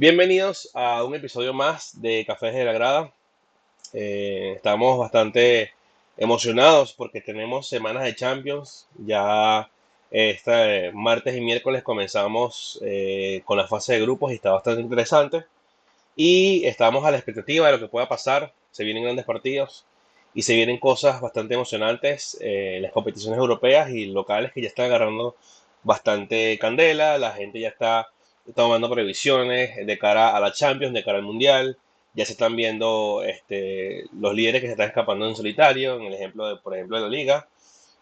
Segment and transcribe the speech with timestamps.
[0.00, 3.12] Bienvenidos a un episodio más de Cafés de la Grada.
[3.92, 5.72] Eh, estamos bastante
[6.16, 8.88] emocionados porque tenemos semanas de Champions.
[8.96, 9.68] Ya
[10.10, 15.44] este martes y miércoles comenzamos eh, con la fase de grupos y está bastante interesante.
[16.16, 18.54] Y estamos a la expectativa de lo que pueda pasar.
[18.70, 19.84] Se vienen grandes partidos
[20.32, 24.86] y se vienen cosas bastante emocionantes en las competiciones europeas y locales que ya están
[24.86, 25.36] agarrando
[25.82, 27.18] bastante candela.
[27.18, 28.08] La gente ya está
[28.54, 31.76] tomando previsiones de cara a la Champions, de cara al Mundial.
[32.14, 36.14] Ya se están viendo este, los líderes que se están escapando en solitario, en el
[36.14, 37.48] ejemplo de, por ejemplo, de la Liga.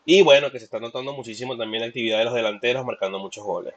[0.04, 3.44] Y bueno, que se está notando muchísimo también la actividad de los delanteros marcando muchos
[3.44, 3.74] goles.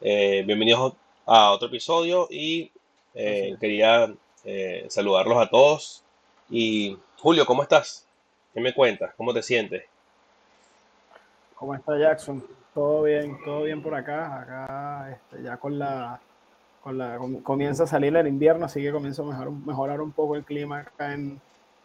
[0.00, 0.92] Eh, bienvenidos
[1.26, 2.70] a otro episodio y
[3.14, 6.04] eh, quería eh, saludarlos a todos.
[6.48, 8.06] Y Julio, ¿cómo estás?
[8.54, 9.12] ¿Qué me cuentas?
[9.16, 9.84] ¿Cómo te sientes?
[11.56, 12.44] ¿Cómo está Jackson?
[12.78, 14.40] Todo bien, todo bien por acá.
[14.40, 16.20] Acá este, ya con la,
[16.80, 20.36] con la comienza a salir el invierno, así que comienza a mejorar, mejorar un poco
[20.36, 21.40] el clima acá en,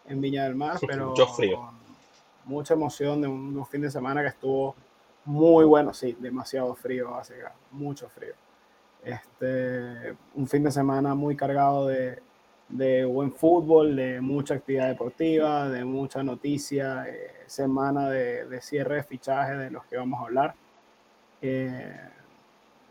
[0.08, 1.72] en Viña del Mar, pero Mucho frío.
[2.46, 4.76] mucha emoción de un, un fin de semana que estuvo
[5.26, 8.36] muy bueno, sí, demasiado frío, así que mucho frío.
[9.04, 12.22] Este, un fin de semana muy cargado de,
[12.70, 18.98] de buen fútbol, de mucha actividad deportiva, de mucha noticia, eh, semana de, de cierre
[18.98, 20.54] de fichaje de los que vamos a hablar.
[21.46, 22.00] Eh,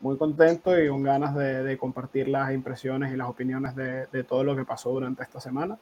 [0.03, 4.25] muy contento y con ganas de, de, compartir las impresiones y las opiniones de, de,
[4.25, 5.79] todo lo que pasó durante esta semana.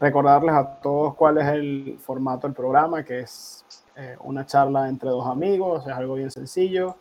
[0.00, 5.10] Recordarles a todos cuál es el formato del programa, que es eh, una charla entre
[5.10, 6.96] dos amigos, es algo bien sencillo.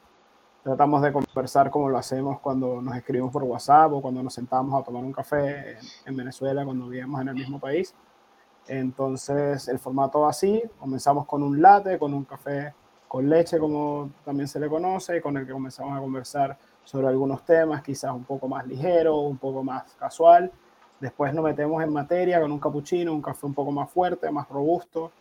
[0.62, 4.80] Tratamos de conversar como lo hacemos cuando nos escribimos por WhatsApp o cuando nos sentamos
[4.80, 7.96] a tomar un café en, en Venezuela, cuando vivíamos en el mismo país.
[8.68, 10.62] Entonces, el formato va así.
[10.80, 12.76] Comenzamos con un latte, con un café
[13.10, 17.44] con leche, como también se le conoce, con el que comenzamos a conversar sobre algunos
[17.44, 20.52] temas, quizás un poco más ligero, un poco más casual.
[21.00, 24.48] Después nos metemos en materia con un cappuccino, un café un poco más fuerte, más
[24.48, 25.12] robusto,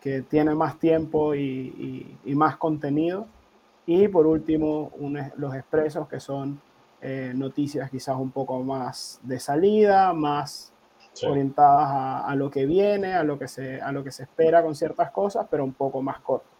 [0.00, 3.26] que tiene más tiempo y, y, y más contenido.
[3.84, 6.58] Y por último, un, los expresos, que son
[7.02, 10.72] eh, noticias quizás un poco más de salida, más
[11.12, 11.26] sí.
[11.26, 14.62] orientadas a, a, lo que viene, a lo que, se, a lo que se espera
[14.62, 16.59] con ciertas cosas, pero un poco más corto.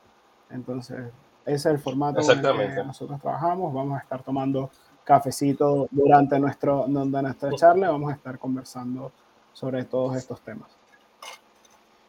[0.50, 1.11] Entonces,
[1.44, 3.72] ese es el formato en el que nosotros trabajamos.
[3.72, 4.71] Vamos a estar tomando
[5.05, 7.91] cafecito durante nuestro, nuestra charla.
[7.91, 9.12] Vamos a estar conversando
[9.53, 10.69] sobre todos estos temas.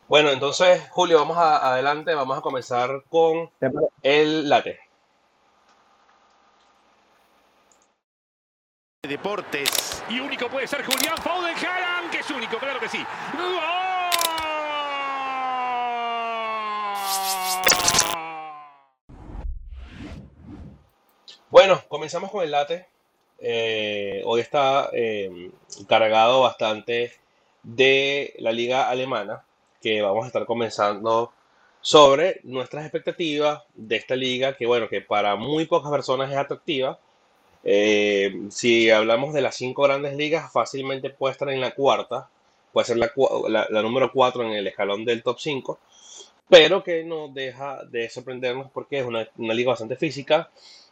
[0.07, 2.13] Bueno, entonces, Julio, vamos a, adelante.
[2.13, 3.49] Vamos a comenzar con
[4.03, 4.79] el late.
[9.07, 10.03] Deportes.
[10.09, 11.55] Y único puede ser Julián Foden
[12.11, 13.03] que es único, claro que sí.
[13.33, 13.80] ¡Gol!
[21.51, 22.85] Bueno, comenzamos con el late.
[23.37, 25.51] Eh, hoy está eh,
[25.85, 27.11] cargado bastante
[27.61, 29.43] de la liga alemana,
[29.81, 31.33] que vamos a estar comenzando
[31.81, 36.97] sobre nuestras expectativas de esta liga, que bueno, que para muy pocas personas es atractiva.
[37.65, 42.29] Eh, si hablamos de las cinco grandes ligas, fácilmente puede estar en la cuarta,
[42.71, 43.11] puede ser la,
[43.69, 45.79] la, número cuatro en el escalón del top 5,
[46.47, 50.49] pero que no deja de sorprendernos porque es una, una liga bastante física,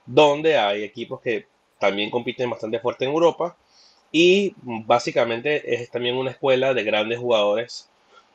[0.10, 1.46] donde hay equipos que
[1.80, 3.56] también compiten bastante fuerte en Europa
[4.12, 7.90] y básicamente es también una escuela de grandes jugadores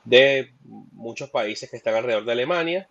[0.05, 0.53] de
[0.93, 2.89] muchos países que están alrededor de Alemania.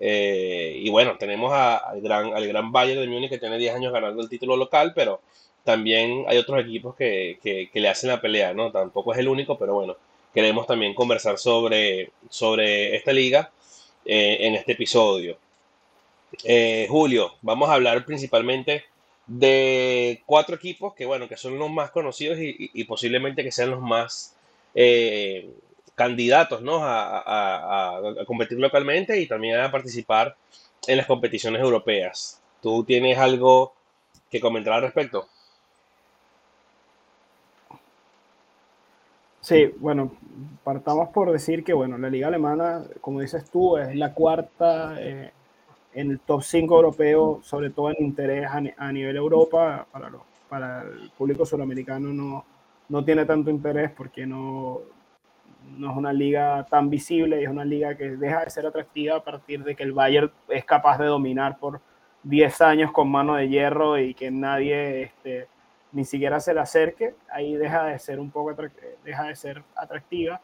[0.00, 3.92] Eh, y bueno, tenemos al, gran, al gran Bayern de Múnich que tiene 10 años
[3.92, 5.20] ganando el título local, pero
[5.62, 8.72] también hay otros equipos que, que, que, le hacen la pelea, ¿no?
[8.72, 9.96] Tampoco es el único, pero bueno,
[10.34, 13.52] queremos también conversar sobre, sobre esta liga
[14.04, 15.38] eh, en este episodio.
[16.44, 18.84] Eh, Julio, vamos a hablar principalmente
[19.26, 23.80] de cuatro equipos que, bueno, que son los más conocidos y, posiblemente que sean los
[23.80, 24.36] más
[24.74, 25.50] eh,
[25.94, 26.80] candidatos ¿no?
[26.82, 30.36] a, competir localmente y también a participar
[30.86, 32.40] en las competiciones europeas.
[32.62, 33.74] ¿Tú tienes algo
[34.30, 35.28] que comentar al respecto?
[39.40, 40.12] Sí, bueno,
[40.64, 45.30] partamos por decir que, bueno, la liga alemana, como dices tú, es la cuarta eh,
[45.96, 49.86] en el top 5 europeo, sobre todo en interés a, nivel Europa,
[50.48, 52.44] para, el público sudamericano no,
[52.90, 54.80] no tiene tanto interés porque no,
[55.78, 59.24] no es una liga tan visible es una liga que deja de ser atractiva a
[59.24, 61.80] partir de que el Bayern es capaz de dominar por
[62.24, 65.48] 10 años con mano de hierro y que nadie este,
[65.92, 68.54] ni siquiera se le acerque, ahí deja de ser un poco
[69.02, 70.42] deja de ser atractiva.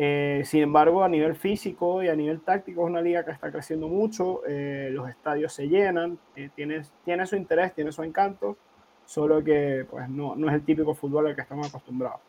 [0.00, 3.50] Eh, sin embargo, a nivel físico y a nivel táctico es una liga que está
[3.50, 8.56] creciendo mucho, eh, los estadios se llenan, eh, tiene, tiene su interés, tiene su encanto.
[9.04, 12.20] solo que pues no, no es el típico fútbol al que estamos acostumbrados.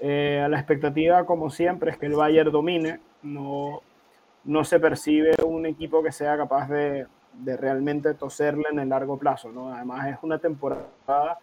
[0.00, 3.82] Eh, la expectativa, como siempre, es que el Bayern domine, no,
[4.44, 9.18] no se percibe un equipo que sea capaz de, de realmente toserle en el largo
[9.18, 9.50] plazo.
[9.52, 9.72] ¿no?
[9.74, 11.38] Además, es una temporada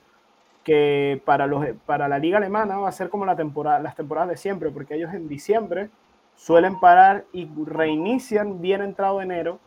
[0.63, 4.29] que para, los, para la liga alemana va a ser como la temporada, las temporadas
[4.29, 5.89] de siempre, porque ellos en diciembre
[6.35, 9.59] suelen parar y reinician bien entrado enero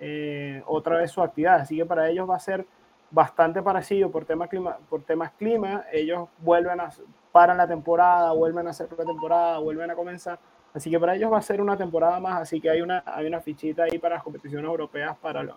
[0.00, 1.60] eh, otra vez su actividad.
[1.60, 2.66] Así que para ellos va a ser
[3.10, 5.84] bastante parecido por, tema clima, por temas clima.
[5.92, 6.90] Ellos vuelven a
[7.32, 10.38] paran la temporada, vuelven a hacer la temporada, vuelven a comenzar.
[10.74, 12.42] Así que para ellos va a ser una temporada más.
[12.42, 15.56] Así que hay una, hay una fichita ahí para las competiciones europeas para los,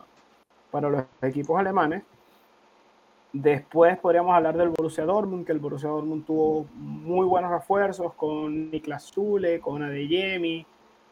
[0.70, 2.04] para los equipos alemanes.
[3.34, 8.70] Después podríamos hablar del Borussia Dortmund, que el Borussia Dortmund tuvo muy buenos refuerzos con
[8.70, 10.66] Niklas Zule, con Adeyemi,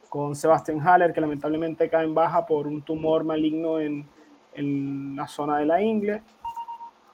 [0.10, 4.06] con Sebastian Haller, que lamentablemente cae en baja por un tumor maligno en,
[4.54, 6.22] en la zona de la ingle,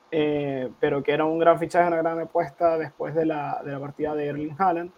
[0.09, 3.79] eh, pero que era un gran fichaje, una gran apuesta después de la, de la
[3.79, 4.91] partida de Erling Haaland,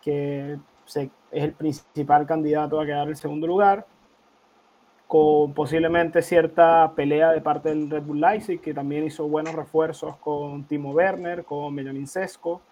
[0.00, 3.84] que es el principal candidato a quedar en segundo lugar
[5.06, 10.16] con posiblemente cierta pelea de parte del Red Bull Leipzig, que también hizo buenos refuerzos
[10.16, 12.62] con Timo Werner, con Benjamin Sesco,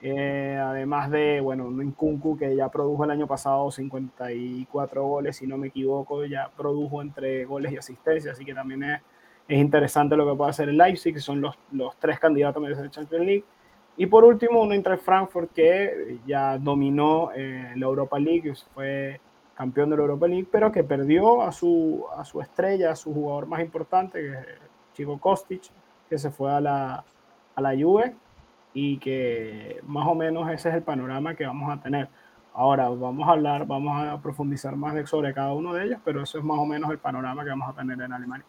[0.00, 5.56] eh, además de, bueno, Nkunku, que ya produjo el año pasado 54 goles, si no
[5.56, 9.00] me equivoco, ya produjo entre goles y asistencias, así que también es,
[9.48, 12.90] es interesante lo que puede hacer el Leipzig, son los, los tres candidatos a la
[12.90, 13.44] Champions League.
[13.96, 19.20] Y por último, un Inter Frankfurt que ya dominó eh, la Europa League, fue
[19.54, 23.12] campeón de la Europa League, pero que perdió a su, a su estrella, a su
[23.14, 24.46] jugador más importante, que es
[24.94, 25.62] Chico Kostic,
[26.08, 27.04] que se fue a la,
[27.54, 28.14] a la Juve
[28.72, 32.08] y que más o menos ese es el panorama que vamos a tener.
[32.52, 36.38] Ahora vamos a hablar, vamos a profundizar más sobre cada uno de ellos, pero eso
[36.38, 38.46] es más o menos el panorama que vamos a tener en Alemania.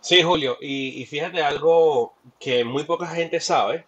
[0.00, 3.86] Sí, Julio, y, y fíjate algo que muy poca gente sabe.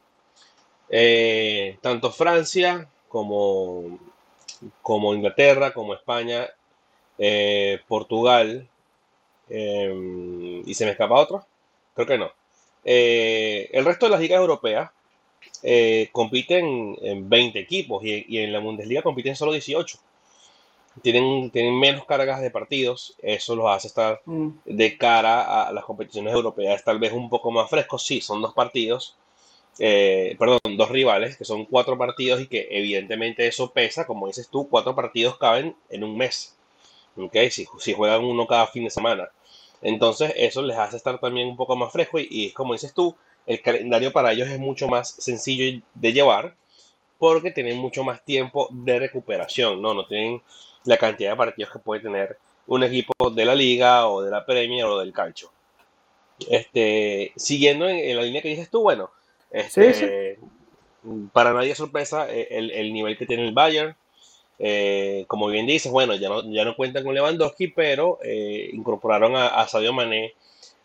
[0.95, 3.99] Eh, tanto Francia como
[4.83, 6.49] como Inglaterra, como España,
[7.19, 8.69] eh, Portugal,
[9.49, 11.47] em, y se me escapa otro,
[11.95, 12.33] creo que no.
[12.85, 14.91] Eh, el resto de las ligas europeas
[15.63, 19.99] eh, compiten en 20 equipos y, en la Bundesliga compiten solo 18.
[21.01, 24.49] Tienen, tienen menos cargas de partidos, eso los hace estar mm.
[24.67, 28.05] de cara a las competiciones europeas tal vez un poco más frescos.
[28.05, 29.17] Sí, son dos partidos,
[29.79, 34.49] eh, perdón, dos rivales, que son cuatro partidos y que evidentemente eso pesa, como dices
[34.49, 36.57] tú, cuatro partidos caben en un mes,
[37.17, 37.37] ¿ok?
[37.51, 39.31] Si, si juegan uno cada fin de semana.
[39.83, 43.17] Entonces eso les hace estar también un poco más fresco y, y como dices tú,
[43.47, 46.55] el calendario para ellos es mucho más sencillo de llevar
[47.19, 49.95] porque tienen mucho más tiempo de recuperación, ¿no?
[49.95, 50.43] No tienen
[50.85, 54.45] la cantidad de partidos que puede tener un equipo de la liga o de la
[54.45, 55.51] Premier o del calcio.
[56.49, 59.11] Este, siguiendo en la línea que dices tú, bueno,
[59.53, 60.39] este,
[61.33, 63.95] Para nadie es sorpresa eh, el, nivel que tiene el Bayern.
[64.59, 69.35] Eh, como bien dices, bueno, ya no, ya no cuentan con Lewandowski, pero eh, incorporaron
[69.37, 70.35] a, Sadio Mané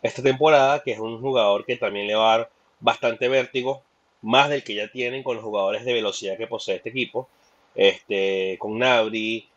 [0.02, 2.50] esta temporada, que es un jugador que también le va a dar
[2.80, 3.82] bastante vértigo,
[4.22, 7.28] más del que ya tienen con los jugadores de velocidad que posee este equipo.
[7.74, 9.48] Este, con Nabri,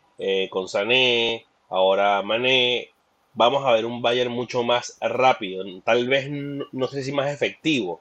[0.50, 2.90] con Sané, ahora Mané.
[3.34, 8.00] Vamos a ver un Bayern mucho más rápido, tal vez no sé si más efectivo,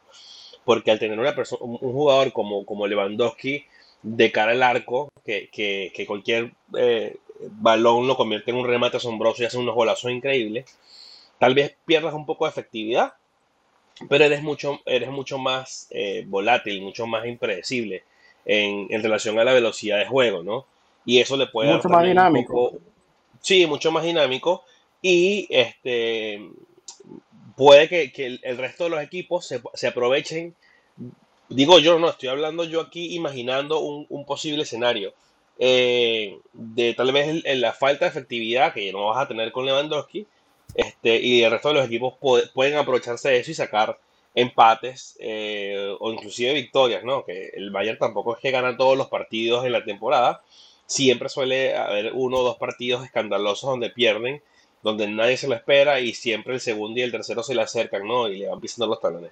[0.66, 3.65] porque al tener una persona, un jugador como, como Lewandowski
[4.03, 9.44] de cara al arco, que, que, cualquier eh, balón lo convierte en un remate asombroso
[9.44, 10.77] y hace unos golazos increíbles,
[11.39, 13.13] tal vez pierdas un poco de efectividad,
[14.10, 18.03] pero eres mucho, eres mucho más eh, volátil, mucho más impredecible
[18.46, 20.65] en, en, relación a la velocidad de juego, ¿no?
[21.06, 22.74] Y eso le puede mucho más dinámico.
[23.39, 24.63] sí, mucho más dinámico.
[25.01, 26.48] Y este
[27.55, 30.55] puede que, el, resto de los equipos se, aprovechen.
[31.50, 35.13] Digo yo, no, estoy hablando yo aquí imaginando un, posible escenario.
[35.60, 39.65] Eh, de tal vez en la falta de efectividad que no vas a tener con
[39.65, 40.25] Lewandowski,
[40.75, 42.15] este, y el resto de los equipos
[42.53, 44.00] pueden aprovecharse de eso y sacar
[44.34, 47.25] empates eh, o inclusive victorias, ¿no?
[47.25, 50.41] Que el Bayern tampoco es que gana todos los partidos en la temporada,
[50.86, 54.41] siempre suele haber uno o dos partidos escandalosos donde pierden
[54.84, 58.08] donde nadie se lo espera y siempre el segundo y el tercero se le acercan,
[58.08, 58.28] ¿no?
[58.28, 59.32] Y le van pisando los talones.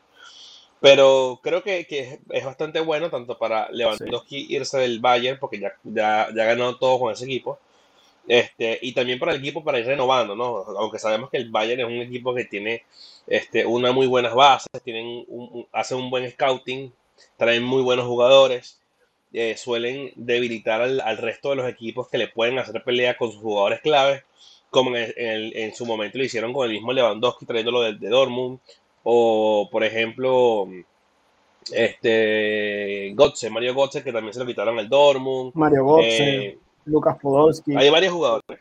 [0.79, 5.73] Pero creo que, que es bastante bueno tanto para Lewandowski irse del Bayern, porque ya,
[5.83, 7.59] ya, ya ganó todo con ese equipo,
[8.27, 10.57] este, y también para el equipo para ir renovando, ¿no?
[10.77, 12.83] Aunque sabemos que el Bayern es un equipo que tiene
[13.27, 16.93] este, una muy buenas bases, tienen un, hacen un buen scouting,
[17.37, 18.79] traen muy buenos jugadores,
[19.33, 23.31] eh, suelen debilitar al, al, resto de los equipos que le pueden hacer pelea con
[23.31, 24.23] sus jugadores claves
[24.69, 28.59] como en, en, su momento lo hicieron con el mismo Lewandowski, trayéndolo de, de Dortmund,
[29.03, 30.67] o por ejemplo,
[31.71, 35.51] este Götze, Mario Götze, que también se lo quitaron el Dortmund.
[35.55, 37.75] Mario Götze, Eh, Lucas Podolski.
[37.75, 38.59] hay varios jugadores.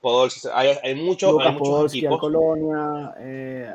[0.00, 2.20] Podolski, hay, hay muchos, hay Lucas muchos Podolski al equipos.
[2.20, 3.14] Colonia.
[3.18, 3.72] eh,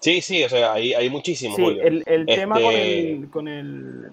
[0.00, 3.48] Sí, sí, o sea, hay, hay muchísimos, sí, el, el tema con Este, el, con
[3.48, 4.12] el,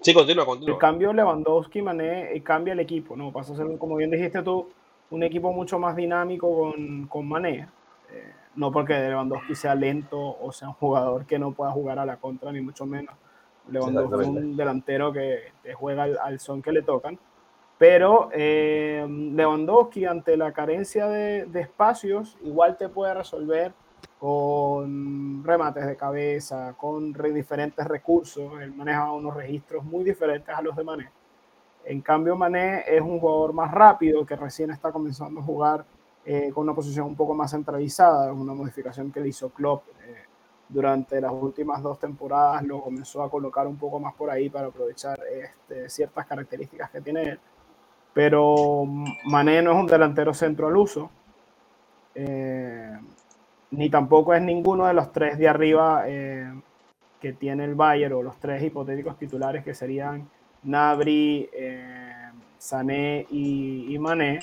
[0.00, 0.78] sí, continúa, el continúa.
[0.78, 3.32] cambio Lewandowski Mané eh, cambia el equipo, ¿no?
[3.32, 4.68] Pasa a ser, como bien dijiste tú,
[5.10, 7.68] un equipo mucho más dinámico con, con Mané.
[8.10, 12.06] Eh, no porque Lewandowski sea lento o sea un jugador que no pueda jugar a
[12.06, 13.14] la contra, ni mucho menos.
[13.68, 17.18] Lewandowski es un delantero que, que juega al, al son que le tocan.
[17.78, 23.72] Pero eh, Lewandowski, ante la carencia de, de espacios, igual te puede resolver
[24.18, 28.60] con remates de cabeza, con re- diferentes recursos.
[28.60, 31.10] Él maneja unos registros muy diferentes a los de Mané.
[31.84, 35.84] En cambio, Mané es un jugador más rápido que recién está comenzando a jugar
[36.24, 38.26] eh, con una posición un poco más centralizada.
[38.30, 40.24] Es una modificación que le hizo Klopp eh,
[40.68, 42.64] durante las últimas dos temporadas.
[42.64, 47.00] Lo comenzó a colocar un poco más por ahí para aprovechar este, ciertas características que
[47.00, 47.40] tiene él.
[48.12, 48.84] Pero
[49.26, 51.10] Mané no es un delantero centro al uso.
[52.14, 52.98] eh,
[53.70, 56.52] ni tampoco es ninguno de los tres de arriba eh,
[57.20, 60.28] que tiene el Bayern o los tres hipotéticos titulares que serían
[60.62, 64.40] Nabri, eh, Sané y, y Mané.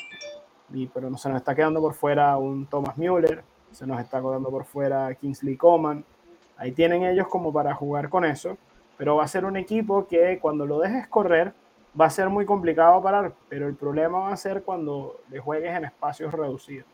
[0.93, 4.49] Pero no se nos está quedando por fuera un Thomas Müller, se nos está quedando
[4.49, 6.03] por fuera Kingsley Coman.
[6.57, 8.57] Ahí tienen ellos como para jugar con eso,
[8.97, 11.53] pero va a ser un equipo que cuando lo dejes correr
[11.99, 15.75] va a ser muy complicado parar, pero el problema va a ser cuando le juegues
[15.75, 16.87] en espacios reducidos.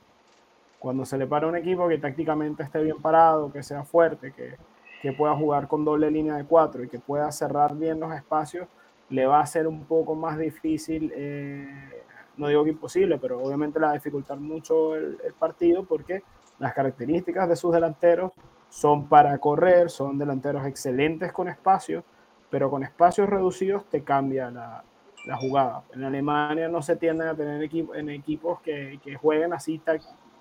[0.80, 4.56] Cuando se le para un equipo que tácticamente esté bien parado, que sea fuerte, que,
[5.02, 8.68] que pueda jugar con doble línea de cuatro y que pueda cerrar bien los espacios,
[9.10, 12.04] le va a ser un poco más difícil, eh,
[12.38, 16.24] no digo que imposible, pero obviamente le va a dificultar mucho el, el partido porque
[16.60, 18.32] las características de sus delanteros
[18.70, 22.04] son para correr, son delanteros excelentes con espacio,
[22.50, 24.84] pero con espacios reducidos te cambia la,
[25.26, 25.84] la jugada.
[25.94, 29.80] En Alemania no se tienden a tener equipo, en equipos que, que jueguen así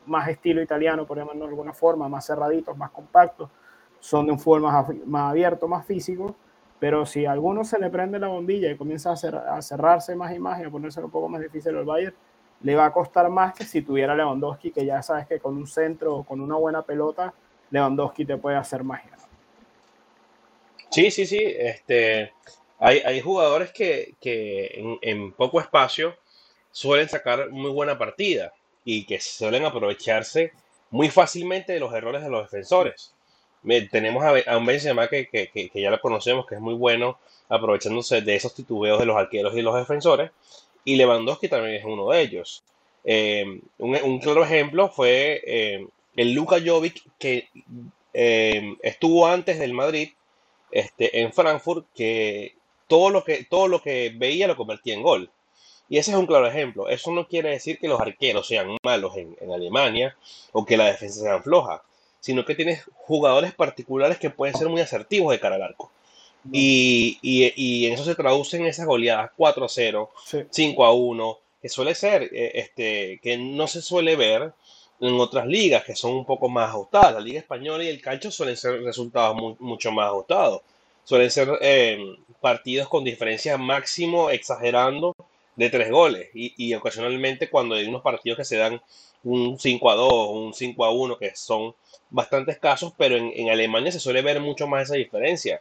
[0.08, 3.50] más estilo italiano, por llamarlo de alguna forma, más cerraditos, más compactos,
[4.00, 6.34] son de un fútbol más, más abierto, más físico,
[6.80, 10.14] pero si a alguno se le prende la bombilla y comienza a, cer- a cerrarse
[10.14, 12.14] más y más y a ponerse un poco más difícil el Bayern,
[12.62, 15.66] le va a costar más que si tuviera Lewandowski, que ya sabes que con un
[15.66, 17.32] centro o con una buena pelota,
[17.70, 19.12] Lewandowski te puede hacer magia.
[20.90, 21.38] Sí, sí, sí.
[21.42, 22.32] Este,
[22.78, 26.16] hay, hay jugadores que, que en poco espacio
[26.70, 28.52] suelen sacar muy buena partida
[28.90, 30.52] y que suelen aprovecharse
[30.90, 33.12] muy fácilmente de los errores de los defensores.
[33.90, 37.18] Tenemos a, un Benzema que, que, que, ya lo conocemos, que es muy bueno
[37.50, 40.30] aprovechándose de esos titubeos de los arqueros y los defensores,
[40.87, 42.64] y Lewandowski también es uno de ellos.
[43.04, 47.47] Eh, un, un claro ejemplo fue eh, el Luka Jovic que
[48.14, 50.12] eh, estuvo antes del Madrid
[50.71, 52.54] este, en Frankfurt que
[52.87, 55.30] todo lo que todo lo que veía lo convertía en gol.
[55.88, 56.88] Y ese es un claro ejemplo.
[56.88, 60.16] Eso no quiere decir que los arqueros sean malos en, en Alemania
[60.52, 61.83] o que la defensa sea floja,
[62.21, 65.90] sino que tienes jugadores particulares que pueden ser muy asertivos de cara al arco.
[66.52, 70.38] Y, y, y en eso se traducen esas goleadas 4 a 0, Sí.
[70.50, 74.52] 5 a 1, que suele ser, eh, este, que no se suele ver
[75.00, 77.14] en otras ligas que son un poco más ajustadas.
[77.14, 80.62] La Liga Española y el Calcio suelen ser resultados mu- mucho más ajustados.
[81.04, 81.99] Suelen ser eh,
[82.40, 85.14] partidos con diferencia máximo exagerando
[85.58, 86.30] de tres goles.
[86.34, 88.80] Y, y ocasionalmente cuando hay unos partidos que se dan
[89.24, 91.74] un 5 a 2, un 5 a 1, que son
[92.08, 95.60] bastante escasos, pero en, en Alemania se suele ver mucho más esa diferencia.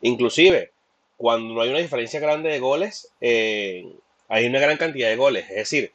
[0.00, 0.72] Inclusive,
[1.16, 3.86] cuando no hay una diferencia grande de goles, eh,
[4.28, 5.48] hay una gran cantidad de goles.
[5.50, 5.92] Es decir,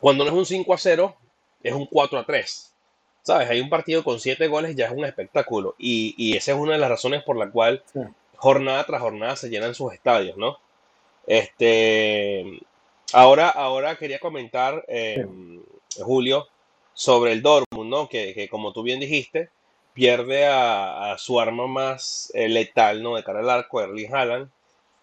[0.00, 1.16] cuando no es un 5 a 0,
[1.62, 2.72] es un 4 a 3.
[3.22, 3.50] ¿Sabes?
[3.50, 5.74] Hay un partido con 7 goles, ya es un espectáculo.
[5.78, 8.00] Y, y esa es una de las razones por la cual Sí.
[8.36, 10.58] jornada tras jornada se llenan sus estadios, ¿no?
[11.26, 12.60] Este,
[13.12, 15.26] ahora, ahora quería comentar, eh,
[15.98, 16.48] Julio,
[16.94, 18.08] sobre el Dortmund, ¿no?
[18.08, 19.50] Que, que como tú bien dijiste,
[19.94, 23.16] pierde a, a su arma más eh, letal, ¿no?
[23.16, 24.50] De cara al arco, Erling Haaland,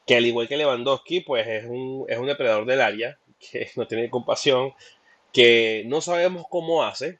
[0.06, 3.88] que al igual que Lewandowski, pues es un, es un depredador del área, que no
[3.88, 4.74] tiene compasión,
[5.34, 7.20] que no sabemos cómo hace,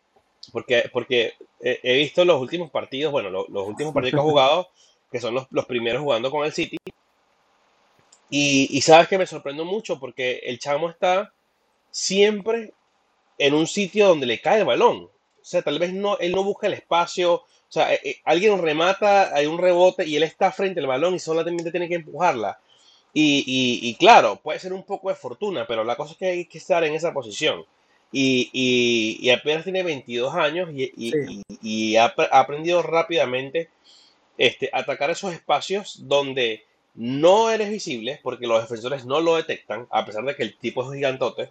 [0.52, 4.24] porque, porque he, he visto los últimos partidos, bueno, lo- los últimos partidos que ha
[4.32, 4.70] jugado,
[5.12, 6.78] que son los, los primeros jugando con el City,
[8.30, 11.34] y, y sabes que me sorprendo mucho porque el chamo está
[11.92, 12.74] siempre
[13.38, 14.98] en un sitio donde le cae el balón.
[15.42, 17.34] O sea, tal vez no, él no busca el espacio.
[17.36, 21.16] O sea, eh, eh, alguien remata, hay un rebote y él está frente al balón
[21.16, 22.60] y solamente tiene que empujarla.
[23.14, 26.26] Y, y- y claro, puede ser un poco de fortuna, pero la cosa es que
[26.28, 27.66] hay que estar en esa posición.
[28.12, 28.50] y,
[29.22, 31.98] y- apenas tiene 22 años y, y- Sí.
[31.98, 33.70] ha, ha aprendido rápidamente
[34.38, 36.64] este, atacar esos espacios donde
[36.96, 40.84] no eres visible porque los defensores no lo detectan, a pesar de que el tipo
[40.84, 41.50] es gigantote,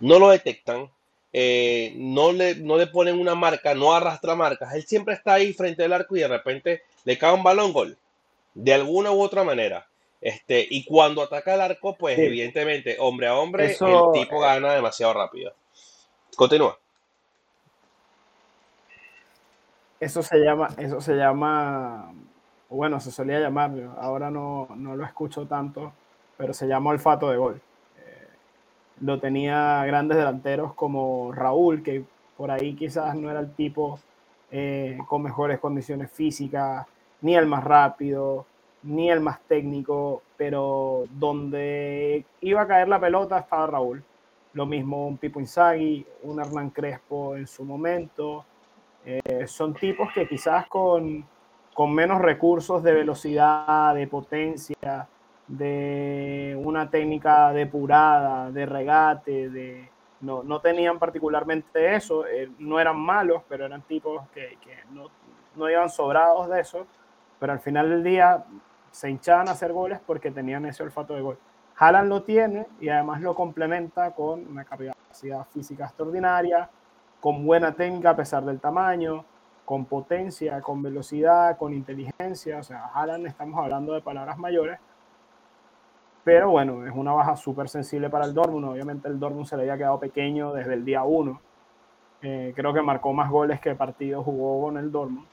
[0.00, 0.90] no lo detectan,
[1.32, 5.52] eh, no le, no le ponen una marca, no arrastra marcas, él siempre está ahí
[5.52, 7.98] frente al arco y de repente le cae un balón gol,
[8.54, 9.86] de alguna u otra manera.
[10.20, 12.22] Este, y cuando ataca el arco, pues Sí.
[12.22, 15.54] evidentemente, hombre a hombre, el Eso, tipo gana demasiado rápido.
[16.36, 16.78] Continúa.
[20.00, 22.12] Eso se llama, eso se llama,
[22.68, 25.92] o bueno, se solía llamar, ahora no, no lo escucho tanto,
[26.36, 27.60] pero se llama olfato de gol.
[27.98, 28.28] Eh,
[29.00, 32.04] lo tenía grandes delanteros como Raúl, que
[32.36, 33.98] por ahí quizás no era el tipo
[34.50, 36.86] eh, con mejores condiciones físicas,
[37.22, 38.46] ni el más rápido,
[38.82, 44.02] ni el más técnico, pero donde iba a caer la pelota estaba Raúl.
[44.52, 48.44] Lo mismo un Pipo Inzaghi, un Hernán Crespo en su momento.
[49.04, 51.24] Eh, son tipos que quizás con,
[51.78, 55.06] con menos recursos de velocidad, de potencia,
[55.46, 59.88] de una técnica depurada, de regate, de,
[60.22, 65.06] no, no tenían particularmente eso, eh, no eran malos, pero eran tipos que, que no,
[65.54, 66.84] no iban sobrados de eso,
[67.38, 68.44] pero al final del día
[68.90, 71.38] se hinchaban a hacer goles porque tenían ese olfato de gol.
[71.76, 76.68] Haaland lo tiene y además lo complementa con una capacidad física extraordinaria,
[77.20, 79.24] con buena técnica a pesar del tamaño,
[79.68, 82.56] con potencia, con velocidad, con inteligencia.
[82.56, 84.80] O sea, Haaland estamos hablando de palabras mayores.
[86.24, 88.64] Pero bueno, es una baja súper sensible para el Dortmund.
[88.64, 91.38] Obviamente el Dortmund se le había quedado pequeño desde el día 1.
[92.22, 95.26] Eh, creo que marcó más goles que partido jugó con el Dortmund.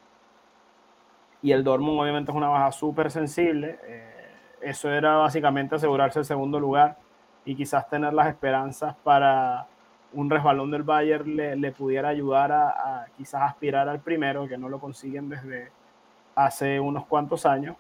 [1.42, 3.80] Y el Dortmund obviamente es una baja súper sensible.
[3.84, 6.98] Eh, eso era básicamente asegurarse el segundo lugar
[7.46, 9.66] y quizás tener las esperanzas para
[10.16, 14.58] un resbalón del Bayern le, le pudiera ayudar a, a, quizás aspirar al primero, que
[14.58, 15.72] no lo consiguen desde
[16.36, 17.76] hace unos cuantos años.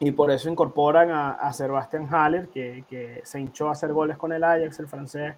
[0.00, 4.18] Y por eso incorporan a, a Sebastian Haller, que, que, se hinchó a hacer goles
[4.18, 5.34] con el Ajax, el francés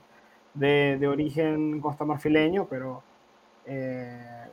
[0.54, 3.02] de, de origen costamarfileño, pero
[3.66, 4.48] eh,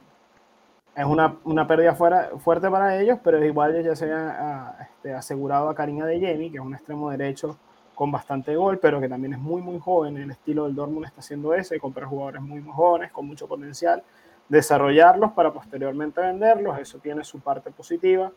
[0.96, 5.70] es una, una pérdida fuera, fuerte para ellos, pero igual ya se ha este, asegurado
[5.70, 7.58] a Karina de Jemi, que es un extremo derecho
[8.02, 10.18] con bastante gol, pero que también es muy, muy joven.
[10.18, 14.02] El estilo del Dortmund está haciendo ese, comprar jugadores muy, muy jóvenes, con mucho potencial,
[14.50, 16.80] desarrollarlos para posteriormente venderlos.
[16.80, 18.32] Eso tiene su parte positiva,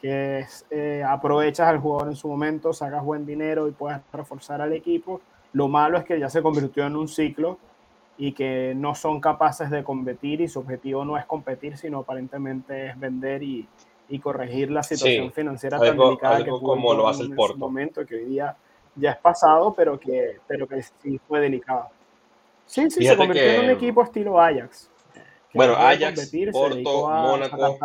[0.00, 4.60] que es eh, aprovechas al jugador en su momento, sacas buen dinero y puedes reforzar
[4.60, 5.20] al equipo.
[5.52, 7.56] Lo malo es que ya se convirtió en un ciclo
[8.18, 12.88] y que no son capaces de competir y su objetivo no es competir, sino aparentemente
[12.88, 13.64] es vender y,
[14.08, 17.22] y corregir la situación Sí, financiera algo- tan delicada algo que tuvo como lo hace
[17.22, 17.56] el Porto.
[17.58, 18.56] momento, que hoy día
[18.96, 21.88] ya es pasado, pero que, pero que sí fue delicado.
[22.66, 24.88] Sí, sí, se Fíjate convirtió en un que- equipo estilo Ajax.
[25.12, 25.20] que
[25.58, 27.78] Bueno, Ajax, se Porto, a Mónaco.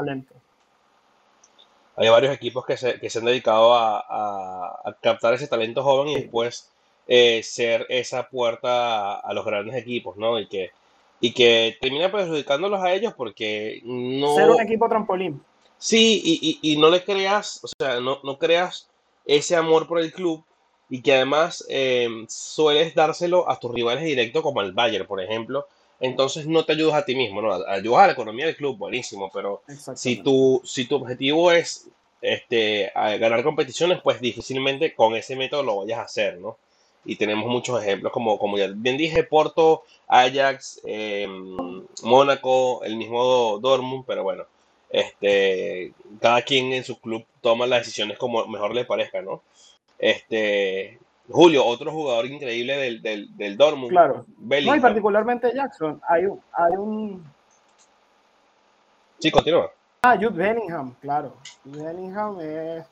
[1.95, 5.84] Hay varios equipos que se, que se han dedicado a, a- a captar ese talento
[5.84, 6.72] joven y después
[7.08, 10.39] eh, ser esa puerta a, a los grandes equipos, ¿no?
[10.39, 10.72] Y que,
[11.19, 14.34] y que termina perjudicándolos a ellos porque no...
[14.36, 15.41] Ser un equipo trampolín.
[15.78, 18.88] Sí, y, y- y no le creas, o sea, no, no creas
[19.26, 20.43] ese amor por el club
[20.89, 25.67] y que además eh, sueles dárselo a tus rivales directos como al Bayern, por ejemplo.
[25.99, 27.54] Entonces no te ayudas a ti mismo, ¿no?
[27.67, 29.62] Ayudas a la economía del club, buenísimo, pero
[29.95, 31.89] si tu, si tu objetivo es
[32.21, 36.58] este, ganar competiciones, pues difícilmente con ese método lo vayas a hacer, ¿no?
[37.06, 41.28] Y tenemos muchos ejemplos, como, como ya bien dije, Porto, Ajax, eh,
[42.04, 44.45] Mónaco, el mismo Dortmund, pero bueno,
[44.89, 49.41] este, cada quien en su club toma las decisiones como mejor le parezca, ¿no?
[50.00, 50.98] Este,
[51.30, 54.26] Julio, otro jugador increíble del, del, del Dortmund, Claro.
[54.40, 56.02] No, y particularmente Jackson.
[56.08, 57.24] Hay un, hay un,
[59.20, 59.70] Sí, continúa.
[60.02, 61.36] Ah, Jude Bellingham, claro.
[61.64, 62.86] Jude Bellingham es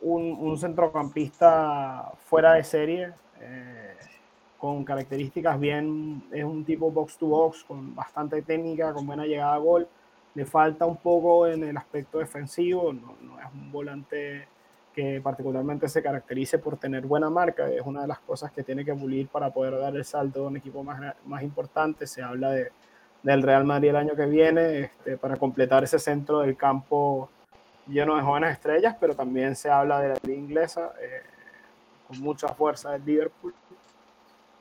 [0.00, 3.94] un, un centrocampista fuera de serie, eh,
[4.56, 9.54] con características bien, es un tipo box to box, con bastante técnica, con buena llegada
[9.54, 9.86] a gol.
[10.34, 14.48] Le falta un poco en el aspecto defensivo, no, no es un volante
[14.98, 18.84] que particularmente se caracterice por tener buena marca, es una de las cosas que tiene
[18.84, 22.04] que pulir para poder dar el salto a un equipo más, más importante.
[22.04, 22.72] Se habla de,
[23.22, 27.30] del Real Madrid el año que viene, este, para completar ese centro del campo
[27.86, 31.22] lleno de jóvenes estrellas, pero también se habla de la liga inglesa, eh,
[32.08, 33.54] con mucha fuerza del Liverpool.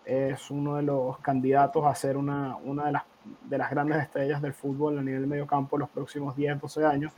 [0.06, 3.04] Es uno de los candidatos a ser una, una de, las,
[3.42, 6.86] de las grandes estrellas del fútbol a nivel medio campo en los próximos 10, 12
[6.86, 7.12] años.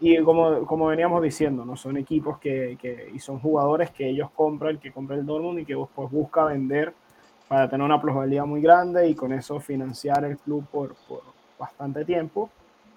[0.00, 1.76] Y como, como veníamos diciendo, ¿no?
[1.76, 5.64] son equipos que, que, y son jugadores que ellos compran, que compra el Dortmund y
[5.64, 6.94] que después busca vender
[7.48, 11.22] para tener una plusvalía muy grande y con eso financiar el club por, por
[11.58, 12.50] bastante tiempo,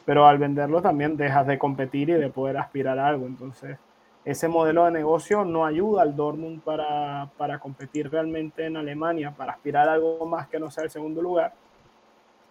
[0.05, 3.25] pero al venderlo también dejas de competir y de poder aspirar a algo.
[3.25, 3.77] Entonces,
[4.23, 9.53] ese modelo de negocio no ayuda al Dortmund para, para, competir realmente en Alemania, para
[9.53, 11.53] aspirar a algo más que no sea el segundo lugar,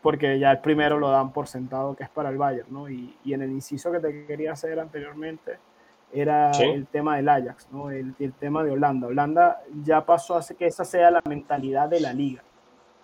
[0.03, 2.89] porque ya el primero lo dan por sentado que es para el Bayern, ¿no?
[2.89, 5.59] Y, y en el inciso que te quería hacer anteriormente
[6.13, 7.91] era el tema del Ajax, ¿no?
[7.91, 9.07] El, el, tema de Holanda.
[9.07, 12.43] Holanda ya pasó a que esa sea la mentalidad de la liga.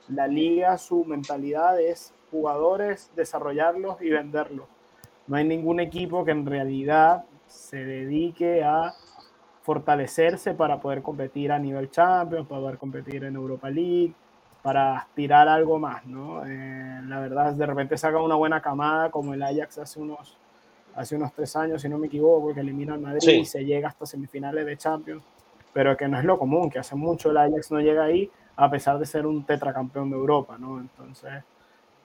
[0.08, 4.66] La liga, su mentalidad es jugadores, desarrollarlos y venderlos.
[5.26, 8.92] No hay ningún equipo que en realidad se dedique a
[9.62, 14.14] fortalecerse para poder competir a nivel Champions, para poder competir en Europa League,
[14.66, 16.44] para aspirar a algo más, ¿no?
[16.44, 20.36] Eh, la verdad, de repente saca una buena camada como el Ajax hace unos,
[20.96, 23.90] hace unos tres años, si no me equivoco, que elimina al Madrid y se llega
[23.90, 25.22] hasta semifinales de Champions,
[25.72, 28.68] pero que no es lo común, que hace mucho el Ajax no llega ahí, a
[28.68, 30.80] pesar de ser un tetracampeón de Europa, ¿no?
[30.80, 31.44] Entonces,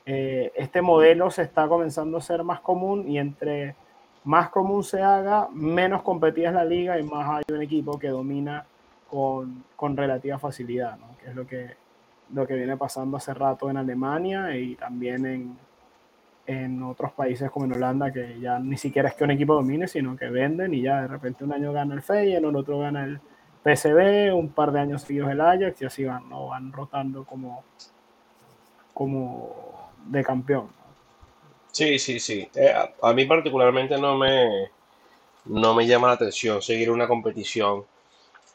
[0.05, 3.73] eh, este modelo se está comenzando a ser más común y entre
[4.23, 8.09] más común se haga, menos competida es la liga y más hay un equipo que
[8.09, 8.63] domina
[9.09, 11.17] con, con relativa facilidad, ¿no?
[11.17, 11.80] que es lo que,
[12.33, 15.57] lo que viene pasando hace rato en Alemania y también en,
[16.47, 19.87] en otros países como en Holanda, que ya ni siquiera es que un equipo domine,
[19.87, 23.19] sino que venden y ya de repente un año gana el Feyenoord, otro gana el
[23.63, 26.47] PSV, un par de años seguidos el Ajax y así van, ¿no?
[26.47, 27.63] van rotando como,
[28.93, 30.69] como de campeón.
[31.71, 32.49] Sí, sí, sí.
[32.55, 34.69] Eh, a, mí particularmente no me,
[35.45, 37.85] no me llama la atención seguir una competición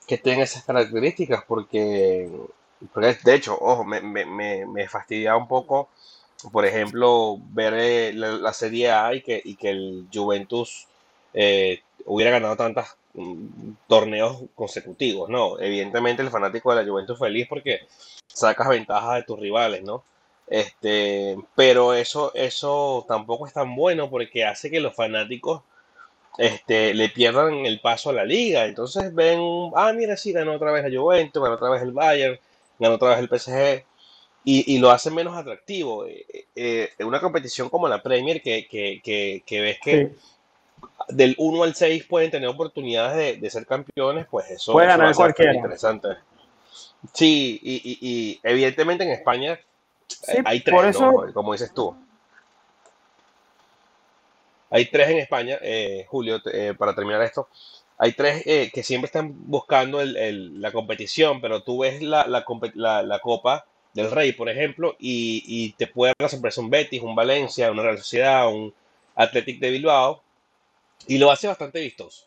[0.07, 2.31] que tenga esas características porque,
[3.25, 4.25] de hecho, ojo, me, me,
[4.67, 5.89] me, fastidia un poco,
[6.53, 10.87] por ejemplo, ver eh, la, Serie A y que, y que el Juventus
[11.35, 15.59] eh, hubiera ganado tantos mm, torneos consecutivos, ¿no?
[15.59, 17.81] Evidentemente el fanático de la Juventus feliz porque
[18.27, 20.05] sacas ventajas de tus rivales, ¿no?
[20.47, 25.63] Este, pero eso, eso tampoco es tan bueno porque hace que los fanáticos
[26.39, 28.67] este, le pierdan el paso a la liga.
[28.67, 29.41] Entonces ven,
[29.75, 32.39] ah, mira, sí, ganó otra vez la Juventus, ganó otra vez el Bayern,
[32.79, 33.85] ganó otra vez el PSG,
[34.49, 36.07] y, lo hacen menos atractivo.
[36.07, 40.13] Eh, eh, una competición como la Premier, que, que, que, que ves que
[41.09, 45.55] del 1 al 6 pueden tener oportunidades de, ser campeones, pues eso, puede ganar cualquiera.
[45.55, 46.09] interesante.
[47.13, 49.59] Sí, y, y, y evidentemente en España
[50.45, 50.97] hay tres,
[51.35, 51.97] como dices tú.
[54.71, 57.49] Hay tres en España, eh, Julio, eh, para terminar esto.
[57.99, 64.11] Hay tres eh, que siempre están buscando la competición, pero tú ves la, Copa del
[64.11, 67.99] Rey, por ejemplo, y, te puede dar la sorpresa un Betis, un Valencia, una Real
[67.99, 68.75] Sociedad, un
[69.15, 70.23] Athletic de Bilbao,
[71.07, 72.27] y lo hace bastante vistoso.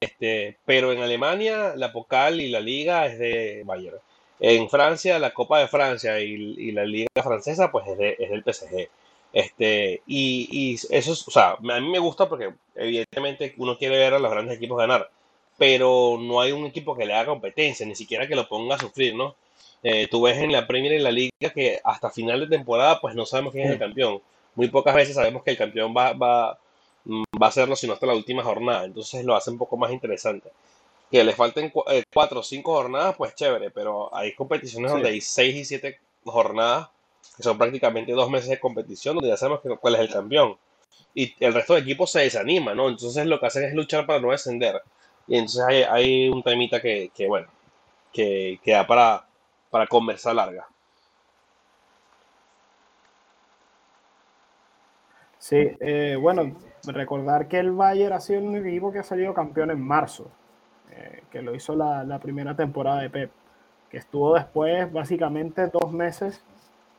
[0.00, 3.98] Este, pero en Alemania la Pocal y la Liga es de Bayern.
[4.40, 8.88] En Francia, la Copa de Francia y, la Liga Francesa, pues es, es del PSG.
[9.32, 13.98] Este, y, y, eso es, o sea, a mí me gusta porque evidentemente uno quiere
[13.98, 15.10] ver a los grandes equipos ganar,
[15.58, 18.78] pero no hay un equipo que le haga competencia, ni siquiera que lo ponga a
[18.78, 19.34] sufrir, ¿no?
[19.82, 23.00] Eh, tú ves en la Premier y en la Liga que hasta final de temporada,
[23.00, 24.20] pues no sabemos quién es el campeón.
[24.54, 26.58] Muy pocas veces sabemos que el campeón va, va,
[27.06, 28.84] va a serlo, sino hasta la última jornada.
[28.84, 30.50] Entonces lo hace un poco más interesante
[31.10, 35.20] que le falten eh, cuatro o cinco jornadas, pues chévere, pero hay competiciones donde hay
[35.20, 36.88] seis y siete jornadas,
[37.36, 40.56] que son prácticamente dos meses de competición, donde ya sabemos cuál es el campeón.
[41.14, 42.88] Y el resto de equipos se desanima, ¿no?
[42.88, 44.82] Entonces lo que hacen es luchar para no descender.
[45.26, 47.48] Y entonces hay, un temita que, bueno,
[48.12, 49.26] que, que da para,
[49.70, 50.66] para conversar larga.
[55.38, 59.70] Sí, eh, bueno, recordar que el Bayern ha sido un equipo que ha salido campeón
[59.70, 60.28] en marzo.
[60.90, 63.30] Eh, que lo hizo la, primera temporada de Pep,
[63.90, 66.42] que estuvo después básicamente dos meses,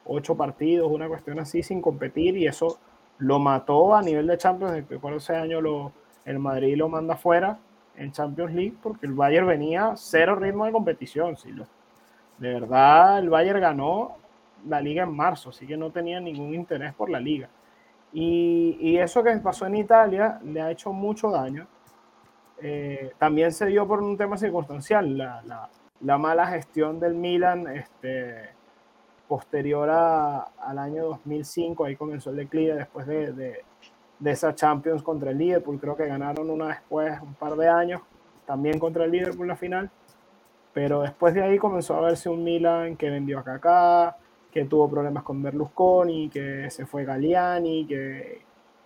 [0.08, 2.80] ocho partidos, una cuestión así sin competir y eso
[3.20, 4.86] lo mató a nivel de Champions.
[5.02, 5.92] Por ese año lo,
[6.26, 7.58] el Madrid lo manda fuera
[7.96, 11.38] en Champions League porque el Bayern venía cero ritmo de competición.
[11.38, 11.66] Si lo,
[12.38, 14.18] de verdad, el Bayern ganó
[14.68, 17.50] la liga en marzo, así que no tenía ningún interés por la liga.
[18.14, 21.68] Y, y, eso que pasó en Italia le ha hecho mucho daño
[22.60, 25.70] eh, también se dio por un tema circunstancial, la, la,
[26.02, 28.50] la mala gestión del Milan este,
[29.28, 35.32] posterior a, al año 2005, ahí comenzó el declive después de, de, esa Champions contra
[35.32, 38.02] el Liverpool, creo que ganaron una después, un par de años,
[38.46, 39.90] también contra el Liverpool la final,
[40.74, 44.18] pero después de ahí comenzó a verse un Milan que vendió a Kaká,
[44.52, 48.42] que tuvo problemas con Berlusconi, que se fue Galliani, que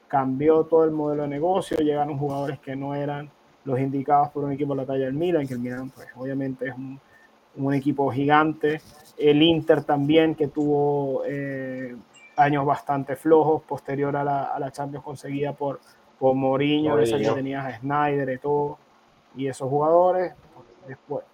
[0.08, 3.30] cambió todo el modelo de negocio, llegaron jugadores que no eran
[3.64, 6.68] los indicados por un equipo de la talla del Milan, que el Milan, pues obviamente
[6.68, 7.00] es un
[7.56, 8.82] un equipo gigante.
[9.18, 11.96] El Inter también, que tuvo eh,
[12.36, 15.80] años bastante flojos, posterior a la, a la Champions conseguida por,
[16.18, 18.78] por Mourinho, esa que tenías a Snyder y todo,
[19.36, 20.34] y esos jugadores.
[20.88, 21.26] Después,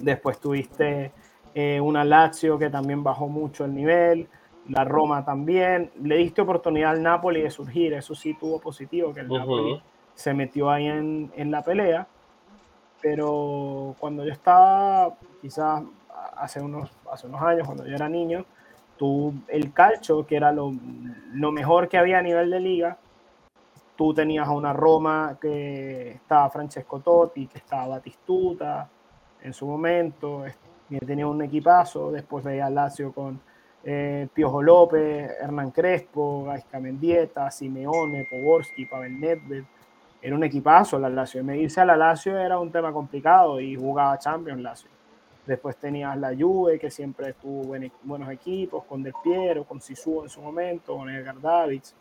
[0.00, 1.12] después tuviste
[1.54, 4.28] eh, una Lazio que también bajó mucho el nivel,
[4.68, 5.90] la Roma también.
[6.02, 9.82] Le diste oportunidad al Napoli de surgir, eso sí tuvo positivo, que el Napoli
[10.14, 12.06] se metió ahí en, en la pelea
[13.02, 15.82] pero cuando yo estaba, quizás
[16.36, 18.44] hace unos, hace unos años, cuando yo era niño,
[18.96, 20.72] tú, el calcio, que era lo,
[21.32, 22.98] lo, mejor que había a nivel de liga,
[23.96, 28.88] tú tenías a una Roma que estaba Francesco Totti, que estaba Batistuta
[29.42, 30.44] en su momento,
[30.88, 33.40] que tenía un equipazo, después veía Lazio con
[33.82, 39.64] eh, Piojo López, Hernán Crespo, Gaisca Mendieta, Simeone, Poborski, Pavel Nedved,
[40.22, 41.42] era un equipazo la Lazio.
[41.42, 44.90] Me irse a la era un tema complicado y jugaba Champions Lazio.
[45.44, 50.28] Después tenías la Juve, que siempre tuvo buenos equipos, con Del Piero, con Sisu en
[50.28, 51.96] su momento, con Edgar Davids,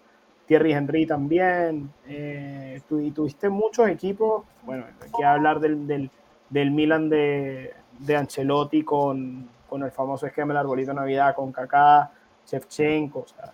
[0.45, 1.91] Thierry Henry también.
[2.07, 4.43] Eh, y tuviste muchos equipos.
[4.63, 6.11] Bueno, hay que hablar del, del,
[6.47, 12.11] del Milan de, de Ancelotti con, con, el famoso esquema del arbolito Navidad, con Kaká,
[12.45, 13.21] Shevchenko.
[13.21, 13.51] O sea,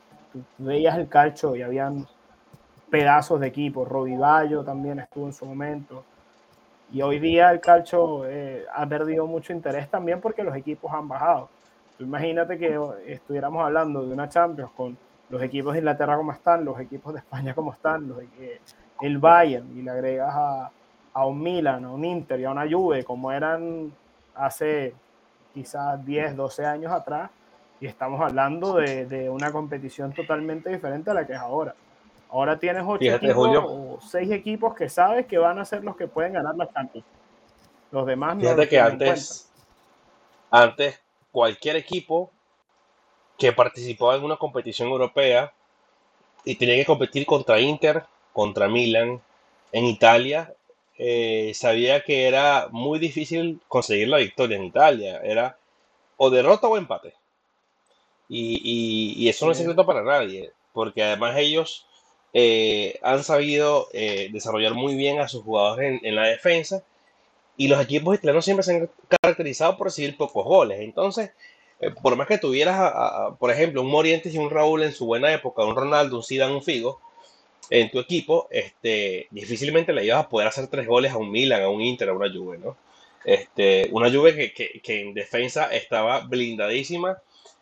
[0.58, 2.06] veías el calcho y habían
[2.90, 3.86] pedazos de equipo.
[3.86, 6.04] Bayo también estuvo en su momento.
[6.92, 11.08] Y hoy día el calcio eh, ha perdido mucho interés también porque los equipos han
[11.08, 11.50] bajado.
[12.00, 14.98] imagínate que estuviéramos hablando de una Champions con
[15.30, 18.20] los equipos de Inglaterra como están, los equipos de España como están, los,
[19.02, 20.72] el Bayern, y le agregas a,
[21.14, 23.92] a, un Milan, a un Inter y a una Juve como eran
[24.36, 24.94] hace
[25.54, 27.30] quizás 10, 12 años atrás,
[27.82, 31.76] y estamos hablando de, de una competición totalmente diferente a la que es ahora.
[32.30, 36.08] Ahora tienes ocho equipos o seis equipos que sabes que van a ser los que
[36.08, 37.06] pueden ganar la Champions.
[37.92, 38.42] Los demás no.
[38.42, 39.50] Fíjate que antes,
[40.52, 41.00] antes
[41.32, 42.32] cualquier equipo
[43.38, 45.54] que participó en una competición europea
[46.44, 49.22] y tenía que competir contra Inter, contra Milan,
[49.72, 50.54] en Italia,
[50.98, 55.22] eh, sabía que era muy difícil conseguir la victoria en Italia.
[55.24, 55.58] Era
[56.18, 57.14] o derrota o empate.
[58.28, 61.88] Y, y eso no es secreto para nadie, porque además ellos
[62.34, 66.84] eh, han sabido eh, desarrollar muy bien a sus jugadores en, la defensa
[67.56, 68.90] y los equipos italianos siempre se han
[69.22, 70.80] caracterizado por recibir pocos goles.
[70.82, 71.32] Entonces,
[71.80, 72.94] eh, por más que tuvieras,
[73.40, 76.54] por ejemplo, un Morientes y un Raúl en su buena época, un Ronaldo, un Zidane,
[76.54, 77.00] un Figo,
[77.70, 81.64] en tu equipo, este, difícilmente le ibas a poder hacer tres goles a un Milan,
[81.64, 82.78] a un Inter, a una Juve, ¿no?
[83.26, 87.18] Este, una Juve que, que, en defensa estaba blindadísima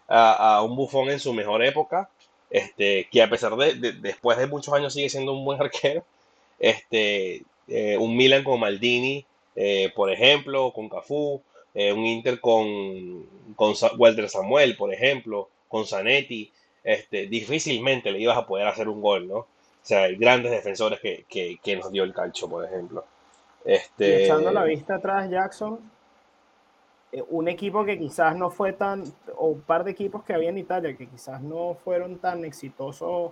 [0.07, 2.09] a, a, un Bufón en su mejor época,
[2.49, 6.03] este, que a pesar de, después de muchos años sigue siendo un buen arquero,
[6.59, 11.41] este, eh, un Milan con Maldini, eh, por ejemplo, con Cafú,
[11.73, 16.51] eh, un Inter con, con Walter Samuel, por ejemplo, con Zanetti,
[16.83, 19.37] este, difícilmente le ibas a poder hacer un gol, ¿no?
[19.37, 19.47] O
[19.87, 21.25] sea, hay grandes defensores que,
[21.61, 23.05] que, nos dio el calcho, por ejemplo.
[23.63, 24.25] Este...
[24.25, 25.79] echando la vista atrás, Jackson,
[27.29, 29.03] un equipo que quizás no fue tan,
[29.37, 33.31] o un par de equipos que había en Italia que quizás no fueron tan exitosos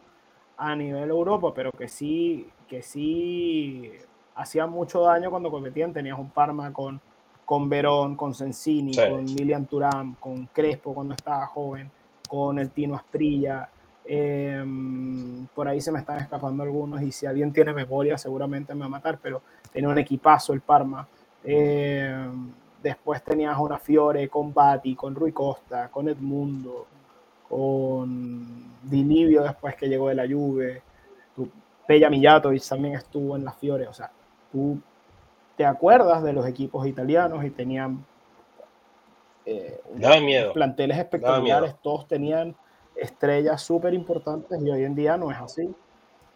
[0.58, 3.92] a nivel Europa, pero que sí, que sí
[4.36, 5.94] hacían mucho daño cuando competían.
[5.94, 7.00] Tenías un Parma con,
[7.46, 11.90] con Verón, con Sensini, con Milian Turam, con Crespo cuando estaba joven,
[12.30, 13.70] con el Tino Asprilla.
[14.06, 18.82] Em, por ahí se me están escapando algunos y si alguien tiene memoria seguramente me
[18.82, 19.42] va a matar, pero
[19.72, 21.08] tenía un equipazo el Parma.
[21.44, 22.28] Eh,
[22.84, 26.86] Después tenías una Fiore con Bati, con Rui Costa, con Edmundo,
[27.48, 30.82] con Dilivio después que llegó de la Juve.
[31.34, 31.50] Tu,
[31.88, 33.88] Pella Mijatovic también estuvo en la Fiore.
[33.88, 34.12] O sea,
[34.52, 34.78] tú
[35.56, 38.06] te acuerdas de los equipos italianos y tenían
[39.46, 39.82] eh,
[40.22, 40.52] miedo.
[40.52, 41.76] planteles espectaculares.
[41.82, 42.54] Todos tenían
[42.98, 45.74] estrellas súper importantes y hoy en día no es así.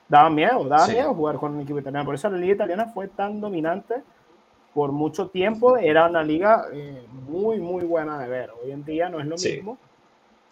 [0.07, 2.05] Daba miedo, daba miedo jugar con un equipo italiano.
[2.05, 3.95] Por eso la liga italiana fue tan dominante
[4.77, 8.51] por mucho tiempo era una liga eh, muy, muy buena de ver.
[8.61, 9.75] Hoy en día no es lo mismo.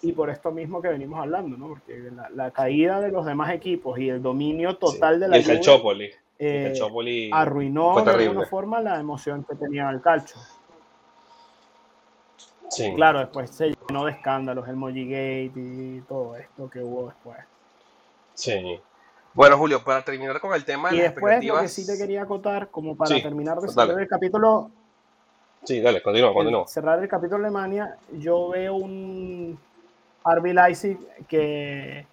[0.01, 1.67] Y por esto mismo que venimos hablando, ¿no?
[1.67, 5.61] Porque la, caída de los demás equipos y el dominio total de la liga
[6.39, 6.73] eh,
[7.31, 10.41] arruinó de alguna forma la emoción que tenía el calcio.
[12.71, 12.95] Sí.
[12.95, 17.37] Claro, después se llenó de escándalos, el Mojigate y todo esto que hubo después.
[18.33, 18.79] Sí.
[19.35, 22.21] Bueno, Julio, para terminar con el tema de y después lo que sí te quería
[22.21, 24.71] acotar, como para terminar de cerrar el capítulo.
[25.65, 26.65] Sí, dale, continúa, continúa.
[26.67, 29.59] Cerrar el capítulo de Alemania, yo veo un
[30.23, 32.07] RB Leipzig que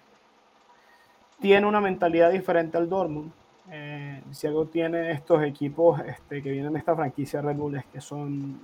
[1.39, 3.31] tiene una mentalidad diferente al Dortmund.
[3.71, 7.85] Eh, si algo tiene estos equipos este, que vienen de esta franquicia Red Bull es
[7.85, 8.59] que son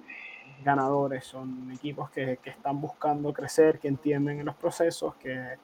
[0.65, 5.55] ganadores, son equipos que, que, están buscando crecer, que entienden los procesos, que,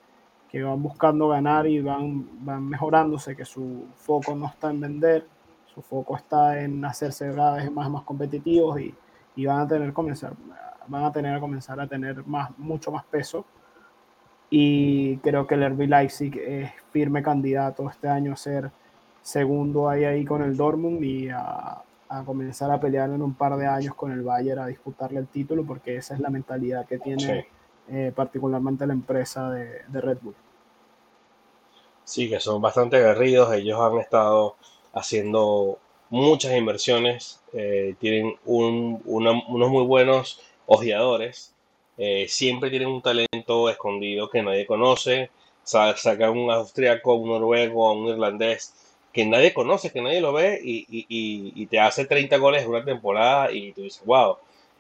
[0.50, 5.28] que, van buscando ganar y van, van mejorándose, que su foco no está en vender,
[5.66, 8.96] su foco está en hacerse cada vez más, más competitivos y,
[9.36, 10.34] y van a tener comenzar,
[10.88, 13.46] van a tener a comenzar a tener más, mucho más peso.
[14.50, 18.72] Y creo que el RB Leipzig es firme candidato este año a ser
[19.22, 23.58] segundo ahí, ahí con el Dortmund y a, a, comenzar a pelear en un par
[23.58, 27.00] de años con el Bayern a disputarle el título, porque esa es la mentalidad que
[27.00, 27.48] tiene sí.
[27.90, 30.36] Eh, particularmente la empresa de, Red Bull.
[32.04, 34.56] Sí, que son bastante aguerridos, ellos han estado
[34.94, 41.54] haciendo muchas inversiones, eh, tienen unos muy buenos ojeadores,
[41.98, 45.32] eh, siempre tienen un talento escondido que nadie conoce,
[45.64, 48.74] sacan un austriaco, un noruego, un irlandés
[49.14, 51.06] que nadie conoce, que nadie lo ve y, y,
[51.56, 54.38] y, te hace 30 goles en una temporada y tú dices, wow,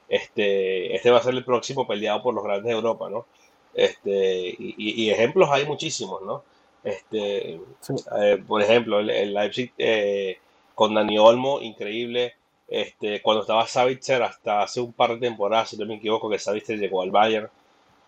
[0.09, 3.25] este, este va a ser el próximo peleado por los grandes de Europa, ¿no?
[3.73, 6.43] Este, y, ejemplos hay muchísimos, ¿no?
[6.83, 7.93] Este, sí.
[8.19, 10.37] eh, por ejemplo, el, el Leipzig eh,
[10.73, 12.35] con Dani Olmo, increíble.
[12.67, 16.39] Este, cuando estaba Savitzer hasta hace un par de temporadas, si no me equivoco, que
[16.39, 17.49] Savitzer llegó al Bayern.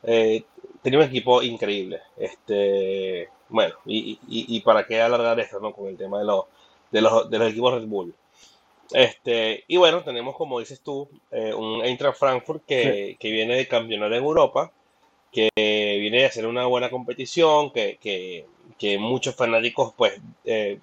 [0.03, 0.43] Eh,
[0.81, 2.01] tenía un equipo increíble.
[2.17, 5.73] Este, bueno, y, y, y, para qué alargar esto, ¿no?
[5.73, 6.45] Con el tema de los,
[6.91, 8.13] de los, de los equipos Red Bull.
[8.91, 13.17] Este, y bueno, tenemos, como dices tú, eh, un Eintracht Frankfurt que, sí.
[13.19, 14.71] que, viene de campeonar en Europa,
[15.31, 18.45] que viene de hacer una buena competición, que, que,
[18.77, 20.79] que muchos fanáticos, pues, eh,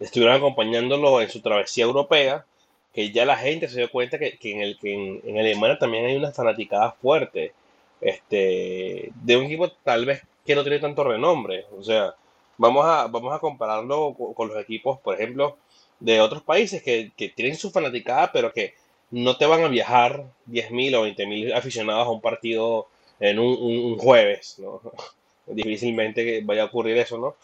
[0.00, 2.44] estuvieron acompañándolo en su travesía europea,
[2.92, 5.78] que ya la gente se dio cuenta que, que en, el, que en, en Alemania
[5.78, 7.52] también hay una fanaticada fuerte
[8.00, 11.66] este, de un equipo tal vez que no tiene tanto renombre.
[11.76, 12.14] O sea,
[12.58, 15.56] vamos a, vamos a compararlo con, con los equipos, por ejemplo,
[16.00, 18.74] de otros países que, que, tienen su fanaticada, pero que
[19.10, 22.88] no te van a viajar 10.000 o 20.000 aficionados a un partido
[23.20, 24.80] en un, un, un jueves, ¿no?
[25.46, 27.36] Difícilmente que vaya a ocurrir eso, ¿no?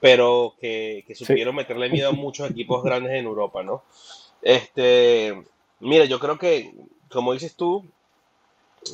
[0.00, 1.56] Pero que, que supieron sí.
[1.56, 3.82] meterle miedo a muchos equipos grandes en Europa, ¿no?
[4.42, 5.42] Este,
[5.80, 6.72] mira, yo creo que,
[7.10, 7.84] como dices tú,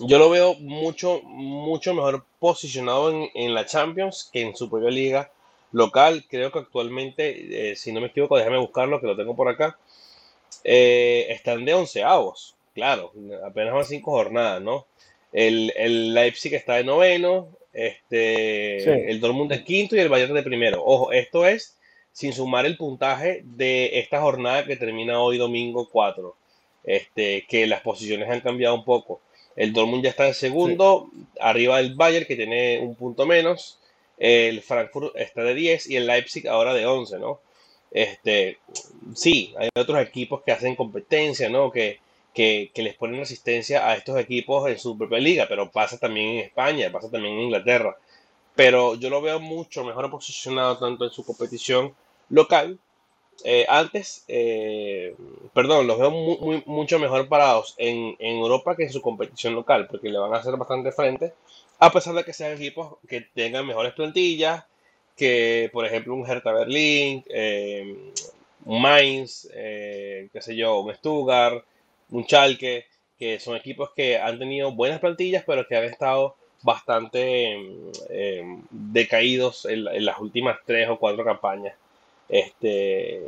[0.03, 4.91] yo lo veo mucho, mucho mejor posicionado en, en, la Champions que en su propia
[4.91, 5.31] liga
[5.75, 6.25] local.
[6.29, 9.79] Creo que actualmente, eh, si no me equivoco, déjame buscarlo, que lo tengo por acá.
[10.63, 13.13] Eh, están de onceavos, claro,
[13.45, 14.87] apenas van cinco jornadas, ¿no?
[15.33, 18.91] El, el Leipzig está de noveno, este, sí.
[18.91, 20.83] el Dortmund de quinto y el Bayern de primero.
[20.85, 21.77] Ojo, esto es
[22.13, 26.37] sin sumar el puntaje de esta jornada que termina hoy domingo 4.
[26.85, 29.21] Este, que las posiciones han cambiado un poco.
[29.57, 31.27] El Dortmund ya está en segundo, sí.
[31.41, 33.79] arriba del Bayern que tiene un punto menos.
[34.19, 37.41] El Frankfurt está de 10 y el Leipzig ahora de 11, ¿no?
[37.91, 38.59] Este,
[39.15, 41.71] sí, hay otros equipos que hacen competencia, ¿no?
[41.71, 42.01] Que,
[42.35, 46.39] que, les ponen resistencia a estos equipos en su propia liga, pero pasa también en
[46.41, 47.97] España, pasa también en Inglaterra.
[48.57, 51.95] Pero yo lo veo mucho mejor posicionado tanto en su competición
[52.31, 52.79] local
[53.43, 55.17] eh, antes, eh,
[55.53, 60.09] perdón, los veo mucho mejor parados en, en, Europa que en su competición local, porque
[60.09, 61.35] le van a hacer bastante frente,
[61.79, 64.65] a pesar de que sean equipos que tengan mejores plantillas,
[65.17, 68.13] que por ejemplo un Hertha Berlín, eh,
[68.65, 71.65] un Mainz, eh, qué sé yo, un Stuttgart,
[72.11, 72.87] un Schalke,
[73.19, 77.59] que son equipos que han tenido buenas plantillas, pero que han estado bastante
[78.09, 81.75] eh, decaídos en, las últimas tres o cuatro campañas
[82.29, 83.23] este,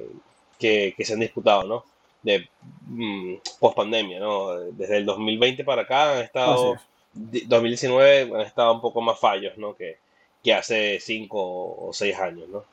[0.59, 1.85] que, se han disputado, ¿no?
[2.23, 2.49] De
[2.87, 4.55] mmm, post pandemia, ¿no?
[4.73, 6.77] Desde el 2020 para acá han estado,
[7.17, 9.75] 2019 han estado un poco más fallos, ¿no?
[9.75, 9.99] Que,
[10.43, 12.65] que hace 5 o 6 años, ¿no?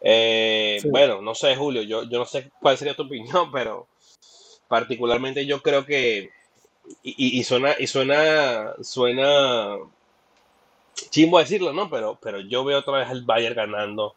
[0.00, 0.88] Eh, sí.
[0.90, 3.86] Bueno, no sé, Julio, yo, yo no sé cuál sería tu opinión, pero
[4.68, 6.30] particularmente yo creo que,
[7.02, 9.78] y, y suena, y suena, suena
[11.10, 11.88] chimbo decirlo, ¿no?
[11.90, 14.14] Pero, pero yo veo otra vez el Bayern ganando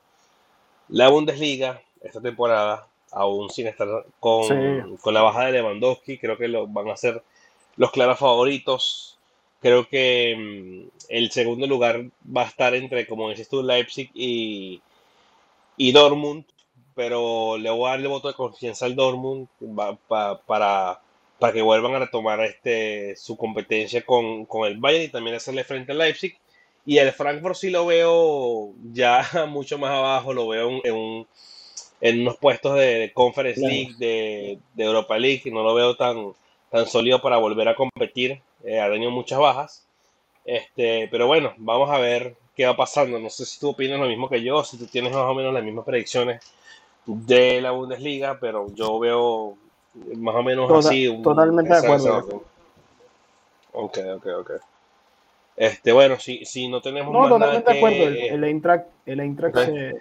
[0.89, 3.87] la Bundesliga esta temporada, aún sin estar
[4.19, 4.97] con, sí.
[5.01, 7.23] con la baja de Lewandowski, creo que lo, van a ser
[7.75, 9.16] los claros favoritos.
[9.61, 14.81] Creo que mmm, el segundo lugar va a estar entre, como dices tú, Leipzig y,
[15.77, 16.45] y Dortmund,
[16.95, 20.99] pero le voy a dar el voto de confianza al Dortmund pa, pa, para,
[21.39, 25.63] para que vuelvan a retomar este, su competencia con, con el Bayern y también hacerle
[25.63, 26.37] frente al Leipzig.
[26.85, 31.27] Y el Frankfurt sí lo veo ya mucho más abajo, lo veo en, un,
[32.01, 36.33] en unos puestos de Conference League, de, de, Europa League, y no lo veo tan,
[36.71, 38.41] tan sólido para volver a competir.
[38.63, 39.85] Eh, ha tenido muchas bajas.
[40.45, 43.19] Este, pero bueno, vamos a ver qué va pasando.
[43.19, 45.53] No sé si tú opinas lo mismo que yo, si tú tienes más o menos
[45.53, 46.41] las mismas predicciones
[47.05, 49.57] de la Bundesliga, pero yo veo
[50.17, 51.07] más o menos Tota- así.
[51.07, 52.43] un- totalmente de acuerdo.
[53.73, 54.51] Ok, ok, ok.
[55.55, 58.07] Este, bueno, si, si no tenemos No, más nada totalmente de acuerdo.
[58.07, 58.27] El, que...
[58.29, 59.65] el Eintracht, el Eintracht Ok.
[59.65, 59.93] se-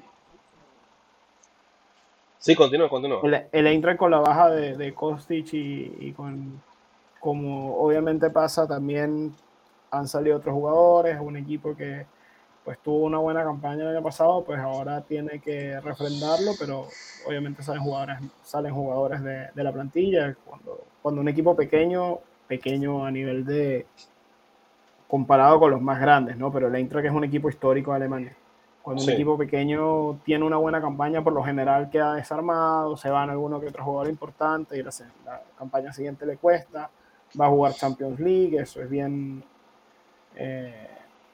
[2.38, 3.20] Sí, continúa, continúa.
[3.24, 6.62] el, el Eintracht con la baja de, de Kostic y, y con
[7.20, 9.34] como obviamente pasa también
[9.90, 12.06] han salido otros jugadores, un equipo que
[12.64, 16.88] pues tuvo una buena campaña el año pasado, pues ahora tiene que refrendarlo, pero
[17.24, 20.34] obviamente salen jugadores, salen jugadores de, de la plantilla.
[20.44, 23.86] Cuando, cuando un equipo pequeño, pequeño a nivel de
[25.06, 26.50] comparado con los más grandes, ¿no?
[26.52, 28.36] Pero el Eintracht es un equipo histórico de Alemania.
[28.82, 33.30] Cuando un equipo pequeño tiene una buena campaña, por lo general queda desarmado, se van
[33.30, 34.90] alguno que otro jugador importante y la
[35.58, 36.90] campaña siguiente le cuesta,
[37.40, 39.44] va a jugar Champions League, eso es bien,
[40.36, 40.88] eh,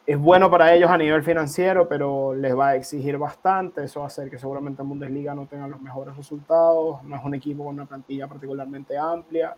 [0.07, 4.07] es bueno para ellos a nivel financiero, pero les va a exigir bastante, eso va
[4.07, 7.64] a hacer que seguramente en Bundesliga no tengan los mejores resultados, no es un equipo
[7.64, 9.55] con una plantilla particularmente amplia,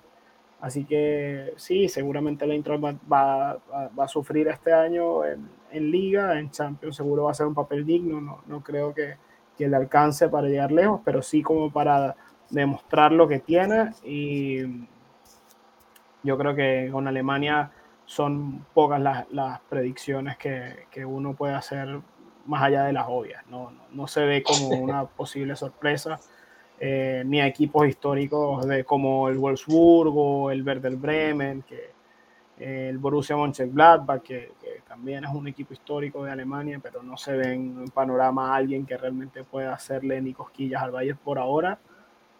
[0.61, 5.91] así que sí, seguramente Eintracht va, va- va- va a sufrir este año en, en
[5.91, 9.17] Liga, en Champions seguro va a ser un papel digno, no, no creo que,
[9.57, 12.17] que le alcance para llegar lejos, pero sí como para
[12.51, 14.87] demostrar lo que tiene y
[16.25, 17.71] yo creo que con Alemania
[18.07, 22.01] son pocas las, las predicciones que, que uno puede hacer
[22.47, 23.47] más allá de las obvias.
[23.49, 26.19] No, no, no se ve como una posible sorpresa,
[26.81, 31.93] eh, ni a equipos históricos de, como el Wolfsburgo, el Werder Bremen, que,
[32.59, 37.17] eh, el Borussia Mönchengladbach, que, que también es un equipo histórico de Alemania, pero no
[37.17, 41.39] se ve en panorama a alguien que realmente pueda hacerle ni cosquillas al Bayern por
[41.39, 41.79] ahora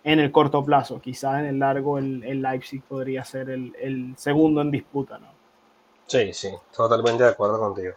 [0.05, 1.01] en el corto plazo.
[1.01, 5.29] Quizás en el largo el, el Leipzig podría ser el, el segundo en disputa, ¿no?
[6.07, 7.95] Sí, sí, totalmente de acuerdo contigo.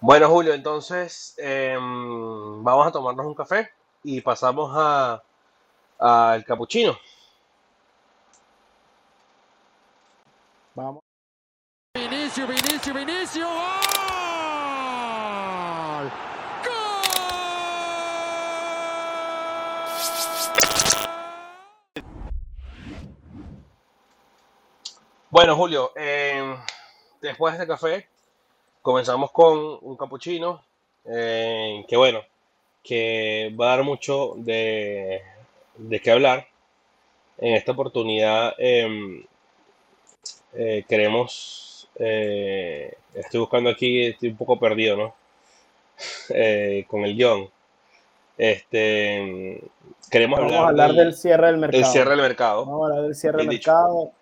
[0.00, 3.70] Bueno, Julio, entonces em, vamos a tomarnos un café
[4.02, 5.22] y pasamos a
[5.98, 6.98] al capuchino.
[10.74, 11.02] Vamos.
[11.94, 13.46] Vinicio, Vinicio, Vinicio.
[13.46, 13.60] ¡Gol!
[16.64, 16.80] ¡Gol!
[25.30, 26.56] Bueno, Julio, em,
[27.22, 28.08] después de este café
[28.82, 30.60] comenzamos con un capuchino
[31.04, 32.20] em, que bueno,
[32.82, 35.22] que va a dar mucho de,
[35.76, 36.48] de qué hablar.
[37.38, 39.24] En esta oportunidad em,
[40.54, 45.14] eh, queremos, eh, estoy buscando aquí, estoy un poco perdido, ¿no?
[46.34, 47.48] Eh, con el guion.
[48.36, 49.62] Este,
[50.10, 51.92] queremos Vamos hablar, a hablar del, del cierre del del mercado.
[51.92, 52.66] cierre del mercado.
[52.66, 54.12] Vamos a hablar del cierre del mercado,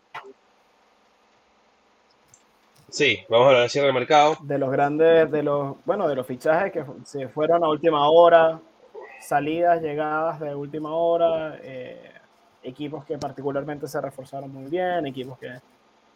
[2.91, 4.36] Sí, vamos a hablar del cierre del mercado.
[4.43, 8.61] de los grandes, de los, bueno, de los fichajes que se fueron a última hora,
[9.20, 12.12] salidas, llegadas de última hora, eh,
[12.62, 15.51] equipos que particularmente se reforzaron muy bien, equipos que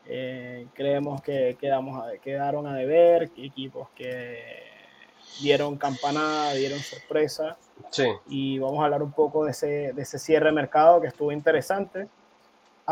[0.07, 4.39] eh, creemos que quedamos a- quedaron a deber, equipos que
[5.41, 7.57] dieron campanada, dieron sorpresa.
[7.91, 11.09] Sí, y vamos a hablar un poco de ese, de ese cierre de mercado que
[11.09, 12.09] estuvo interesante,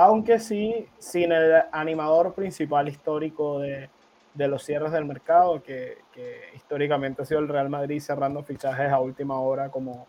[0.05, 3.88] aunque sí sin el animador principal histórico de,
[4.34, 8.90] de los cierres del mercado, que, que históricamente ha sido el Real Madrid cerrando fichajes
[8.90, 10.07] a última hora como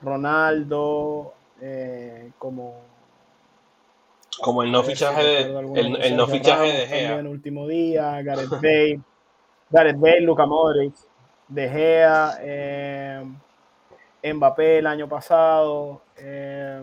[0.00, 2.76] Ronaldo, eh, como...
[4.40, 5.40] como el no si fichaje de,
[5.74, 7.16] el, el no fichaje de Gea.
[7.16, 9.00] último día, Gareth Bale,
[9.70, 10.94] Gareth Bale, Luka Modric,
[11.48, 13.24] De Gea, eh,
[14.22, 16.80] Mbappé el año pasado, eh,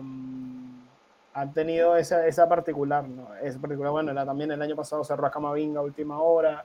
[1.36, 3.28] han tenido esa, esa particular, ¿no?
[3.42, 6.64] Esa particular, bueno, era también el año pasado cerró a Camavinga última hora.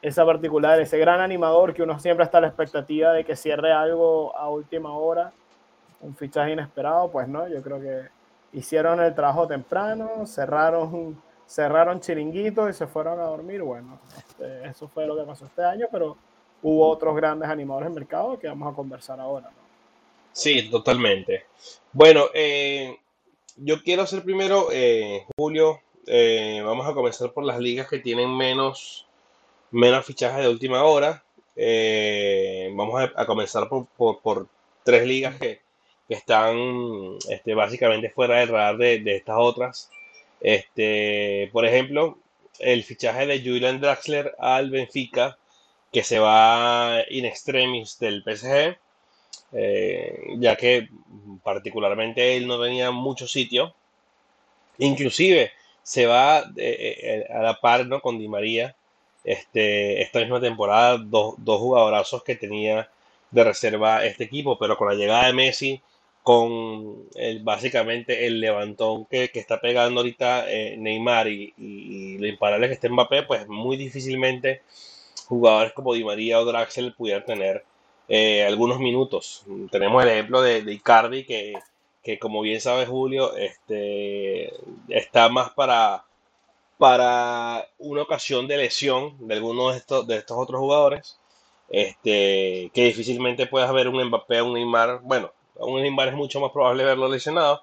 [0.00, 3.72] Esa particular, ese gran animador que uno siempre está a la expectativa de que cierre
[3.72, 5.32] algo a última hora,
[6.00, 8.02] un fichaje inesperado, pues no, yo creo que
[8.52, 13.62] hicieron el trabajo temprano, cerraron, cerraron chiringuitos y se fueron a dormir.
[13.62, 16.16] Bueno, este, eso fue lo que pasó este año, pero
[16.62, 19.46] hubo otros grandes animadores del mercado que vamos a conversar ahora.
[19.48, 19.66] ¿no?
[20.30, 21.46] Sí, totalmente.
[21.92, 22.96] Bueno, eh,
[23.56, 28.36] yo quiero hacer primero, eh, Julio, eh, vamos a comenzar por las ligas que tienen
[28.36, 29.06] menos,
[29.70, 31.24] menos fichajes de última hora.
[31.56, 34.48] Eh, vamos a, comenzar por, por-
[34.84, 35.60] tres ligas que,
[36.08, 36.56] que están
[37.28, 39.90] este, básicamente fuera del radar de, de estas otras.
[40.40, 42.18] Este, por ejemplo,
[42.60, 45.38] el fichaje de Julian Draxler al Benfica,
[45.92, 48.76] que se va in extremis del PSG
[49.52, 50.88] eh, ya que
[51.42, 53.74] particularmente él no tenía mucho sitio.
[54.78, 58.00] Inclusive se va eh, eh, a la par ¿no?
[58.00, 58.74] con Di María
[59.24, 62.90] este, esta misma temporada, dos, dos jugadorazos que tenía
[63.30, 65.80] de reserva este equipo, pero con la llegada de Messi
[66.22, 72.66] con el, básicamente el levantón que, que está pegando ahorita Neymar y, y, lo imparable
[72.66, 74.62] que está Mbappé, pues muy difícilmente
[75.28, 77.64] jugadores como Di María o Draxler pudieran tener
[78.08, 79.44] eh, algunos minutos.
[79.70, 81.54] Tenemos el ejemplo de, de Icardi que,
[82.02, 84.52] que, como bien sabe Julio, este,
[84.88, 86.04] está más para,
[86.78, 91.18] para una ocasión de lesión de algunos de estos, de estos otros jugadores.
[91.68, 96.52] Este, que difícilmente puedas ver un Mbappé, un Neymar, bueno, un Neymar es mucho más
[96.52, 97.62] probable verlo lesionado,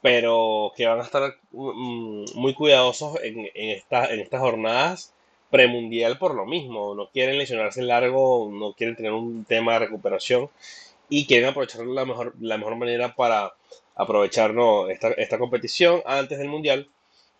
[0.00, 5.14] pero que van a estar mm, muy cuidadosos en, en, esta, en estas jornadas
[5.52, 6.94] premundial por lo mismo.
[6.94, 10.50] No quieren lesionarse largo, no quieren tener un tema de recuperación
[11.08, 13.52] y quieren aprovechar la mejor, la mejor manera para
[13.94, 14.54] aprovechar
[14.88, 16.88] esta, esta competición antes del mundial.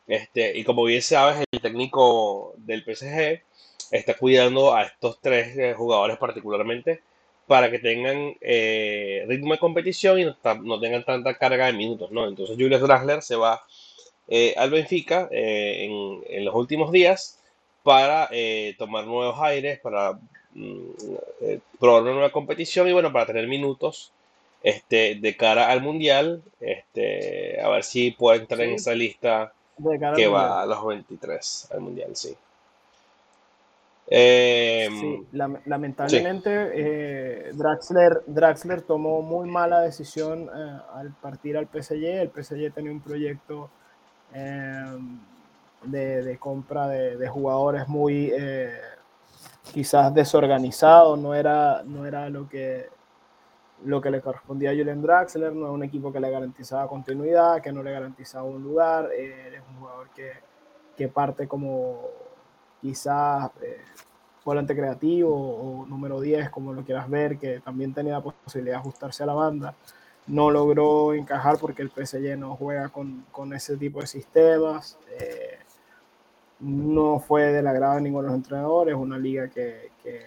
[0.07, 3.43] Este, y como bien sabes, el técnico del PSG
[3.91, 7.01] está cuidando a estos tres eh, jugadores particularmente
[7.47, 12.11] para que tengan eh, ritmo de competición y no, no, tengan tanta carga de minutos,
[12.11, 12.29] ¿no?
[12.29, 13.63] Entonces Julius Drasler se va
[14.29, 17.42] eh, al Benfica eh, en, en, los últimos días
[17.83, 20.15] para eh, tomar nuevos aires, para
[20.55, 20.91] mm,
[21.43, 24.13] eh, probar una nueva competición y bueno, para tener minutos
[24.63, 29.99] este, de cara al Mundial, este, a ver si puede entrar en esa lista de
[29.99, 30.35] cara al que Mundial.
[30.35, 32.37] va a los 23 al Mundial, sí.
[34.09, 35.27] Sí, Em, sí,
[35.65, 42.05] lamentablemente eh, Draxler, Draxler tomó muy mala decisión eh, al partir al PSG.
[42.21, 43.71] El PSG tenía un proyecto
[44.35, 44.99] eh,
[45.85, 48.73] de, compra de, jugadores muy eh,
[49.73, 52.89] quizás desorganizado, no era, no era lo que,
[53.85, 57.61] lo que le correspondía a Julian Draxler, no es un equipo que le garantizaba continuidad,
[57.61, 60.33] que no le garantizaba un lugar, eh, es un jugador que,
[60.97, 62.01] que parte como
[62.81, 63.79] quizás eh,
[64.45, 68.81] volante creativo o número 10, como lo quieras ver, que también tenía la posibilidad de
[68.81, 69.75] ajustarse a la banda.
[70.27, 74.99] No logró encajar porque el PSG no juega con, con ese tipo de sistemas.
[75.19, 75.59] Eh,
[76.63, 80.23] no fue del agrado de ninguno de los entrenadores, una liga que, que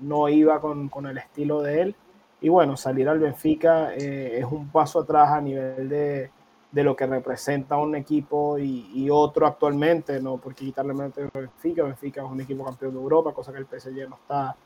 [0.00, 1.96] no iba con, con, el estilo de él.
[2.40, 6.30] Y bueno, salir al Benfica eh, es un paso atrás a nivel de,
[6.76, 11.84] de lo que representa un equipo y, otro actualmente, no porque quitarle mérito a Benfica,
[11.84, 14.56] Benfica es un equipo campeón de Europa, cosa que el PSG no está,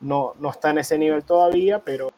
[0.00, 2.08] no, no está en ese nivel todavía, pero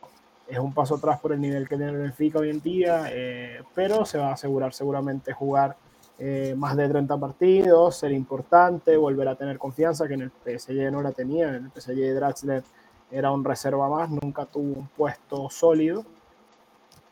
[0.48, 3.62] es un paso atrás por el nivel que tiene el Benfica hoy en día, eh,
[3.74, 5.76] pero se va a asegurar seguramente jugar
[6.18, 10.92] eh, más de 30 partidos, ser importante, volver a tener confianza, que en el PSG
[10.92, 12.62] no la tenía, en el PSG Draxler
[13.10, 16.04] era un reserva más, nunca tuvo un puesto sólido.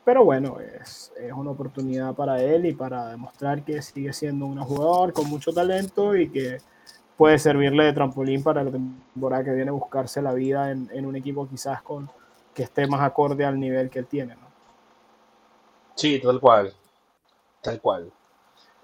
[0.04, 4.58] Pero bueno, es, es, una oportunidad para él y para demostrar que sigue siendo un
[4.58, 6.58] jugador con mucho talento y que
[7.16, 11.14] puede servirle de trampolín para la temporada que viene buscarse la vida en, en un
[11.14, 12.10] equipo quizás con
[12.52, 14.36] que esté más acorde al nivel que él tiene.
[15.94, 16.72] Sí, tal cual,
[17.60, 18.12] tal cual.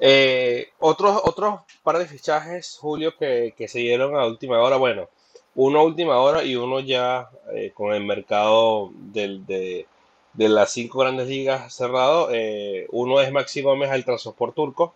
[0.01, 4.76] Eh, otros, otros par de fichajes, Julio, que, que, se dieron a última hora.
[4.76, 5.09] Bueno,
[5.55, 9.86] uno a última hora y uno ya eh, con el mercado del, de,
[10.34, 12.28] de, las cinco grandes ligas cerrado.
[12.30, 14.94] Eh, uno es Maxi Gómez al Transport Turco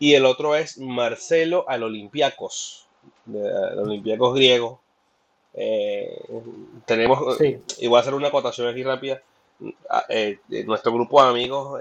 [0.00, 2.88] y el otro es Marcelo al Olympiacos,
[3.28, 4.80] al Olympiacos griego.
[5.54, 6.20] Eh,
[6.84, 7.58] tenemos, sí.
[7.78, 9.22] y voy a hacer una acotación aquí rápida.
[10.66, 11.80] nuestro grupo de amigos,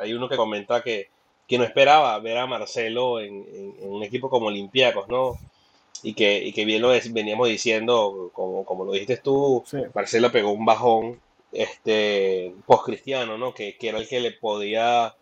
[0.00, 1.10] hay uno que comenta que
[1.46, 5.38] que no esperaba ver a Marcelo en, en, en un equipo como Olympiacos, ¿no?
[6.02, 9.78] Y que, y que bien lo veníamos diciendo, como, como lo dijiste tú, sí.
[9.94, 11.20] Marcelo pegó un bajón
[11.52, 13.54] este, post-cristiano, ¿no?
[13.54, 15.14] Que, que, era el que le podía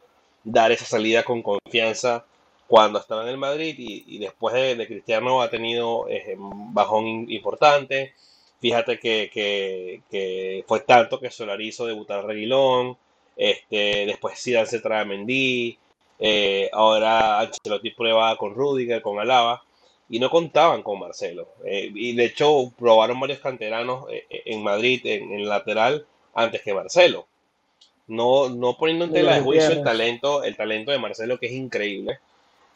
[0.42, 2.24] dar esa salida con confianza
[2.66, 6.74] cuando estaba en el Madrid y, y después de, de, Cristiano ha tenido eh, un
[6.74, 8.14] bajón importante.
[8.60, 12.96] Fíjate que, que, que, fue tanto que Solari hizo debutar a Reguilón,
[13.36, 15.78] este, después Zidane se trae a Mendy,
[16.18, 19.62] eh, ahora Ancelotti prueba con Rudiger, con Alaba,
[20.08, 21.48] y no contaban con Marcelo.
[21.64, 26.74] Eh, y de hecho probaron varios canteranos eh, en Madrid, en, en, lateral, antes que
[26.74, 27.26] Marcelo.
[28.06, 31.52] No, no poniendo en tela de juicio el talento, el talento de Marcelo, que es
[31.52, 32.18] increíble.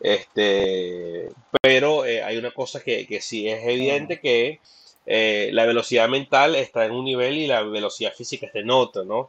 [0.01, 1.29] Este,
[1.61, 4.61] pero hay una cosa que, que sí es evidente que
[5.53, 9.29] la velocidad mental está en un nivel y la velocidad física está en otro, ¿no?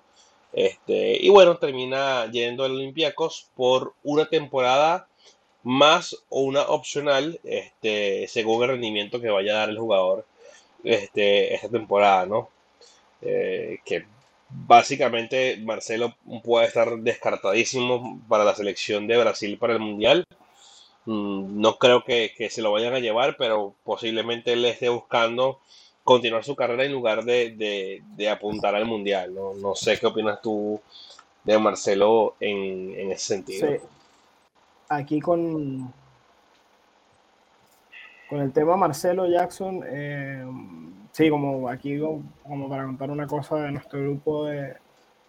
[0.53, 5.07] Este, y bueno, termina yendo al Olympiacos por una temporada
[5.63, 10.25] más o una opcional, este, según el rendimiento que vaya a dar el jugador
[10.83, 12.49] este, esta temporada, ¿no?
[13.21, 14.05] Eh, que
[14.49, 20.25] básicamente Marcelo puede estar descartadísimo para la selección de Brasil para el Mundial.
[21.05, 25.59] Mm, no creo que, que, se lo vayan a llevar, pero posiblemente él esté buscando
[26.03, 29.33] continuar su carrera en lugar de, de- de apuntar al mundial.
[29.33, 30.79] No, no sé qué opinas tú
[31.43, 33.67] de Marcelo en, en ese sentido.
[33.69, 33.77] Sí.
[34.89, 35.93] Aquí con,
[38.27, 40.43] con el tema Marcelo Jackson, eh,
[41.11, 44.75] sí, como aquí como, para contar una cosa de nuestro grupo de,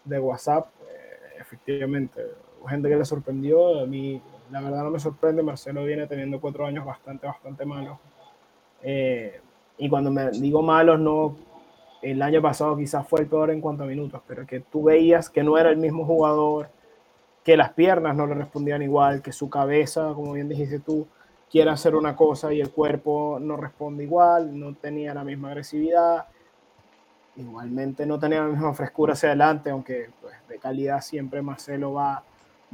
[0.05, 2.23] de WhatsApp, eh, efectivamente,
[2.69, 6.67] gente que le sorprendió, a mí la verdad no me sorprende, Marcelo viene teniendo cuatro
[6.67, 7.99] años bastante, bastante malos.
[8.83, 9.41] Eh,
[9.81, 11.37] y cuando me digo malos, no,
[12.03, 15.31] el año pasado quizás fue el peor en cuanto a minutos, pero que tú veías
[15.31, 16.69] que no era el mismo jugador,
[17.43, 21.07] que las piernas no le respondían igual, que su cabeza, como bien dijiste tú,
[21.51, 26.27] quiere hacer una cosa y el cuerpo no responde igual, no tenía la misma agresividad,
[27.37, 32.23] igualmente no tenía la misma frescura hacia adelante, aunque pues, de calidad siempre Marcelo va,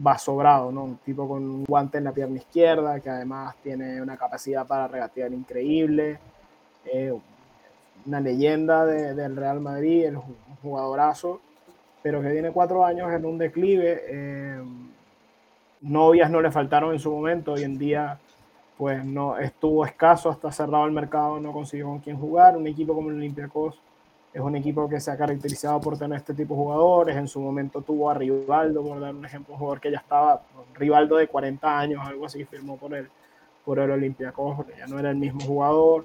[0.05, 0.83] va sobrado, ¿no?
[0.83, 4.89] Un tipo con un guante en la pierna izquierda, que además tiene una capacidad para
[4.89, 6.19] regatear increíble,
[6.93, 7.13] eh,
[8.07, 10.19] una leyenda de- del Real Madrid, el
[10.63, 11.41] jugadorazo,
[12.03, 14.03] pero que tiene cuatro años en un declive.
[14.09, 14.63] eh,
[15.81, 18.19] novias no le faltaron en su momento, hoy en día
[18.79, 22.57] pues no estuvo escaso hasta cerrado el mercado, no consiguió con quién jugar.
[22.59, 23.75] Un equipo como el Olympiacos
[24.35, 27.17] es un equipo que se ha caracterizado por tener este tipo de jugadores.
[27.17, 30.43] En su momento tuvo a Rivaldo, por dar un ejemplo, un jugador que ya estaba,
[30.75, 33.09] Rivaldo de 40 años, algo así, firmó por el,
[33.65, 36.05] por el Olympiacos, ya no era el mismo jugador.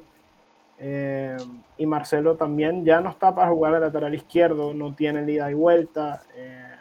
[0.84, 1.38] Eh,
[1.78, 5.54] y Marcelo también ya no está para jugar de lateral izquierdo, no tiene ida y
[5.54, 6.76] vuelta, eh,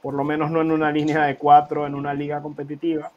[0.00, 3.12] por lo menos no en una línea de cuatro, en una liga competitiva.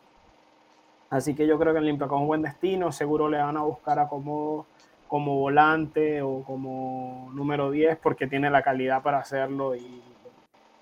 [1.10, 3.62] Así que yo creo que el Olympiacos es un buen destino, seguro le van a
[3.62, 4.66] buscar a como,
[5.08, 10.02] como volante o como número 10 porque tiene la calidad para hacerlo y,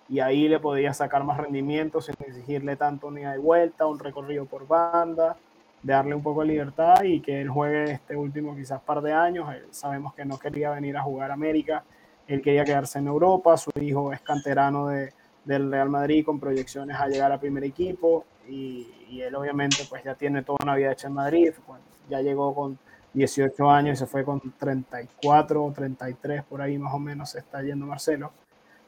[0.10, 4.46] y ahí le podría sacar más rendimiento sin exigirle tanto ni de vuelta, un recorrido
[4.46, 5.38] por banda,
[5.84, 9.12] de darle un poco de libertad y que él juegue este último quizás par de
[9.12, 9.48] años.
[9.72, 11.84] Sabemos que no quería venir a jugar a América,
[12.28, 15.14] él quería quedarse en Europa, su hijo es canterano de,
[15.44, 20.16] del Real Madrid con proyecciones a llegar al primer equipo y, él obviamente pues ya
[20.16, 22.80] tiene toda una vida hecha en Madrid, bueno, ya llegó con
[23.14, 27.40] 18 años y se fue con 34 o 33 por ahí más o menos se
[27.40, 28.32] está yendo Marcelo.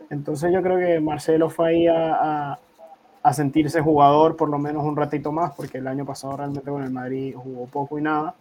[0.09, 2.59] Entonces yo creo que Marcelo fue ahí a, a-
[3.25, 6.83] a sentirse jugador por lo menos un ratito más, porque el año pasado realmente con
[6.83, 8.35] el Madrid jugó poco y nada.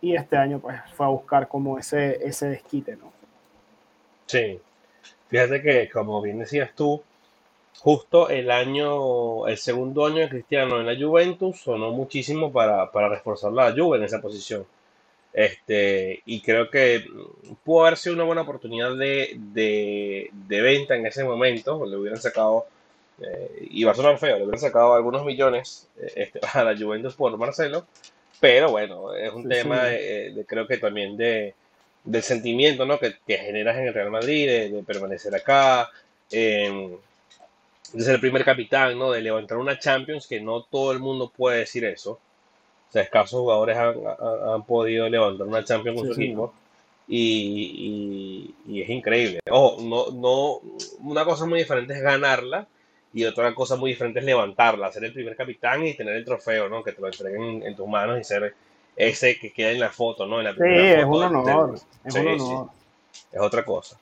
[0.00, 3.12] Y este año pues fue a buscar como ese, ese desquite, ¿no?
[4.26, 4.58] Sí.
[5.28, 7.00] Fíjate que, como bien decías tú,
[7.78, 13.08] justo el año, el segundo año de Cristiano en la Juventus sonó muchísimo para, para
[13.08, 14.66] reforzar la Juve en esa posición.
[15.32, 17.04] Este, y creo que
[17.62, 21.86] pudo haber sido una buena oportunidad de, de, de venta en ese momento.
[21.86, 22.66] Le hubieran sacado,
[23.22, 26.76] eh, y va a sonar feo, le hubieran sacado algunos millones eh, este, a la
[26.76, 27.86] Juventus por Marcelo.
[28.40, 29.90] Pero bueno, es un Sí, tema sí.
[29.92, 31.54] de, de- creo que también de,
[32.04, 32.98] del sentimiento ¿no?
[32.98, 35.88] que, que generas en el Real Madrid, de, de permanecer acá,
[36.30, 36.96] eh,
[37.92, 39.12] de ser el primer capitán, ¿no?
[39.12, 42.12] de levantar una Champions, que no todo el mundo puede decir eso.
[42.88, 46.54] O sea, escasos jugadores han, han- han podido levantar una Champions con Sí, su equipo.
[47.08, 49.40] Y, y- y es increíble.
[49.50, 50.60] Ojo, no, no,
[51.00, 52.66] una cosa muy diferente es ganarla
[53.12, 56.68] y otra cosa muy diferente es levantarla, ser el primer capitán y tener el trofeo,
[56.68, 56.82] ¿no?
[56.82, 58.54] Que te lo entreguen en, en tus manos y ser
[58.96, 60.38] ese que queda en la foto, ¿no?
[60.38, 62.70] En la Sí, es foto un honor, es Sí, un sí, honor.
[63.32, 63.98] es otra cosa.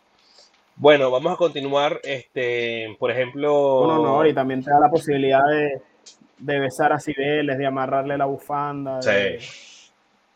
[0.76, 5.44] Bueno, vamos a continuar, este, por Un ejemplo, honor y también te da la posibilidad
[5.46, 5.82] de,
[6.38, 9.46] de besar a Cibeles, de amarrarle la bufanda, de, sí,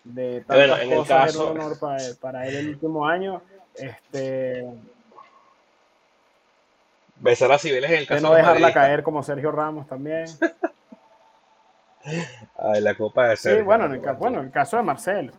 [0.05, 1.11] de Bueno, tantas en el cosas.
[1.11, 3.43] Era caso- un honor para él, para él el último año.
[3.77, 4.65] Este,
[7.25, 9.87] besar a Cibeles en el de caso no de los dejarla caer como Sergio Ramos
[9.89, 10.27] también.
[12.59, 14.77] Ay, la copa de Sí, Sergio, bueno, en el, copa ca- bueno, en el caso
[14.77, 15.33] de Marcelo.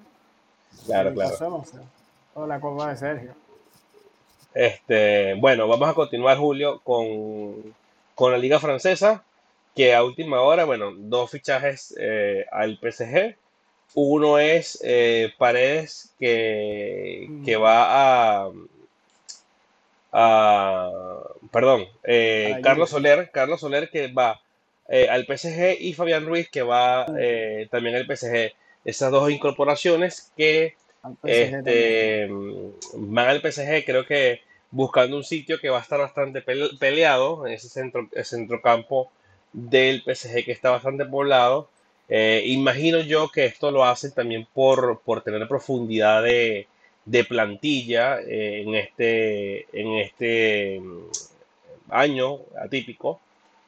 [0.85, 1.29] Claro, el claro.
[1.31, 1.83] caso de Marcelo.
[2.33, 3.35] O la copa de Sergio.
[4.53, 7.75] Este, bueno, vamos a continuar, Julio, con,
[8.15, 9.23] con la Liga Francesa,
[9.75, 13.35] que a última hora, bueno, dos fichajes eh, al PSG.
[13.93, 18.49] Uno es eh, Paredes, que, que va a,
[20.15, 20.89] a-
[21.51, 22.89] perdón, eh, Carlos.
[22.91, 24.41] Soler, Carlos Soler que va
[24.89, 28.53] eh, al PSG y Fabián Ruiz que va eh, también al PSG.
[28.83, 30.75] Esas dos incorporaciones que
[31.25, 34.41] este, mm, van al PSG, creo que
[34.71, 39.11] buscando un sitio que va a estar bastante pele- peleado, en ese centro, el centrocampo
[39.53, 41.69] del PSG que está bastante poblado.
[42.45, 46.67] Imagino yo que esto lo hacen también por, por tener profundidad de,
[47.05, 51.09] de plantilla eh, en este, en este mm,
[51.89, 53.21] año atípico.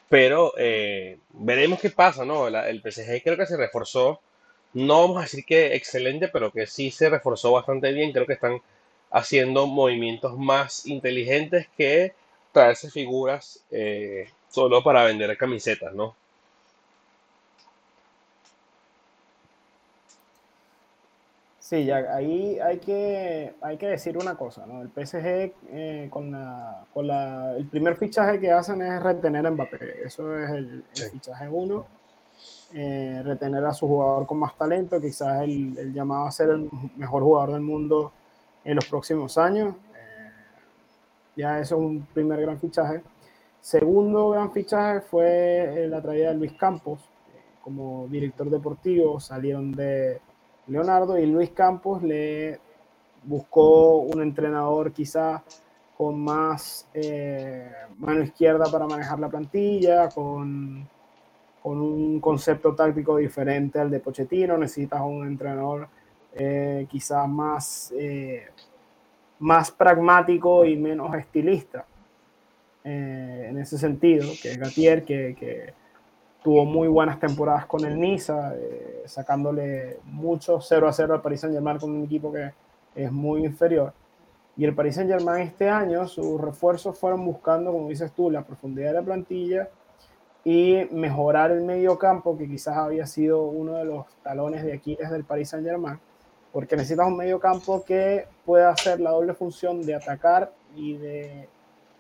[0.10, 2.48] Pero eh, veremos qué pasa, ¿no?
[2.48, 4.22] El PSG creo que se reforzó
[4.74, 8.12] no vamos a decir que excelente, pero que sí se reforzó bastante bien.
[8.12, 8.62] Creo que están
[9.10, 12.14] haciendo movimientos más inteligentes que
[12.52, 16.16] traerse figuras eh, solo para vender camisetas, ¿no?
[21.68, 24.82] Sí, ya ahí hay que, hay que decir una cosa, ¿no?
[24.82, 29.52] El PSG eh, con, la, con la, el primer fichaje que hacen es retener a
[29.52, 30.06] Mbappé.
[30.06, 31.86] Eso es el, el fichaje uno.
[32.74, 36.70] Eh, retener a su jugador con más talento, quizás el, el, llamado a ser el
[36.96, 38.14] mejor jugador del mundo
[38.64, 39.76] en los próximos años.
[39.94, 40.32] Eh,
[41.36, 43.04] ya eso es un primer gran fichaje.
[43.60, 47.02] Segundo gran fichaje fue la traída de Luis Campos
[47.62, 49.20] como director deportivo.
[49.20, 50.22] Salieron de
[50.68, 52.60] Leonardo y Luis Campos le
[53.24, 55.44] buscó un entrenador quizá
[55.98, 60.88] con más eh, mano izquierda para manejar la plantilla, con,
[61.64, 64.58] con, un concepto táctico diferente al de Pochettino.
[64.58, 65.88] Necesitas un entrenador
[66.34, 68.48] eh, quizás más, eh,
[69.40, 71.86] más pragmático y menos estilista.
[72.84, 75.74] Eh, en ese sentido, que es Gatier, que, que
[76.48, 81.42] tuvo muy buenas temporadas con el Niza, eh, sacándole mucho 0 a 0 al Paris
[81.42, 82.54] Saint Germain con un equipo que
[82.96, 83.92] es muy inferior.
[84.56, 88.44] Y el Paris Saint Germain este año, sus refuerzos fueron buscando, como dices tú, la
[88.44, 89.68] profundidad de la plantilla
[90.46, 95.12] y mejorar el medio campo, que quizás había sido uno de los talones de Aquiles
[95.12, 96.00] del Paris Saint Germain,
[96.54, 101.50] porque necesitas un medio campo que pueda hacer la doble función de atacar y de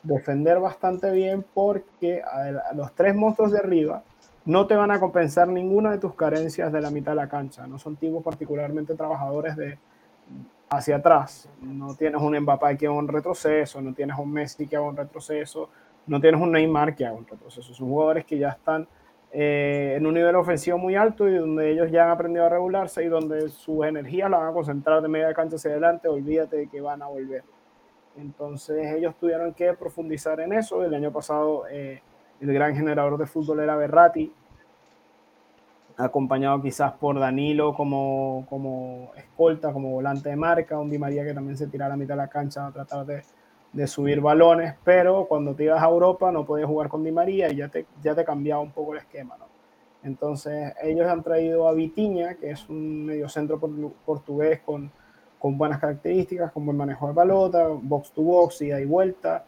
[0.03, 4.03] defender bastante bien, porque a los tres monstruos de arriba,
[4.47, 7.67] no te van a compensar ninguna de tus carencias de la mitad de la cancha.
[7.67, 9.77] No son tipos particularmente trabajadores de
[10.69, 11.49] hacia atrás.
[11.61, 14.95] No tienes un Mbappé que haga un retroceso, no tienes un Messi que haga un
[14.95, 15.69] retroceso,
[16.07, 17.73] no tienes un Neymar que haga un retroceso.
[17.73, 18.87] Son jugadores que ya están
[19.33, 23.03] eh, en un nivel ofensivo muy alto y donde ellos ya han aprendido a regularse
[23.03, 26.07] y donde sus energías la van a concentrar de media cancha hacia adelante.
[26.07, 27.43] Olvídate de que van a volver.
[28.15, 30.85] Entonces ellos tuvieron que profundizar en eso.
[30.85, 31.65] El año pasado...
[31.69, 32.01] Eh,
[32.39, 34.31] el gran generador de fútbol era Berratti,
[35.97, 41.33] acompañado quizás por Danilo como, como escolta, como volante de marca, un Di María que
[41.33, 43.23] también se tirara a la mitad de la cancha a tratar de,
[43.73, 47.51] de, subir balones, pero cuando te ibas a Europa no podías jugar con Di María
[47.51, 49.47] y ya te, ya te cambiaba un poco el esquema, ¿no?
[50.03, 53.59] Entonces ellos han traído a Vitiña, que es un mediocentro
[54.05, 54.91] portugués con,
[55.39, 59.45] con buenas características, con buen manejo de balota, box to box, ida y vuelta,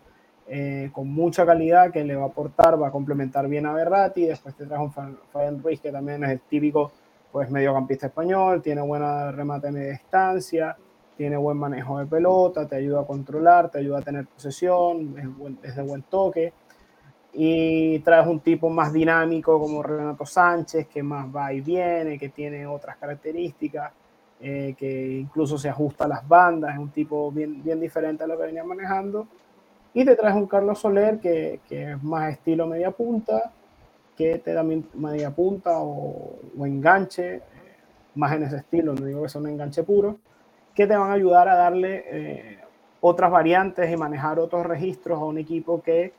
[0.52, 4.26] eh, con mucha calidad que le va a aportar, va a complementar bien a Berratti.
[4.26, 6.92] Después te traes un Fabián Ruiz que también es el típico
[7.32, 10.76] pues, mediocampista español, tiene buena remate de media distancia,
[11.16, 15.38] tiene buen manejo de pelota, te ayuda a controlar, te ayuda a tener posesión, es,
[15.38, 16.52] buen, es de buen toque.
[17.32, 22.30] Y traes un tipo más dinámico como Renato Sánchez, que más va y viene, que
[22.30, 23.94] tiene otras características.
[24.42, 28.28] Eh, que incluso se ajusta a las bandas, es un tipo bien, bien diferente a
[28.28, 29.28] lo que venía manejando
[29.94, 33.52] y te traes un Carlos Soler que, que es más estilo media punta,
[34.16, 37.42] que te da media punta o, o enganche, eh,
[38.16, 40.18] más en ese estilo, no digo que sea un enganche puro,
[40.76, 42.60] que te van a ayudar a darle eh,
[43.02, 46.14] otras variantes y manejar otros registros a un equipo que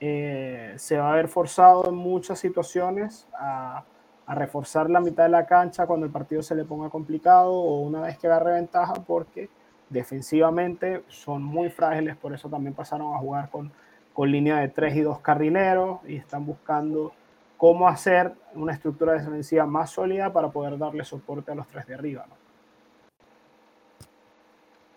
[0.00, 3.84] eh, se va a ver forzado en muchas situaciones a,
[4.26, 7.80] a, reforzar la mitad de la cancha cuando el partido se le ponga complicado o
[7.80, 9.48] una vez que agarre ventaja porque
[9.94, 13.72] defensivamente son muy frágiles, por eso también pasaron a jugar con,
[14.12, 17.14] con línea de tres y dos carrileros y están buscando
[17.56, 21.94] cómo hacer una estructura defensiva más sólida para poder darle soporte a los tres de
[21.94, 22.26] arriba.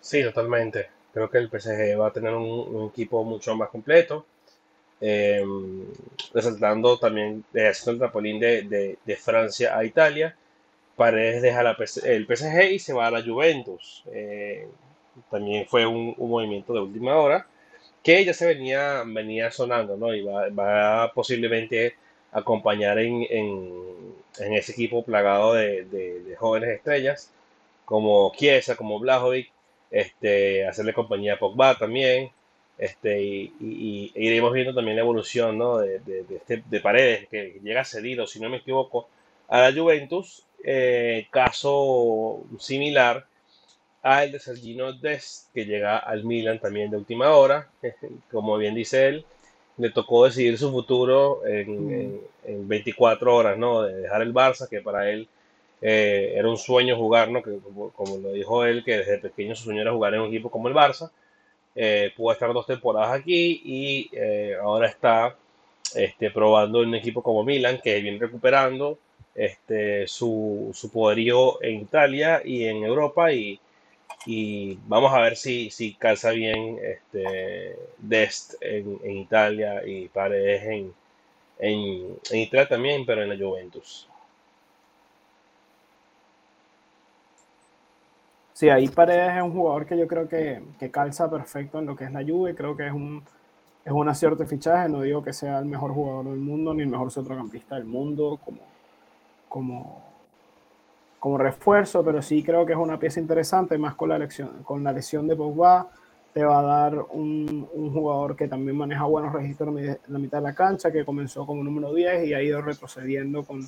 [0.02, 0.88] Sí, totalmente.
[1.14, 4.26] Creo que el PSG va a tener un, equipo mucho más completo.
[5.00, 5.46] Eh,
[6.34, 10.36] resaltando también, haciendo el trampolín de, de, Francia a Italia.
[10.96, 11.62] Paredes deja
[12.06, 14.04] el PSG y se va a la Juventus.
[14.08, 14.68] Eh,
[15.30, 17.48] también fue un, un, movimiento de última hora
[18.04, 20.14] que ya se venía, venía sonando, ¿no?
[20.14, 21.96] Y va, va posiblemente
[22.32, 23.74] acompañar en, en,
[24.40, 27.34] en, ese equipo plagado de, de, jóvenes estrellas
[27.86, 29.52] como Chiesa, como Blajovic,
[29.92, 32.32] este, hacerle compañía a Pogba también,
[32.78, 35.78] este, y, y, y, iremos viendo también la evolución ¿no?
[35.80, 39.08] de, de, este, de, Paredes, que llega cedido, si no me equivoco,
[39.48, 43.26] a la Juventus, eh, caso similar
[44.08, 47.68] al de Sergino Dest, que llega al Milan también de última hora.
[48.32, 49.26] Como bien dice él,
[49.78, 53.84] le tocó decidir su futuro en, en, en 24 horas, ¿no?
[53.84, 55.28] De dejar el Barça, que para él
[55.82, 57.44] eh, era un sueño jugar, ¿no?
[57.44, 60.28] Que, como, como, lo dijo él, que desde pequeño su sueño era jugar en un
[60.28, 61.12] equipo como el Barça.
[61.76, 65.36] Eh, pudo estar dos temporadas aquí y eh, ahora está
[65.96, 68.98] este, probando en un equipo como Milan, que viene recuperando,
[69.36, 73.60] este, su, su poderío en Italia y en Europa y,
[74.28, 80.64] y vamos a ver si, si calza bien este, Dest en, en Italia y Paredes
[80.64, 80.94] en,
[81.60, 84.08] en, en Italia también, pero en la Juventus.
[88.52, 91.96] Sí, ahí Paredes es un jugador que yo creo que, que calza perfecto en lo
[91.96, 92.54] que es la Juve.
[92.54, 93.24] Creo que es un,
[93.86, 94.90] es un acierto fichaje.
[94.90, 98.40] No digo que sea el mejor jugador del mundo ni el mejor centrocampista del mundo
[98.44, 98.60] como,
[99.48, 100.04] como,
[101.20, 104.84] como refuerzo, pero sí creo que es una pieza interesante, más con la, elección, con
[104.84, 105.90] la lesión de Pogba.
[106.34, 110.38] Te va a dar un, un jugador que también maneja buenos registros en la mitad
[110.38, 113.62] de la cancha, que comenzó como número 10 y ha ido retrocediendo con,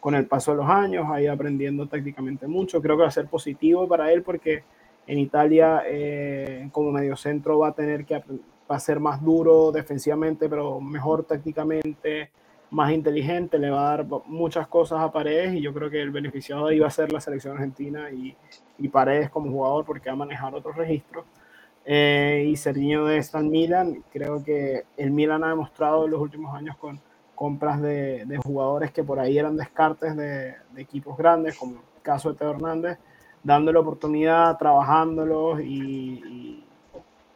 [0.00, 2.82] con el paso de los años, ha ido aprendiendo tácticamente mucho.
[2.82, 4.64] Creo que va a ser positivo para él porque
[5.06, 8.22] en Italia eh, como mediocentro va a tener que
[8.70, 12.30] va a ser más duro defensivamente, pero mejor tácticamente,
[12.70, 16.10] más inteligente, le va a dar muchas cosas a Paredes y yo creo que el
[16.10, 18.36] beneficiado va a ser la selección argentina y,
[18.78, 21.24] y Paredes como jugador porque va a manejar otros registros.
[21.84, 26.52] Eh, y Serginho de Stan Milan, creo que el Milan ha demostrado en los últimos
[26.54, 27.00] años con
[27.36, 32.02] compras de, de jugadores que por ahí eran descartes de, de, equipos grandes, como el
[32.02, 32.98] caso de Teo Hernández,
[33.44, 36.64] dándole oportunidad, trabajándolos y, y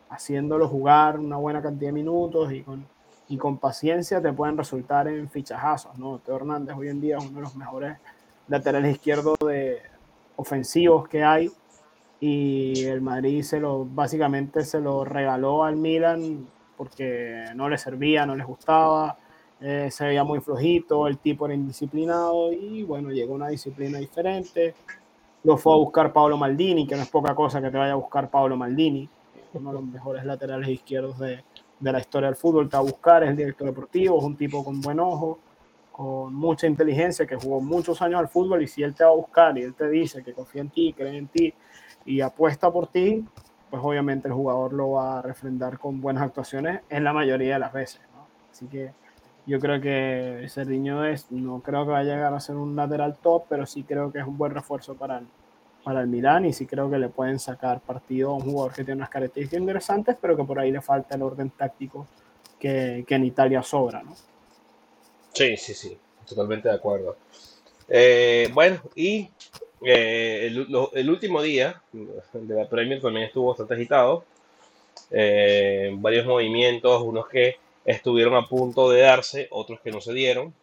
[0.08, 2.84] haciéndolos jugar una buena cantidad de minutos y con,
[3.30, 6.18] y con paciencia te pueden resultar en fichajazos, ¿no?
[6.18, 7.96] Teo Hernández hoy en día es uno de los mejores
[8.48, 9.78] laterales izquierdos de
[10.34, 11.48] ofensivos que hay
[12.18, 16.44] y el Madrid se lo básicamente se lo regaló al Milan
[16.76, 19.16] porque no le servía, no les gustaba,
[19.60, 24.74] eh, se veía muy flojito, el tipo era indisciplinado y bueno, llegó una disciplina diferente.
[25.44, 27.96] Lo fue a buscar Pablo Maldini, que no es poca cosa que te vaya a
[27.96, 29.08] buscar Pablo Maldini,
[29.54, 31.44] uno de los mejores laterales izquierdos de,
[31.80, 34.36] de la historia del fútbol, te va a buscar, es el director deportivo, es un
[34.36, 35.38] tipo con buen ojo,
[35.90, 39.14] con mucha inteligencia, que jugó muchos años al fútbol y si él te va a
[39.14, 41.52] buscar y él te dice que confía en ti, cree en ti
[42.04, 43.24] y apuesta por ti,
[43.70, 47.60] pues obviamente el jugador lo va a refrendar con buenas actuaciones en la mayoría de
[47.60, 48.00] las veces.
[48.14, 48.26] ¿no?
[48.50, 48.92] Así que
[49.46, 53.16] yo creo que Cerdiño es, no creo que va a llegar a ser un lateral
[53.16, 55.22] top, pero sí creo que es un buen refuerzo para
[55.82, 58.84] para el Milán y sí creo que le pueden sacar partido a un jugador que
[58.84, 62.06] tiene unas características interesantes, pero que por ahí le falta el orden táctico
[62.58, 64.14] que, que en Italia sobra, ¿no?
[65.32, 67.16] Sí, sí, sí, totalmente de acuerdo.
[67.88, 69.30] Eh, bueno, y
[69.82, 74.24] eh, el, lo, el, último día de la Premier también estuvo bastante agitado.
[75.10, 80.54] Eh, varios movimientos, unos que estuvieron a punto de darse, otros que no se dieron.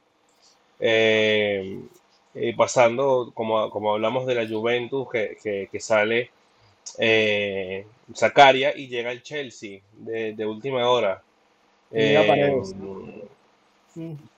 [0.80, 1.82] Eh,
[2.56, 6.32] pasando, como, como, hablamos de la Juventus, que, que, que sale
[8.16, 11.22] Zacaria y llega el Chelsea de, de última hora.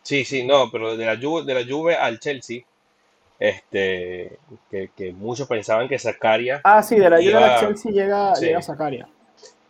[0.04, 2.64] sí, sí, no, pero de la Juve, de la Juve al Chelsea
[3.40, 4.38] este
[4.70, 8.46] que, que, muchos pensaban que Zacaria ah sí de la Juve al Chelsea llega, sí,
[8.48, 9.08] llega Zacaria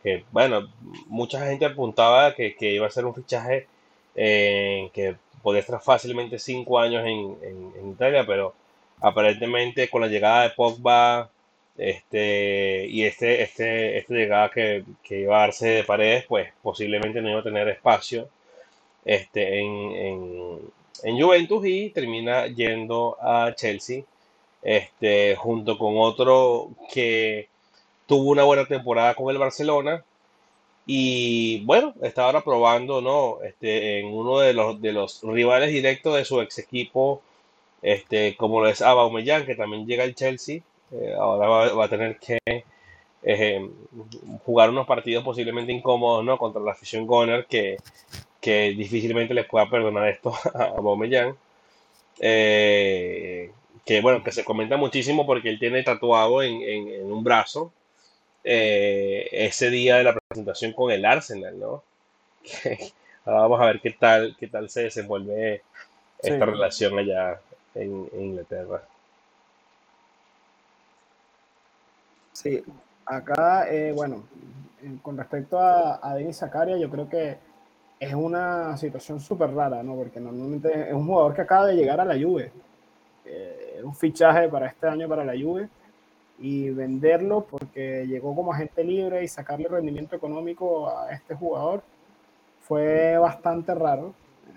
[0.02, 0.68] que bueno
[1.06, 3.68] mucha gente apuntaba que, que iba a ser un fichaje
[4.16, 7.38] eh, que podía estar fácilmente cinco años en,
[7.78, 8.54] en, Italia pero
[9.02, 11.30] aparentemente con la llegada de Pogba
[11.78, 17.22] este y este este esta llegada que, que iba a darse de paredes pues posiblemente
[17.22, 18.30] no iba a tener espacio
[19.06, 20.60] este en, en
[21.04, 24.04] en Juventus y termina yendo a Chelsea,
[24.62, 27.48] este, junto con otro que
[28.06, 30.04] tuvo una buena temporada con el Barcelona
[30.92, 33.44] y bueno, está ahora probando ¿no?
[33.44, 37.22] este, en uno de los, de los rivales directos de su ex equipo,
[37.84, 40.62] este, como lo es Aubameyang, que también llega al Chelsea,
[40.92, 42.40] eh, ahora va, a tener que
[43.22, 43.70] eh,
[44.44, 46.40] jugar unos partidos posiblemente incómodos ¿no?
[46.40, 47.78] contra la afición Goner que
[48.42, 51.36] que difícilmente les pueda perdonar esto a Aubameyang.
[52.20, 53.52] Eh,
[53.86, 57.72] que bueno, que se comenta muchísimo porque él tiene tatuado en, en, en un brazo
[58.52, 61.84] eh, ese día de la presentación con el Arsenal, ¿no?
[63.26, 65.62] ahora vamos a ver qué tal, qué tal se desenvuelve
[66.18, 66.52] esta sí.
[66.52, 67.40] relación allá
[67.76, 68.82] en, en, Inglaterra.
[72.34, 72.64] Sí,
[73.06, 74.24] acá, eh, bueno,
[75.04, 77.38] con respecto a, a Denis Zakaria, yo creo que
[78.00, 79.96] es una situación súper rara, ¿no?
[79.96, 82.52] Porque normalmente es un jugador que acaba de llegar a la Juve.
[83.26, 85.70] Eh, un fichaje para este año para la Juve
[86.40, 91.84] y venderlo porque llegó como agente libre y sacarle rendimiento económico a este jugador
[92.62, 94.14] fue bastante raro.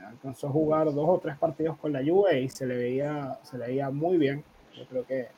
[0.07, 3.59] Alcanzó a jugar dos o tres partidos con la Juve y se le veía, se
[3.59, 4.45] le veía muy bien.
[4.75, 5.29] Yo creo que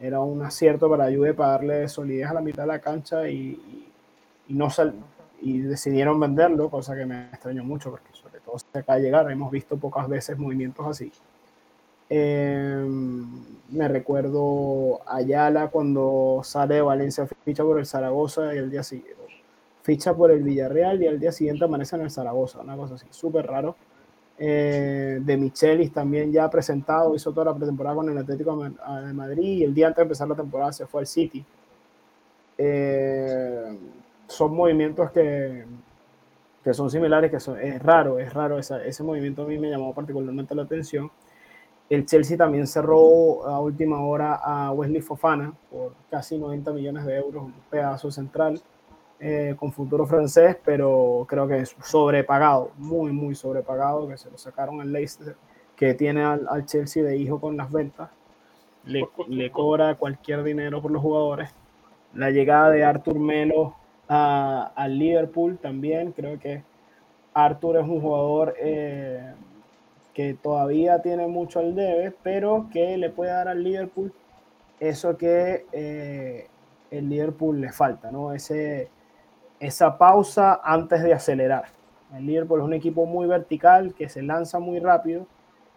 [0.00, 3.28] era un acierto para la Juve para darle solidez a la mitad de la cancha
[3.28, 3.88] y, y,
[4.48, 4.94] y no, sal,
[5.40, 9.30] y decidieron venderlo, cosa que me extrañó mucho porque sobre todo se acaba de llegar,
[9.30, 11.12] hemos visto pocas veces movimientos así.
[12.10, 12.86] Eh,
[13.70, 19.18] me recuerdo Ayala cuando sale de Valencia, ficha por el Zaragoza y el día siguiente
[19.88, 23.06] ficha por el Villarreal y al día siguiente amanece en el Zaragoza, una cosa así,
[23.10, 23.74] súper raro.
[24.38, 29.58] Eh, de Michelis también ya presentado, hizo toda la pretemporada con el Atlético de Madrid
[29.58, 31.42] y el día antes de empezar la temporada se fue al City.
[32.58, 33.78] Eh,
[34.26, 35.64] son movimientos que,
[36.64, 39.94] que son similares, que son, es raro, es raro, ese movimiento a mí me llamó
[39.94, 41.10] particularmente la atención.
[41.88, 47.16] El Chelsea también cerró a última hora a Wesley Fofana por casi 90 millones de
[47.16, 48.60] euros, un pedazo central.
[49.20, 54.38] Eh, con futuro francés, pero creo que es sobrepagado, muy, muy sobrepagado, que se lo
[54.38, 55.34] sacaron al Leicester,
[55.74, 58.10] que tiene al, Chelsea de hijo con las ventas,
[58.84, 61.50] le, le, cobra cualquier dinero por los jugadores.
[62.14, 63.74] La llegada de Arthur Melo
[64.06, 66.62] al Liverpool también, creo que
[67.34, 69.34] Arthur es un jugador eh,
[70.18, 74.12] que todavía tiene mucho al debe, pero que le puede dar al Liverpool
[74.80, 76.48] eso que eh,
[76.90, 78.32] el Liverpool le falta, ¿no?
[78.32, 78.90] Ese,
[79.60, 81.66] esa pausa antes de acelerar.
[82.12, 85.24] El Liverpool es un equipo muy vertical que se lanza muy rápido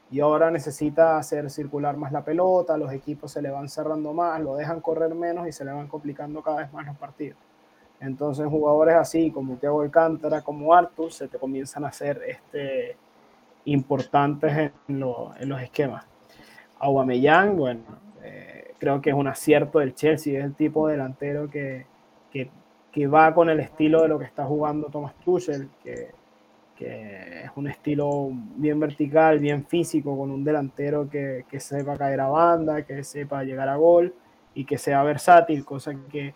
[0.09, 4.41] y ahora necesita hacer circular más la pelota, los equipos se le van cerrando más,
[4.41, 7.37] lo dejan correr menos y se le van complicando cada vez más los partidos.
[7.99, 12.97] Entonces jugadores así como Thiago Alcántara, como Artur, se te comienzan a hacer este,
[13.65, 16.05] importantes en, los esquemas.
[16.79, 17.81] Aubameyang, bueno,
[18.23, 21.85] eh, creo que es un acierto del Chelsea, es el tipo de delantero que,
[22.31, 22.49] que
[22.91, 26.11] que va con el estilo de lo que está jugando Thomas Tuchel, que,
[26.75, 32.19] que es un estilo bien vertical, bien físico, con un delantero que, que, sepa caer
[32.19, 34.13] a banda, que sepa llegar a gol
[34.53, 36.33] y que sea versátil, cosa que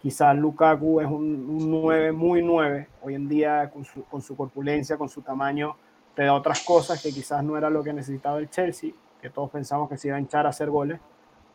[0.00, 4.36] quizás Lukaku es un, un 9 muy 9, hoy en día con su, con su
[4.36, 5.76] corpulencia, con su tamaño,
[6.16, 8.90] te da otras cosas que quizás no era lo que necesitaba el Chelsea,
[9.20, 10.98] que todos pensamos que se iba a hinchar a hacer goles,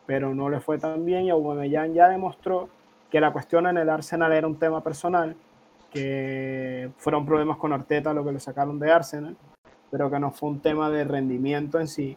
[0.06, 2.68] pero no le fue tan bien y Aubameyang ya demostró
[3.10, 5.34] que la cuestión en el Arsenal era un tema personal,
[5.90, 9.36] que fueron problemas con Arteta lo que lo sacaron de Arsenal,
[9.90, 12.16] pero que no fue un tema de rendimiento en sí,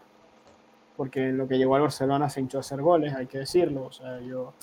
[0.96, 3.86] porque lo que llegó al Barcelona se hinchó a hacer goles, hay que decirlo.
[3.86, 4.54] O sea, yo,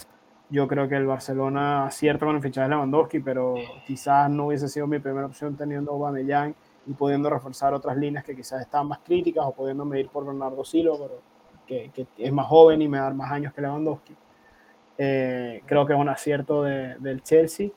[0.51, 3.57] yo creo que el Barcelona acierta con el fichaje de Lewandowski, pero
[3.87, 6.55] quizás no hubiese sido mi primera opción teniendo a Aubameyang
[6.87, 10.65] y pudiendo reforzar otras líneas que quizás estaban más críticas o pudiendo medir por Bernardo
[10.65, 11.21] Silva, pero
[11.67, 14.15] que, que es más joven y me da más años que Lewandowski.
[14.99, 17.71] Eh, creo que es un acierto del Chelsea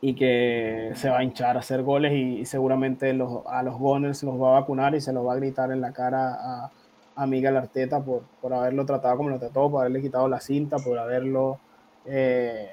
[0.00, 4.22] y que se va a hinchar a hacer goles y, seguramente los, a los Gunners
[4.22, 6.70] los va a vacunar y se los va a gritar en la cara a,
[7.14, 10.76] a Miguel Arteta por, por, haberlo tratado como lo trató, por haberle quitado la cinta,
[10.78, 11.58] por haberlo
[12.04, 12.68] eh,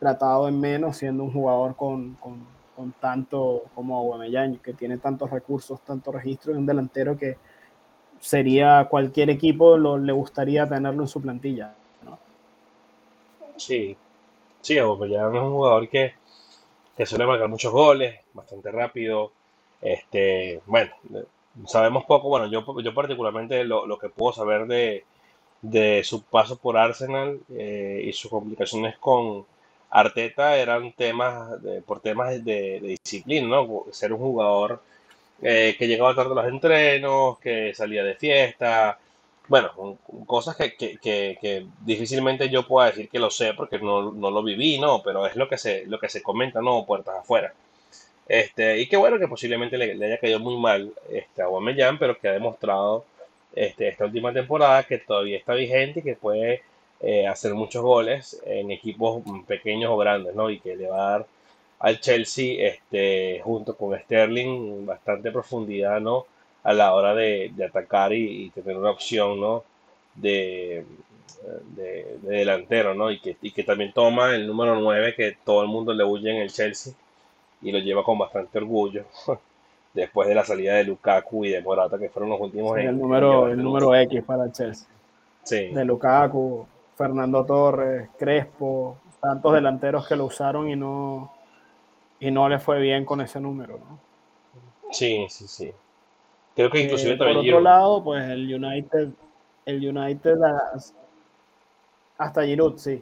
[0.00, 2.16] tratado en menos siendo un jugador con,
[2.78, 7.36] con tanto como Aubameyang, que tiene tantos recursos, tantos registros, y un delantero que
[8.20, 11.74] sería cualquier equipo lo, le gustaría tenerlo en su plantilla.
[13.56, 13.96] Sí,
[14.60, 16.14] sí, ya es un jugador que,
[16.96, 19.32] que suele marcar muchos goles, bastante rápido.
[19.82, 20.92] Este, bueno,
[21.66, 25.04] sabemos poco, bueno, yo, yo particularmente lo, lo que puedo saber de,
[25.62, 29.46] de su paso por Arsenal eh, y sus complicaciones con
[29.90, 33.84] Arteta eran temas de, por temas de, disciplina, ¿no?
[33.92, 34.82] Ser un jugador
[35.42, 38.98] eh, que llegaba tarde a los entrenos, que salía de fiesta,
[39.48, 44.30] bueno, cosas que, que, que, difícilmente yo pueda decir que lo sé porque no, no,
[44.30, 45.02] lo viví, ¿no?
[45.02, 46.84] Pero es lo que se, lo que se comenta, ¿no?
[46.86, 47.54] Puertas afuera.
[48.28, 52.18] Este, y qué bueno que posiblemente le, haya caído muy mal este, a Aubameyang, pero
[52.18, 53.06] que ha demostrado
[53.54, 56.62] este, esta última temporada que todavía está vigente y que puede
[57.00, 60.50] eh, hacer muchos goles en equipos pequeños o grandes, ¿no?
[60.50, 61.26] Y que le va a dar
[61.80, 66.26] al Chelsea, este, junto con Sterling, bastante profundidad, ¿no?
[66.68, 69.64] a la hora de, atacar y, tener una opción, ¿no?
[70.14, 70.84] De,
[71.76, 73.10] de, delantero, ¿no?
[73.10, 76.30] Y que, y que también toma el número 9 que todo el mundo le huye
[76.30, 76.92] en el Chelsea
[77.62, 79.04] y lo lleva con bastante orgullo
[79.94, 83.48] después de la salida de Lukaku y de Morata que fueron los últimos el número
[83.48, 84.86] el número X para el Chelsea
[85.42, 85.68] sí.
[85.68, 86.66] de Lukaku
[86.98, 91.32] Fernando Torres Crespo tantos delanteros que lo usaron y no
[92.20, 93.98] y no le fue bien con ese número ¿no?
[94.90, 95.72] sí sí sí
[96.58, 99.10] Creo que inclusive eh, Por otro lado, pues el United,
[99.64, 100.34] el United
[102.18, 103.00] hasta Giroud, sí.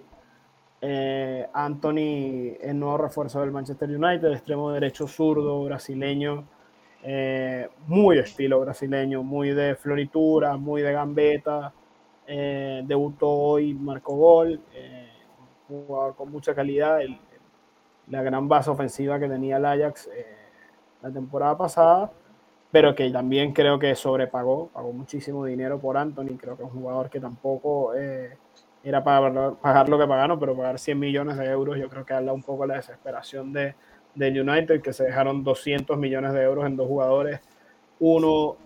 [0.82, 6.44] Eh, Anthony, el nuevo refuerzo del Manchester United, extremo derecho zurdo, brasileño,
[7.02, 11.72] eh, muy estilo brasileño, muy de floritura, muy de gambeta.
[12.26, 14.60] Debutó hoy, marcó gol,
[15.68, 17.00] un jugador con mucha calidad.
[18.08, 20.08] la gran base ofensiva que tenía el Ajax
[21.02, 22.10] la temporada pasada
[22.76, 26.80] pero que también creo que sobrepagó, pagó muchísimo dinero por Anthony, creo que es un
[26.80, 28.36] jugador que tampoco eh,
[28.84, 32.12] era para pagar lo que pagaron, pero pagar 100 millones de euros yo creo que
[32.12, 33.74] habla un poco la desesperación de,
[34.14, 37.40] del United, que se dejaron 200 millones de euros en dos jugadores,
[37.98, 38.56] uno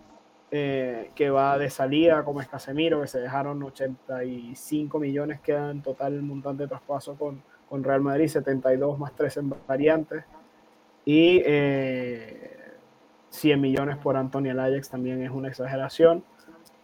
[0.53, 5.81] eh, que va de salida, como es Casemiro, que se dejaron 85 millones, queda en
[5.81, 10.25] total el montante de traspaso con, con Real Madrid, 72 más 3 en variantes,
[11.05, 12.59] y eh,
[13.31, 16.25] 100 millones por Antonio Ajax también es una exageración.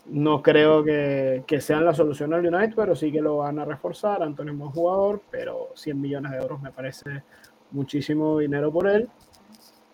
[0.06, 3.64] No creo que, que, sean la solución al United, pero sí que lo van a
[3.64, 4.22] reforzar.
[4.22, 7.24] Antonio es un buen jugador, pero 100 millones de euros me parece
[7.72, 9.08] muchísimo dinero por él.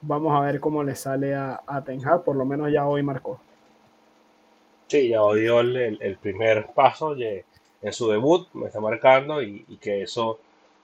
[0.03, 3.41] Vamos a ver cómo le sale a, a Ten por lo menos ya hoy marcó.
[4.93, 10.03] Sí, ya dio el, el primer paso en su debut, me está marcando y, que
[10.03, 10.39] eso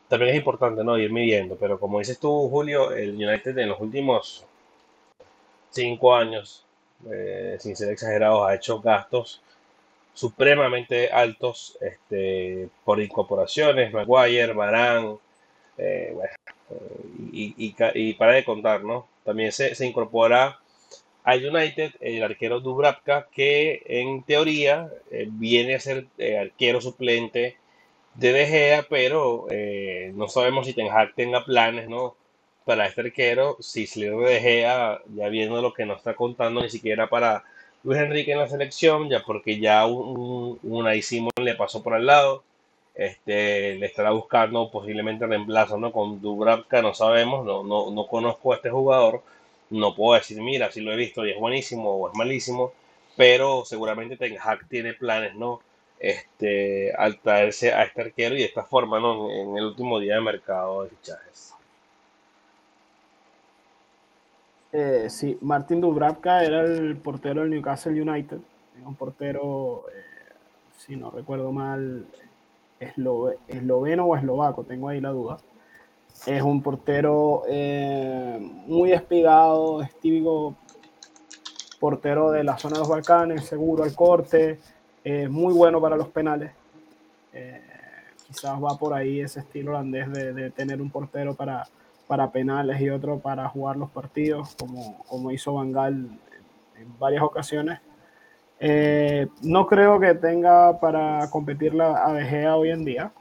[0.08, 0.96] también es importante, ¿no?
[0.96, 4.46] Ir midiendo, pero como dices tú, Julio, el United en los últimos
[5.68, 6.64] cinco años,
[7.10, 9.42] eh, sin ser exagerados, ha hecho gastos
[10.14, 15.18] supremamente altos este, por incorporaciones, Maguire, Barán,
[15.76, 16.32] eh, bueno,
[17.30, 19.06] y, y, y, para de contar, ¿no?
[19.22, 20.58] También se, se, incorpora
[21.28, 27.58] al United el arquero Dubravka, que en teoría eh, viene a ser eh, arquero suplente
[28.14, 32.16] de De Gea, pero eh, no sabemos si Ten Hag tenga planes, ¿no?
[32.64, 36.62] Para este arquero, si se le De Gea, ya viendo lo que nos está contando,
[36.62, 37.44] ni siquiera para
[37.84, 41.92] Luis Enrique en la selección, ya porque ya un, un, un Simon le pasó por
[41.92, 42.42] al lado
[42.98, 45.92] este, le estará buscando posiblemente reemplazo ¿no?
[45.92, 49.22] con Dubravka, no sabemos, no, no, no conozco a este jugador,
[49.70, 52.72] no puedo decir, mira, si lo he visto y es buenísimo o es malísimo,
[53.16, 55.60] pero seguramente Ten Hag tiene planes, ¿no?
[55.98, 59.30] Este, al traerse a este arquero y de esta forma, ¿no?
[59.30, 61.54] En, el último día de mercado de fichajes.
[64.72, 68.38] Eh, sí, Martin Dubravka era el portero del Newcastle United,
[68.84, 70.34] un portero, eh,
[70.76, 72.06] si no recuerdo mal,
[73.48, 75.38] esloveno o eslovaco, tengo ahí la duda.
[76.26, 80.56] Es un portero eh, muy espigado, es típico
[81.78, 84.58] portero de la zona de los Balcanes, seguro al corte,
[85.04, 86.52] eh, muy bueno para los penales.
[87.32, 87.62] Eh,
[88.26, 91.66] quizás va por ahí ese estilo holandés de, tener un portero para,
[92.06, 96.18] para penales y otro para jugar los partidos, como, como hizo Van Gaal
[96.76, 97.80] en, varias ocasiones.
[98.60, 103.12] Eh, no creo que tenga para competir la ADG hoy en día,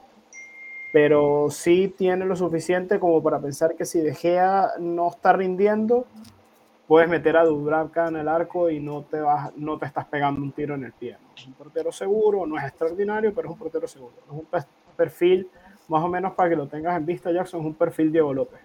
[0.91, 6.05] pero sí tiene lo suficiente como para pensar que si De Gea no está rindiendo,
[6.87, 10.41] puedes meter a Dubravka en el arco y no te, vas, no te estás pegando
[10.41, 11.17] un tiro en el pie.
[11.21, 11.29] ¿no?
[11.35, 14.13] Es un portero seguro, no es extraordinario, pero es un portero seguro.
[14.25, 14.47] Es un
[14.95, 15.49] perfil,
[15.89, 18.59] más o menos para que lo tengas en vista, Jackson, es un perfil Diego López.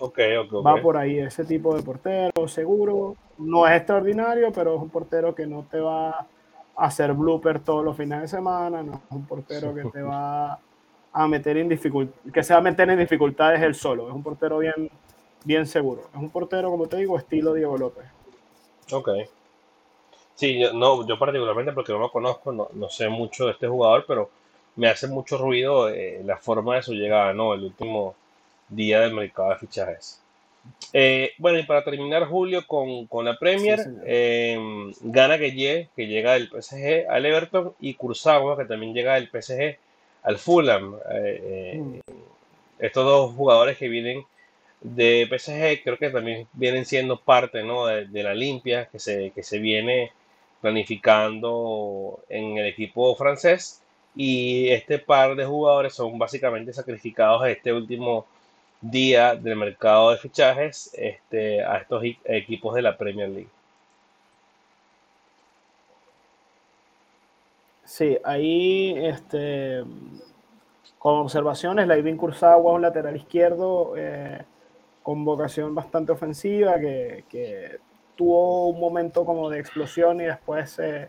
[0.00, 0.62] Okay, okay, okay.
[0.62, 3.16] Va por ahí ese tipo de portero, seguro.
[3.36, 6.26] No es extraordinario, pero es un portero que no te va a
[6.76, 8.82] hacer blooper todos los fines de semana.
[8.82, 10.58] No es un portero que te va
[11.24, 14.08] a meter en dificultades, que se va a meter en dificultades él solo.
[14.08, 14.88] Es un portero bien,
[15.44, 16.08] bien seguro.
[16.14, 18.04] Es un portero, como te digo, estilo Diego López.
[18.92, 19.08] Ok.
[20.34, 23.66] Sí, yo, no, yo particularmente porque no lo conozco, no, no, sé mucho de este
[23.66, 24.30] jugador, pero
[24.76, 27.54] me hace mucho ruido eh, la forma de su llegada, ¿no?
[27.54, 28.14] El último
[28.68, 30.22] día del mercado de fichajes.
[30.92, 36.06] Eh, bueno, y para terminar, Julio, con, con la Premier, sí, eh, gana Gueye, que
[36.06, 39.78] llega del PSG al Everton, y Kurzawa, que también llega del PSG
[40.22, 40.96] al Fulham.
[41.10, 41.98] Eh, mm.
[42.78, 44.24] Estos dos jugadores que vienen
[44.80, 47.86] de PSG, creo que también vienen siendo parte ¿no?
[47.86, 50.12] de, de, la limpia que se, que se viene
[50.60, 53.82] planificando en el equipo francés.
[54.14, 58.26] Y este par de jugadores son básicamente sacrificados a este último
[58.80, 63.48] día del mercado de fichajes este, a estos equipos de la Premier League.
[67.88, 69.82] Sí, ahí este,
[70.98, 74.44] con observaciones, Laivin Kurzawa, un lateral izquierdo eh,
[75.02, 77.78] con vocación bastante ofensiva, que, que,
[78.14, 81.08] tuvo un momento como de explosión y después se,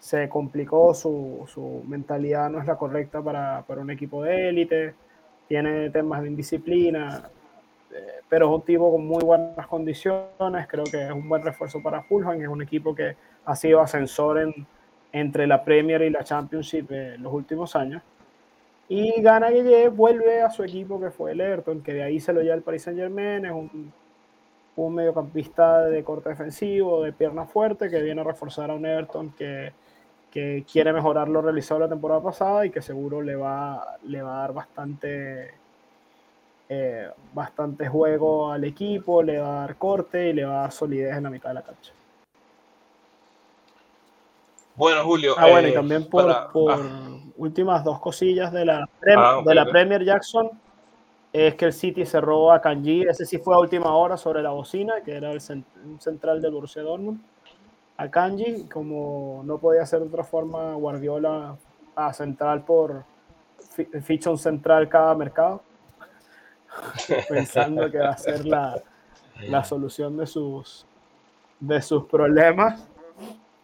[0.00, 4.94] se complicó, su, su, mentalidad no es la correcta para, para un equipo de élite
[5.46, 7.30] tiene temas de indisciplina,
[7.92, 11.80] eh, pero es un tipo con muy buenas condiciones, creo que es un buen refuerzo
[11.80, 14.66] para Fulham, es un equipo que ha sido ascensor en,
[15.12, 18.02] entre la Premier y la Championship en los últimos años.
[18.88, 22.32] Y Gana Gueye vuelve a su equipo que fue el Everton, que de ahí se
[22.32, 23.92] lo lleva el Paris Saint Germain, es un,
[24.76, 29.30] un mediocampista de corte defensivo, de pierna fuerte, que viene a reforzar a un Everton
[29.32, 29.72] que
[30.30, 34.36] que quiere mejorar lo realizado la temporada pasada y que seguro le va, le va
[34.36, 35.54] a dar bastante
[36.68, 40.72] eh, bastante juego al equipo, le va a dar corte y le va a dar
[40.72, 41.92] solidez en la mitad de la cancha.
[44.78, 45.34] Bueno, Julio.
[45.36, 49.18] Ah, bueno, y eh, también por, para- por ah, últimas dos cosillas de la, Prem-
[49.18, 49.70] Ah, ok, de la ok.
[49.70, 50.50] Premier Jackson,
[51.32, 54.50] es que el City cerró a Kanji, ese sí fue a última hora sobre la
[54.50, 57.20] bocina, que era el cen- un central del Borussia Dortmund,
[57.96, 61.56] a Kanji, como no podía ser de otra forma, Guardiola
[61.96, 63.02] a central por
[63.72, 65.60] fi- ficha un central cada mercado,
[67.28, 68.80] pensando que va a ser la,
[69.48, 70.86] la solución de sus,
[71.58, 72.88] de sus problemas.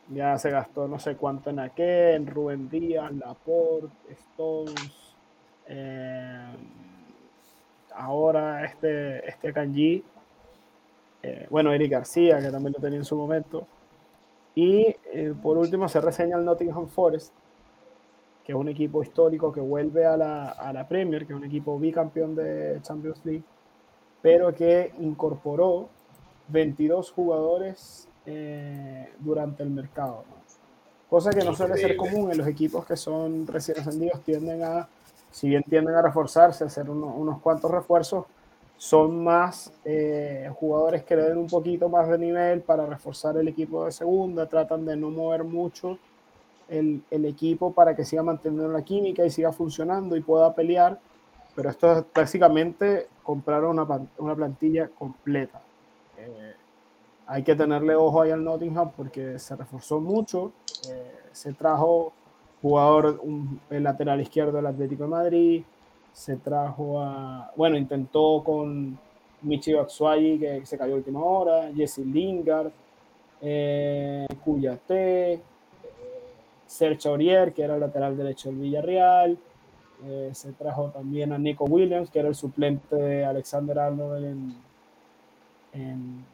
[0.09, 5.15] Ya se gastó no sé cuánto en en Rubén Díaz, Laporte, Stones.
[5.67, 6.47] eh,
[7.95, 10.05] ahora este, este Kanji.
[11.23, 13.67] eh, bueno, Eric García, que también lo tenía en su momento.
[14.55, 17.33] Y eh, por último se reseña el Nottingham Forest,
[18.45, 21.45] que es un equipo histórico que vuelve a la, a la Premier, que es un
[21.45, 23.43] equipo bicampeón de Champions League,
[24.23, 25.89] pero que incorporó
[26.49, 30.25] 22 jugadores eh, durante el mercado.
[30.29, 30.35] ¿no?
[31.09, 34.89] Cosa que no suele ser común en los equipos que son recién ascendidos, tienden a,
[35.31, 38.25] si bien tienden a reforzarse, a hacer uno- unos cuantos refuerzos,
[38.77, 43.47] son más eh, jugadores que le den un poquito más de nivel para reforzar el
[43.47, 45.99] equipo de segunda, tratan de no mover mucho
[46.69, 50.99] el, el equipo para que siga manteniendo la química y siga funcionando y pueda pelear,
[51.55, 53.87] pero esto es básicamente comprar una,
[54.19, 55.61] una plantilla completa.
[56.19, 56.54] Eh,
[57.27, 60.53] hay que tenerle ojo ahí al Nottingham porque se reforzó mucho,
[60.91, 62.13] eh, se trajo
[62.61, 65.65] jugador, un, el lateral izquierdo del Atlético de Madrid,
[66.13, 68.99] se trajo a, bueno, intentó con
[69.43, 72.71] Michi Batshuayi que se cayó a última hora, Jesse Lingard,
[73.41, 75.41] eh, Cuyate, eh,
[76.67, 79.39] Sergio Aurier, que era el lateral derecho del Villarreal,
[80.07, 84.55] eh, se trajo también a Nico Williams, que era el suplente de Alexander Arnold
[85.73, 86.25] en,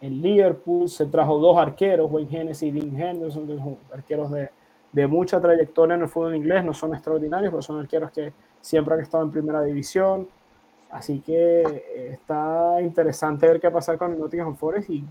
[0.00, 4.50] en Liverpool, se trajo dos arqueros, Wayne Hennessy y Dean Henderson, que son arqueros de,
[4.92, 8.94] de mucha trayectoria en el fútbol inglés, no son extraordinarios, pero son arqueros que siempre
[8.94, 10.28] han estado en primera división.
[10.90, 15.04] Así que eh, está interesante ver qué va a pasar con el Nottingham Forest y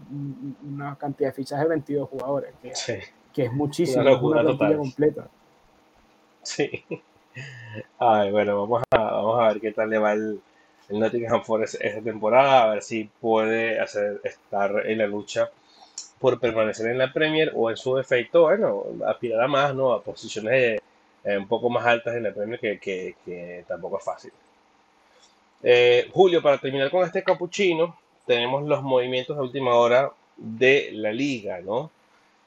[0.67, 2.93] una cantidad de fichajes de 22 jugadores, que, sí,
[3.31, 4.77] que es muchísimo, Una locura una plantilla total.
[4.77, 5.27] completa.
[6.41, 6.83] sí.
[7.99, 10.41] Ay, bueno, vamos a, vamos a ver qué tal le va el,
[10.89, 13.79] el Nottingham Forest esta temporada, a ver si puede
[14.23, 15.49] estar en la lucha
[16.19, 19.93] por permanecer en la Premier o en su defecto, bueno, aspirar más, ¿no?
[19.93, 20.79] A posiciones
[21.23, 24.31] eh, un poco más altas en la Premier que, que- que tampoco es fácil.
[25.63, 31.11] Eh, Julio, para terminar con este capuchino, tenemos los movimientos de última hora de la
[31.11, 31.91] liga, ¿no?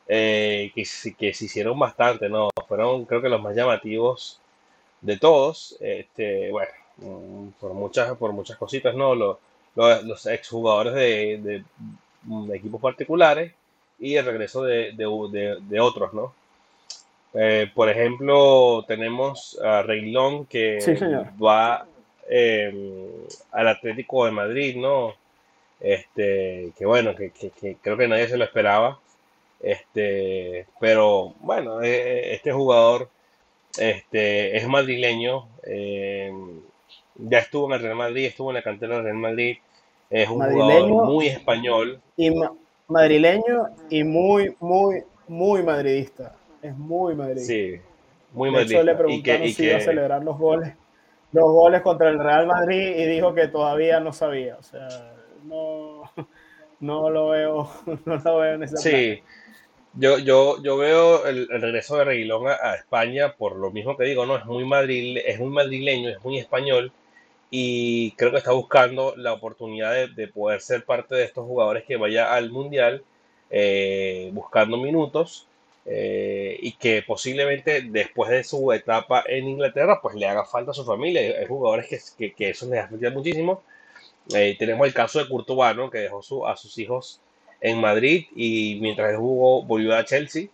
[0.08, 0.84] Eh, que,
[1.18, 2.50] que se hicieron bastante, ¿no?
[2.68, 4.40] Fueron, creo que los más llamativos
[5.02, 6.72] de todos, este, bueno,
[7.60, 9.14] por muchas, por muchas cositas, ¿no?
[9.14, 9.38] Los,
[9.76, 11.64] los, los exjugadores de, de,
[12.24, 13.52] mm, equipos particulares
[13.98, 16.34] y el regreso de, de- de- de otros, ¿no?
[17.34, 20.96] Eh, por ejemplo, tenemos a Reilón que Sí,
[21.42, 21.86] va
[22.28, 22.72] eh,
[23.52, 25.14] al Atlético de Madrid, ¿no?
[25.80, 29.00] Este, que bueno, que, que- que creo que nadie se lo esperaba.
[29.60, 33.10] Este, pero bueno, eh, este jugador
[33.78, 36.32] este, es madrileño, eh,
[37.28, 39.58] ya estuvo en el Real Madrid, estuvo en la cantera del Real Madrid,
[40.10, 40.96] es un jugador Madrileño.
[40.96, 42.52] muy español, Y ma-
[42.88, 46.36] madrileño y muy, muy, muy madridista.
[46.62, 47.66] Es muy madridista.
[47.66, 47.80] sí,
[48.32, 49.02] muy de hecho, le madridista.
[49.06, 50.76] Y que, preguntaron y si iba a celebrar los goles,
[51.32, 54.56] los goles contra el Real Madrid y dijo que todavía no sabía.
[54.58, 55.14] O sea,
[55.44, 56.02] no,
[56.80, 57.70] no lo veo,
[58.06, 58.84] no lo veo en plan.
[58.84, 59.22] sí,
[59.94, 63.96] yo, yo, yo veo el, el regreso de Reguilón a, a España por lo mismo
[63.96, 64.36] que digo, ¿no?
[64.38, 66.92] Es muy madril, es muy madrileño, es muy español
[67.50, 71.84] y creo que está buscando la oportunidad de, de poder ser parte de estos jugadores
[71.84, 73.02] que vaya al Mundial
[73.50, 75.48] eh, buscando minutos
[75.86, 80.74] eh, y que posiblemente después de su etapa en Inglaterra pues le haga falta a
[80.74, 81.20] su familia.
[81.40, 83.62] Hay jugadores que, que, que eso les afecta muchísimo.
[84.34, 85.90] Eh, tenemos el caso de Courtois, ¿no?
[85.90, 87.20] que dejó su- a sus hijos
[87.60, 90.48] en Madrid y mientras él jugó volvió a Chelsea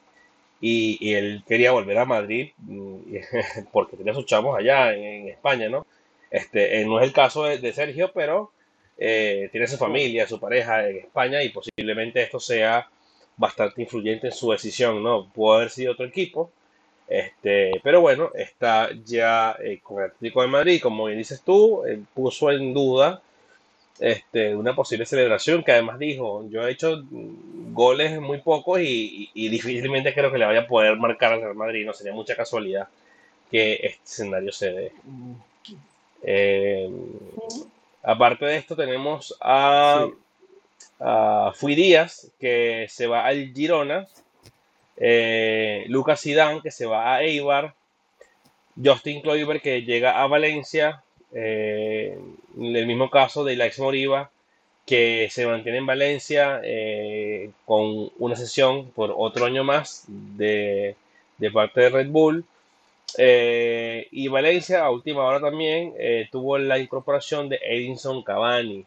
[0.61, 2.99] y, y él quería volver a Madrid mm,
[3.73, 5.87] porque tenía sus chamos allá en, en España, ¿no?
[6.31, 8.53] Este, eh, no es el caso de, de Sergio, pero
[8.99, 12.89] eh, tiene su familia, su pareja en España y posiblemente esto sea
[13.37, 15.31] bastante influyente en su decisión, ¿no?
[15.33, 16.51] Pudo haber sido otro equipo,
[17.09, 21.85] este, pero bueno, está ya eh, con el Atlético de Madrid, como bien dices tú,
[21.85, 23.23] él puso en duda
[24.01, 29.31] este, una posible celebración que además dijo, yo he hecho mm, goles muy pocos y,
[29.35, 32.13] y- y difícilmente creo que le vaya a poder marcar al Real Madrid, no sería
[32.13, 32.89] mucha casualidad
[33.51, 34.93] que este escenario se dé.
[36.27, 36.91] Eh,
[38.09, 40.07] Aparte de esto, tenemos a,
[41.01, 44.07] a Fui Díaz, que se va al Girona.
[44.97, 47.75] eh, Lucas Zidane, que se va a Eibar.
[48.83, 51.03] Justin Kluivert, que llega a Valencia.
[51.33, 52.17] eh,
[52.57, 54.31] el mismo caso de Lax Moriba,
[54.87, 60.95] que se mantiene en Valencia eh, con una sesión por otro año más de,
[61.39, 62.45] de parte de Red Bull.
[63.19, 68.85] Eh, y Valencia, a última hora también, eh, tuvo la incorporación de Edinson Cavani,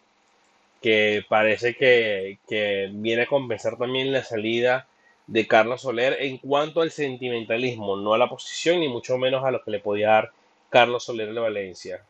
[0.82, 4.88] que parece que, que viene a compensar también la salida
[5.28, 9.52] de Carlos Soler en cuanto al sentimentalismo, no a la posición ni mucho menos a
[9.52, 10.32] lo que le podía dar
[10.70, 12.04] Carlos Soler de Valencia.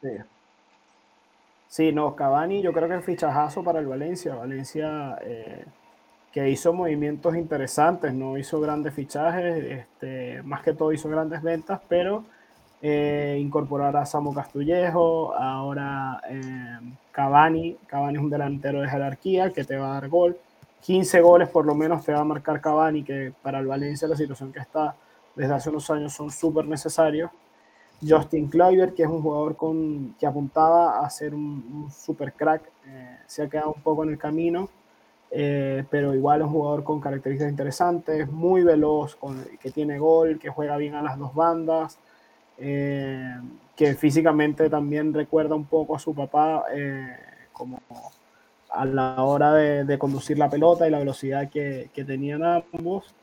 [0.00, 0.10] Sí.
[1.68, 4.34] Sí, no, Cavani yo creo que es fichajazo para el Valencia.
[4.34, 5.64] Valencia eh,
[6.36, 11.80] que hizo movimientos interesantes, no hizo grandes fichajes, este, más que todo hizo grandes ventas,
[11.88, 12.24] pero
[12.82, 16.78] eh, incorporar a Samu Castillejo, ahora eh,
[17.10, 20.36] Cavani, Cavani es un delantero de jerarquía que te va a dar gol.
[20.82, 24.14] 15 goles por lo menos te va a marcar Cavani, que para el Valencia la
[24.14, 24.94] situación que está
[25.34, 27.30] desde hace unos años son súper necesarios.
[28.06, 32.60] Justin Kluivert, que es un jugador con, que apuntaba a ser un, un super crack,
[32.86, 34.68] eh, se ha quedado un poco en el camino,
[35.30, 40.38] eh, pero igual es un jugador con características interesantes, muy veloz, con, que tiene gol,
[40.38, 41.98] que juega bien a las dos bandas,
[42.58, 43.34] eh,
[43.74, 47.16] que físicamente también recuerda un poco a su papá, eh,
[47.52, 47.80] como
[48.70, 53.14] a la hora de, de, conducir la pelota y la velocidad que, que tenían ambos.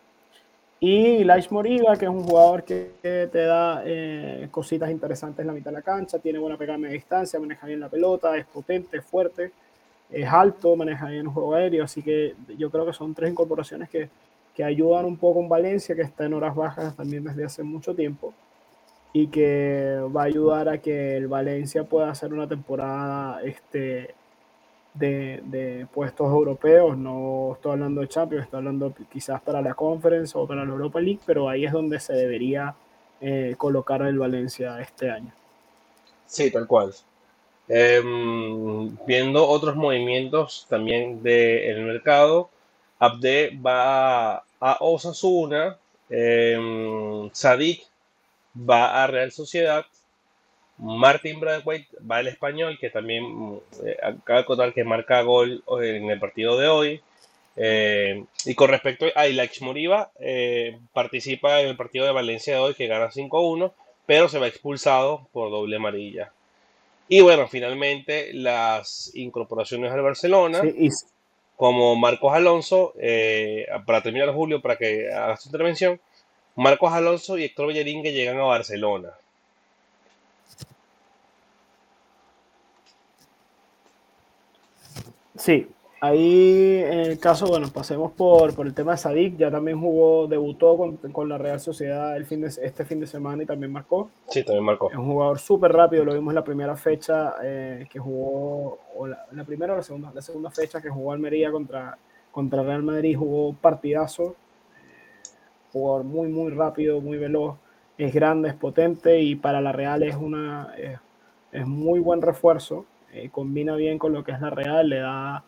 [0.85, 5.47] Y Lais Moriba, que es un jugador que, que te da eh, cositas interesantes en
[5.47, 8.45] la mitad de la cancha, tiene buena pegada media distancia, maneja bien la pelota, es
[8.45, 9.53] potente, es fuerte,
[10.13, 13.89] es alto, maneja bien el juego aéreo, así que yo creo que son tres incorporaciones
[13.89, 14.09] que,
[14.55, 17.95] que ayudan un poco en Valencia, que está en horas bajas también desde hace mucho
[17.95, 18.33] tiempo,
[19.11, 24.13] y que va a ayudar a que el Valencia pueda hacer una temporada este,
[24.93, 30.37] de, de, puestos europeos, no estoy hablando de Champions, estoy hablando quizás para la Conference
[30.37, 32.75] o para la Europa League, pero ahí es donde se debería
[33.21, 35.31] eh, colocar el Valencia este año.
[36.25, 36.93] Sí, tal cual.
[37.75, 38.03] Eh,
[39.07, 42.49] viendo otros movimientos también del mercado,
[42.99, 45.77] Abde va a Osasuna,
[46.09, 47.83] eh, Sadik
[48.55, 49.85] va a Real Sociedad,
[50.77, 56.09] Martin Bradway va al español, que también eh, acaba de contar que marca gol en
[56.09, 57.01] el partido de hoy.
[57.55, 62.59] Eh, y con respecto a Ilax Moriba, eh, participa en el partido de Valencia de
[62.59, 63.73] hoy, que gana 5-1,
[64.05, 66.31] pero se va expulsado por doble amarilla.
[67.07, 70.89] Y bueno, finalmente las incorporaciones al Barcelona, sí, y...
[71.55, 75.99] como Marcos Alonso, eh, para terminar Julio, para que haga su intervención,
[76.55, 79.09] Marcos Alonso y Héctor Bellerín que llegan a Barcelona.
[85.35, 85.67] Sí,
[86.03, 90.27] ahí en el caso, bueno, pasemos por, por el tema de Sadik, ya también jugó,
[90.27, 93.71] debutó con, con, la Real Sociedad el fin de, este fin de semana y también
[93.71, 94.09] marcó.
[94.27, 94.91] Sí, también marcó.
[94.91, 99.07] Es un jugador súper rápido, lo vimos en la primera fecha eh, que jugó, o
[99.07, 101.97] la, la, primera o la segunda, la segunda fecha que jugó Almería contra,
[102.31, 104.35] contra Real Madrid, jugó partidazo,
[104.75, 105.29] eh,
[105.71, 107.55] jugador muy, muy rápido, muy veloz,
[107.97, 110.99] es grande, es potente y para la Real es, una, es,
[111.53, 115.43] es muy buen refuerzo eh, combina bien con lo que es la Real, le da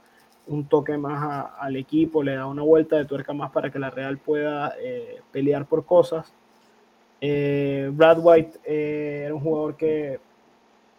[0.48, 3.90] un toque más al equipo, le da una vuelta de tuerca más para que la
[3.90, 6.34] Real pueda eh, pelear por cosas.
[7.22, 10.20] Eh, Brad White eh, era un jugador que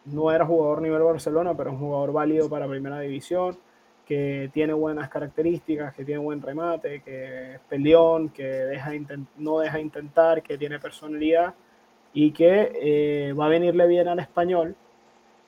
[0.06, 3.56] no era jugador nivel Barcelona, pero un jugador válido para primera división,
[4.04, 8.92] que tiene buenas características, que tiene buen remate, que es peleón, que deja
[9.36, 11.54] no deja intentar, que tiene personalidad
[12.12, 14.76] y que va a venirle bien al español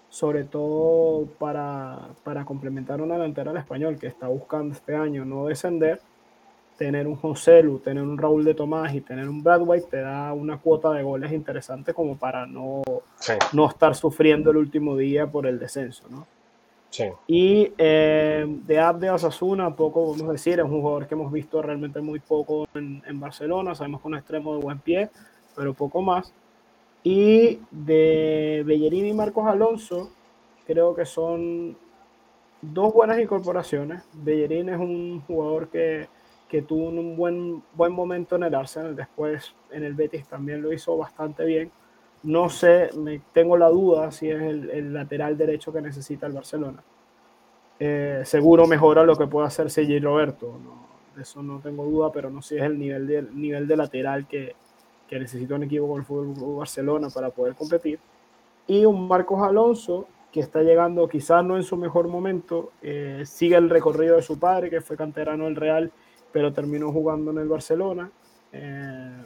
[0.09, 5.47] sobre todo para, para, complementar una delantera al español que está buscando este año no
[5.47, 6.01] descender,
[6.79, 10.33] tener un José Lu, tener un Raúl de Tomás y tener un Bradway te da
[10.33, 12.83] una cuota de goles interesante como para no,
[13.17, 13.35] sí.
[13.53, 16.05] no estar sufriendo el último día por el descenso.
[16.09, 16.27] ¿no?
[16.89, 17.05] Sí.
[17.27, 21.61] Y eh, de Abde Osasuna, poco vamos a decir, es un jugador que hemos visto
[21.61, 25.11] realmente muy poco en, en Barcelona, sabemos que es un extremo de buen pie,
[25.55, 26.33] pero poco más.
[27.11, 30.11] Y de Bellerín y Marcos Alonso,
[30.67, 31.75] creo que son
[32.61, 34.03] dos buenas incorporaciones.
[34.13, 36.07] Bellerín es un jugador que,
[36.51, 40.71] que tuvo un buen, buen momento en el Arsenal, después en el Betis también lo
[40.71, 41.71] hizo bastante bien.
[42.25, 46.85] No sé, me, tengo la duda si es el, lateral derecho que necesita el Barcelona.
[47.81, 50.59] Eh, seguro mejora lo que puede hacer Sergi Roberto,
[51.17, 53.77] de eso no tengo duda, pero no sé si es el nivel de, nivel de
[53.79, 54.55] lateral que,
[55.09, 57.99] que necesita un equipo como el Fútbol Barcelona para poder competir.
[58.67, 63.57] y un Marcos Alonso que está llegando quizás no en su mejor momento, eh, sigue
[63.57, 65.91] el recorrido de su padre, que fue canterano del Real,
[66.31, 68.11] pero terminó jugando en el Barcelona.
[68.53, 69.23] Eh,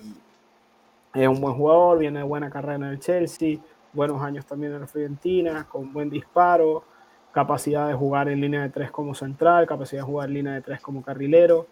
[1.15, 3.59] es un buen jugador, viene de buena carrera en el Chelsea,
[3.93, 6.85] buenos años también en la Fiorentina, con buen disparo,
[7.33, 10.63] capacidad de jugar en línea de tres como central, capacidad de jugar en línea de
[10.63, 11.67] tres como carrilero.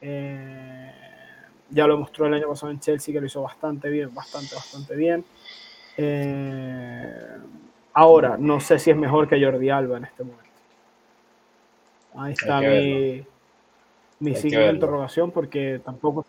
[0.00, 0.92] Eh,
[1.70, 4.94] ya lo mostró el año pasado en Chelsea que lo hizo bastante bien, bastante, bastante
[4.94, 5.24] bien.
[5.96, 7.36] Eh,
[7.94, 10.44] ahora, no sé si es mejor que Jordi Alba en este momento.
[12.14, 13.24] Ahí está mi,
[14.20, 16.24] mi signo de interrogación porque tampoco,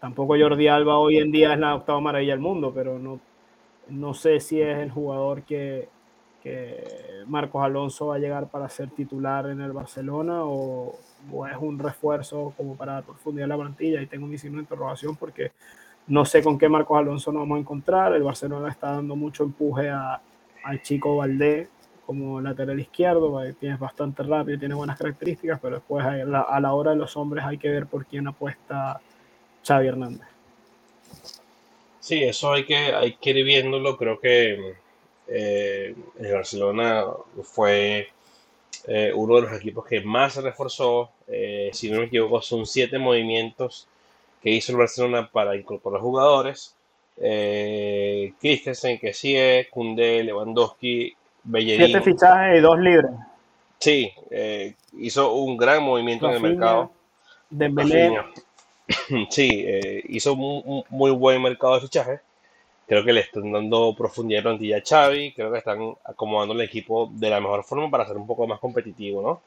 [0.00, 3.18] tampoco Jordi Alba hoy en día es la octava maravilla del mundo, pero no,
[3.88, 5.88] no sé si es el jugador que,
[6.42, 6.84] que
[7.26, 10.94] Marcos Alonso va a llegar para ser titular en el Barcelona o,
[11.50, 15.52] es un refuerzo como para profundizar la plantilla y tengo mi signo de interrogación porque
[16.06, 18.14] no sé con qué Marcos Alonso nos vamos a encontrar.
[18.14, 20.20] El Barcelona está dando mucho empuje a,
[20.64, 21.68] al chico Valdé
[22.06, 26.72] como lateral izquierdo, tiene bastante rápido, tiene buenas características, pero después a la, a la
[26.72, 28.98] hora de los hombres hay que ver por quién apuesta
[29.62, 30.26] Xavi Hernández.
[32.00, 33.98] Sí, eso hay que, hay que ir viéndolo.
[33.98, 34.76] Creo que
[35.26, 37.04] eh, el Barcelona
[37.42, 38.08] fue
[38.86, 41.10] eh, uno de los equipos que más se reforzó.
[41.26, 43.86] Eh, si no me equivoco, son siete movimientos
[44.42, 46.74] que hizo el Barcelona para incorporar jugadores.
[47.16, 51.14] Eh, Christensen, Kessie, Kunde, Lewandowski,
[51.44, 51.86] Bellerín.
[51.86, 53.10] Siete fichajes y dos libres.
[53.78, 56.92] Sí, eh, hizo un gran movimiento en el mercado.
[57.50, 58.18] Dembélé.
[59.28, 59.66] Sí,
[60.08, 62.20] hizo un, un muy buen mercado de fichajes.
[62.88, 65.32] Creo que le están dando profundidad de plantilla a Xavi.
[65.34, 68.58] Creo que están acomodando el equipo de la mejor forma para ser un poco más
[68.58, 69.42] competitivo, ¿no?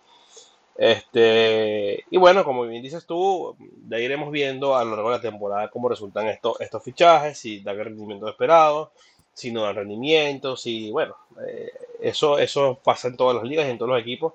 [0.77, 3.55] Este, y bueno, como bien dices tú,
[3.89, 7.59] ya iremos viendo a lo largo de la temporada cómo resultan estos, estos fichajes, si
[7.59, 8.91] dan el rendimiento esperado,
[9.33, 11.15] si no dan rendimiento, si, bueno,
[11.45, 14.33] eh, eso, eso pasa en todas las ligas y en todos los equipos.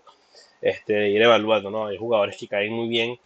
[0.61, 1.87] Este, ir evaluando, ¿no?
[1.87, 3.19] Hay jugadores que caen muy bien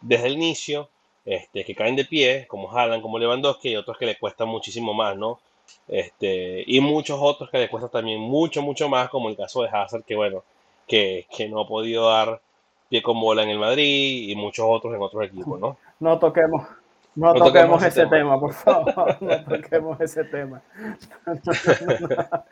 [0.00, 0.88] desde el inicio,
[1.26, 4.94] este, que caen de pie, como Haaland, como Lewandowski, y otros que le cuesta muchísimo
[4.94, 5.40] más, ¿no?
[5.88, 9.68] Este, y muchos otros que le cuesta también mucho, mucho más, como el caso de
[9.68, 10.44] Hazard, que bueno,
[10.86, 12.40] que, que no ha podido dar
[12.88, 15.76] pie con bola en el Madrid y muchos otros en otros equipos, ¿no?
[15.98, 16.62] no toquemos,
[17.16, 18.38] no, No toquemos, toquemos ese ese tema.
[18.38, 20.62] por favor, no toquemos ese tema.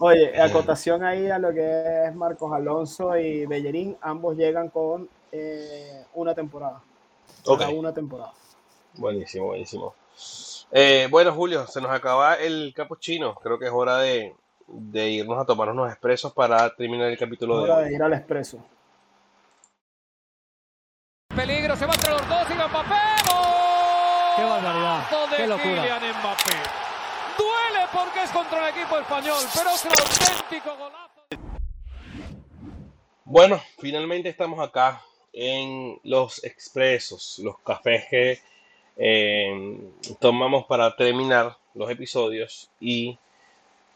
[0.00, 6.04] Oye, acotación ahí a lo que es Marcos Alonso y Bellerín, ambos llegan con eh,
[6.14, 6.82] una temporada.
[7.48, 7.60] Ok.
[7.60, 8.32] Cada una temporada.
[8.94, 9.94] Buenísimo, buenísimo.
[10.70, 13.34] Eh, bueno, Julio, se nos acaba el capuchino.
[13.36, 14.34] Creo que es hora de,
[14.66, 18.12] de irnos a tomar unos expresos para terminar el capítulo de Hora de ir al
[18.12, 18.58] expreso.
[21.34, 22.94] Peligro, se va entre los dos y Mbappé.
[23.30, 24.36] ¡Gol!
[24.36, 25.10] ¡Qué barbaridad!
[25.30, 25.82] de ¡Qué locura!
[25.82, 26.56] Kylian Mbappé.
[27.38, 31.08] Duele porque es contra el equipo español, pero es un auténtico golazo.
[33.24, 35.02] Bueno, finalmente estamos acá
[35.38, 38.38] en los expresos, los cafés que
[38.96, 39.78] eh,
[40.20, 43.16] tomamos para terminar los episodios y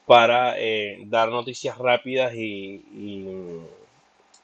[0.07, 3.61] para eh, dar noticias rápidas y, y-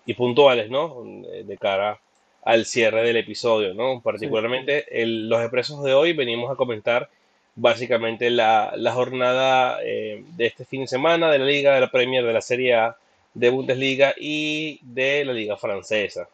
[0.07, 1.05] y puntuales, ¿no?
[1.45, 2.01] De cara
[2.43, 4.01] al cierre del episodio, ¿no?
[4.01, 7.09] Particularmente el- los expresos de hoy venimos a comentar
[7.57, 11.91] básicamente la, la jornada eh, de este fin de semana de la Liga, de la
[11.91, 12.97] Premier, de la Serie A,
[13.35, 16.29] de Bundesliga y de la Liga Francesa.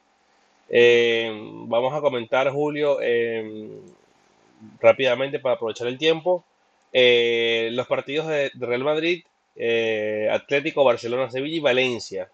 [0.69, 1.31] Eh,
[1.67, 3.69] vamos a comentar, Julio, eh,
[4.81, 6.45] rápidamente para aprovechar el tiempo,
[6.93, 9.25] eh, los partidos de, Real Madrid,
[9.57, 12.31] eh, Atlético, Barcelona, Sevilla y Valencia.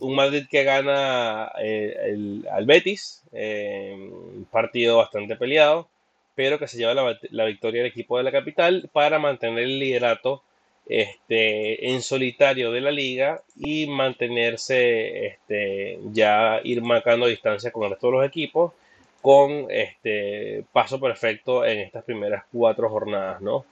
[0.00, 5.88] Un Madrid que gana al Betis, un partido bastante peleado,
[6.34, 9.78] pero que se lleva la, la victoria del equipo de la capital para mantener el
[9.78, 10.42] liderato
[10.92, 17.90] este, en solitario de la liga y mantenerse, este, ya ir marcando distancia con el
[17.90, 18.72] resto de los equipos
[19.22, 23.64] con este paso perfecto en estas primeras cuatro jornadas, ¿no?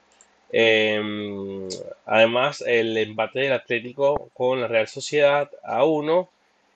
[0.52, 1.68] Em,
[2.06, 6.30] además, el empate del Atlético con la Real Sociedad a uno,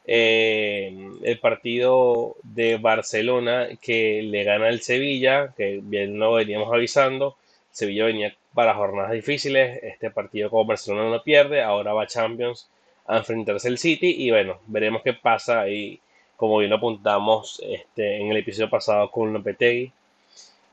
[0.07, 7.37] em, el partido de Barcelona que le gana el Sevilla, que bien lo veníamos avisando,
[7.71, 12.71] Sevilla venía para jornadas difíciles, este partido como Barcelona no pierde, ahora va Champions
[13.07, 16.01] a enfrentarse al City y bueno, veremos qué pasa ahí,
[16.37, 19.93] como bien lo apuntamos este, en el episodio pasado con Lopetegui.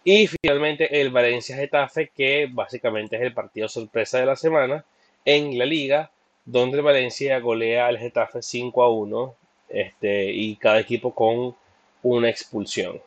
[0.04, 4.86] Y finalmente el Valencia Getafe, que básicamente es el partido sorpresa de la semana
[5.26, 6.12] en la liga,
[6.46, 9.36] donde Valencia golea al Getafe 5 a 1
[9.70, 11.56] este, y cada equipo con
[12.04, 13.00] una expulsión.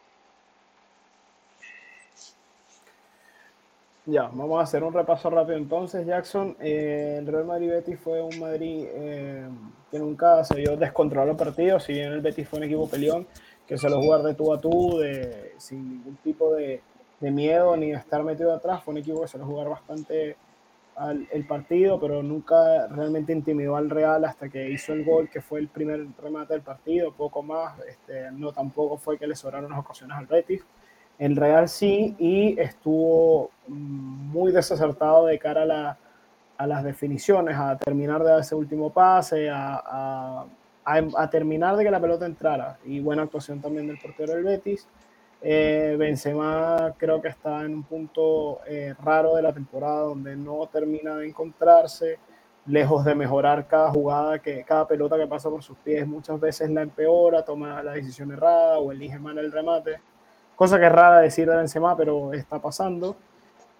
[4.06, 6.54] Ya, vamos a hacer un repaso rápido entonces, Jackson.
[6.60, 9.48] Eh, el Real Madrid Betis fue un Madrid eh,
[9.90, 13.26] que nunca se vio descontrolar los partidos, si bien el Betis fue un equipo peleón
[13.66, 16.82] que se lo jugar de tú a tú, de, sin ningún tipo de,
[17.20, 20.36] miedo ni estar metido atrás, fue un equipo que se lo jugar bastante
[20.96, 25.40] al, el partido, pero nunca realmente intimidó al Real hasta que hizo el gol, que
[25.40, 29.70] fue el primer remate del partido, poco más, este, no tampoco fue que le sobraron
[29.70, 30.62] las ocasiones al Betis
[31.18, 35.98] el Real sí, y estuvo muy desacertado de cara a, la,
[36.56, 40.46] a las definiciones, a terminar de ese último pase, a, a,
[40.84, 42.78] a, terminar de que la pelota entrara.
[42.84, 44.86] Y buena actuación también del portero del Betis.
[45.40, 50.66] Eh, Benzema creo que está en un punto eh, raro de la temporada donde no
[50.72, 52.18] termina de encontrarse,
[52.66, 56.70] lejos de mejorar cada jugada, que cada pelota que pasa por sus pies muchas veces
[56.70, 60.00] la empeora, toma la decisión errada o elige mal el remate
[60.56, 63.16] cosa que es rara decir de Benzema, pero está pasando.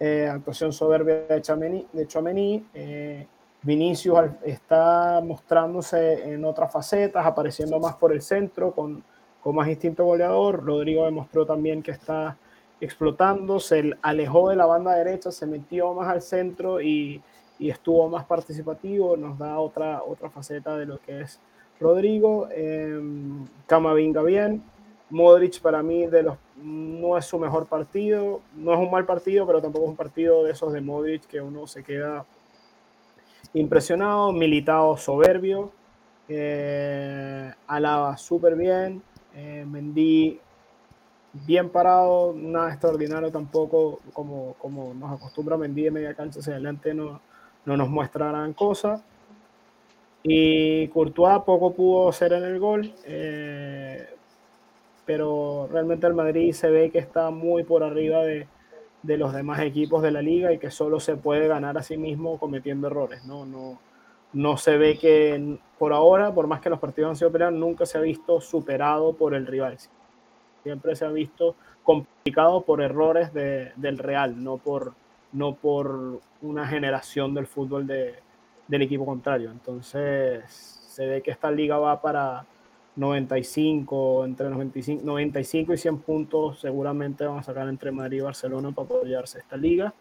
[0.01, 2.67] Eh, actuación soberbia de Chouameni, de Chouameni.
[2.75, 3.27] Eh,
[3.63, 9.03] Vinicius está mostrándose en otras facetas, apareciendo más por el centro, con,
[9.43, 10.65] con más instinto goleador.
[10.65, 12.37] Rodrigo demostró también que está
[12.81, 17.23] explotando, se alejó de la banda derecha, se metió más al centro y,
[17.59, 21.41] y estuvo más participativo, nos da otra, otra faceta de lo que es
[21.81, 22.49] Rodrigo.
[22.51, 23.01] Eh,
[23.67, 24.63] Camavinga bien,
[25.15, 29.47] Modric para mí de los, no es su mejor partido, no es un mal partido,
[29.47, 32.27] pero tampoco es un partido de esos de Modric que uno se queda
[33.53, 35.71] impresionado, militado soberbio,
[36.29, 39.03] eh, Alaba súper bien,
[39.37, 40.41] eh, Mendy
[41.47, 46.93] bien parado, nada extraordinario tampoco, como, como nos acostumbra Mendy de media cancha hacia adelante,
[46.93, 47.21] no,
[47.65, 49.01] no nos muestra gran cosa.
[50.25, 52.95] Y Courtois poco pudo hacer en el gol.
[53.05, 54.14] Eh,
[55.07, 58.47] pero realmente el Madrid se ve que está muy por arriba de,
[59.03, 61.97] de, los demás equipos de la liga y que solo se puede ganar a sí
[61.97, 63.25] mismo cometiendo errores.
[63.25, 63.79] No, no,
[64.33, 67.87] no se ve que por ahora, por más que los partidos han sido peleados, nunca
[67.87, 69.79] se ha visto superado por el rival.
[70.63, 74.95] Siempre se ha visto complicado por errores de, del Real, no por,
[75.33, 78.15] no por una generación del fútbol de,
[78.67, 79.51] del equipo contrario.
[79.51, 82.47] Entonces se ve que esta liga va para
[82.97, 88.71] 95, entre 95, 95 y 100 puntos seguramente van a sacar entre Madrid y Barcelona
[88.73, 89.93] para apoyarse esta liga.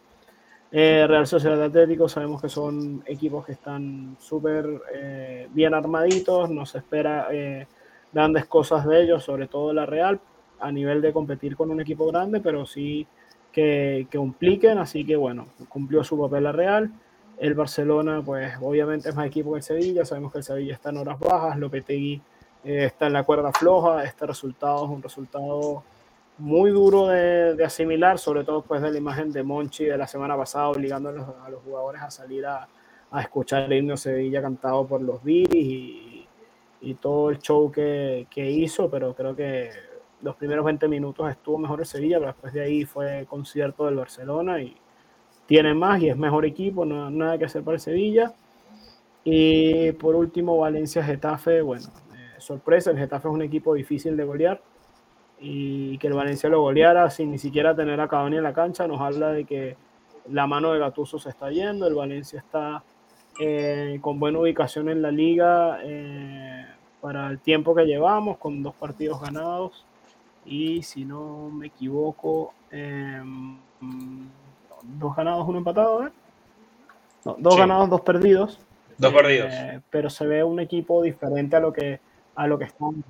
[0.71, 6.65] Eh, Real Sociedad Atlético sabemos que son equipos que están súper eh, bien armaditos, no
[6.65, 7.67] se espera eh,
[8.11, 10.19] grandes cosas de ellos, sobre todo la Real,
[10.59, 13.05] a nivel de competir con un equipo grande, pero sí
[13.51, 16.91] que, que compliquen, así que bueno, cumplió su papel la Real.
[17.39, 20.89] El Barcelona, pues obviamente es más equipo que el Sevilla, sabemos que el Sevilla está
[20.89, 22.21] en horas bajas, Lopetegui
[22.63, 24.03] eh, está en la cuerda floja.
[24.03, 25.83] Este resultado es un resultado
[26.37, 30.35] muy duro de, asimilar, sobre todo después de la imagen de Monchi de la semana
[30.35, 32.67] pasada, obligando a los, jugadores a salir a,
[33.11, 36.27] a, escuchar el himno Sevilla cantado por los Viris y,
[36.81, 39.69] y todo el show que, que, hizo, pero creo que
[40.21, 43.95] los primeros 20 minutos estuvo mejor el Sevilla, pero después de ahí fue concierto del
[43.95, 44.75] Barcelona y
[45.45, 48.33] tiene más y es mejor equipo, no, nada que hacer para el Sevilla.
[49.23, 51.87] Y por último, Valencia-Getafe, bueno,
[52.43, 54.61] sorpresa, el Getafe es un equipo difícil de golear
[55.39, 58.87] y que el Valencia lo goleara sin ni siquiera tener a Cavani en la cancha
[58.87, 59.75] nos habla de que
[60.29, 62.83] la mano de Gattuso se está yendo, el Valencia está
[63.39, 66.65] eh, con buena ubicación en la liga eh,
[67.01, 69.85] para el tiempo que llevamos, con dos partidos ganados
[70.45, 73.21] y si no me equivoco, eh,
[74.81, 76.11] dos ganados, uno empatado, ¿eh?
[77.25, 77.59] no, dos sí.
[77.59, 78.59] ganados, dos perdidos.
[78.97, 79.51] Dos perdidos.
[79.89, 81.99] pero se ve un equipo diferente a lo que
[82.35, 83.03] a lo que están.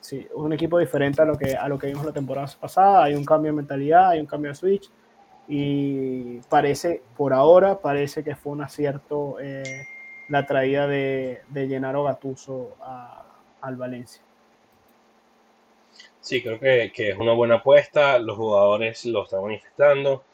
[0.00, 3.04] Sí, un equipo diferente a lo que a lo que vimos la temporada pasada.
[3.04, 4.90] Hay un cambio de mentalidad, hay un cambio de switch
[5.48, 9.86] y parece, por ahora, parece que fue un acierto eh,
[10.28, 13.24] la traída de, de Gennaro Gattuso a,
[13.62, 14.22] al Valencia.
[16.20, 18.18] Sí, creo que, que, es una buena apuesta.
[18.18, 20.24] Los jugadores lo están manifestando.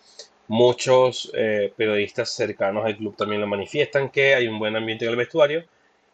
[0.48, 5.12] Muchos eh, periodistas cercanos al club también lo manifiestan que hay un buen ambiente en
[5.12, 5.64] el vestuario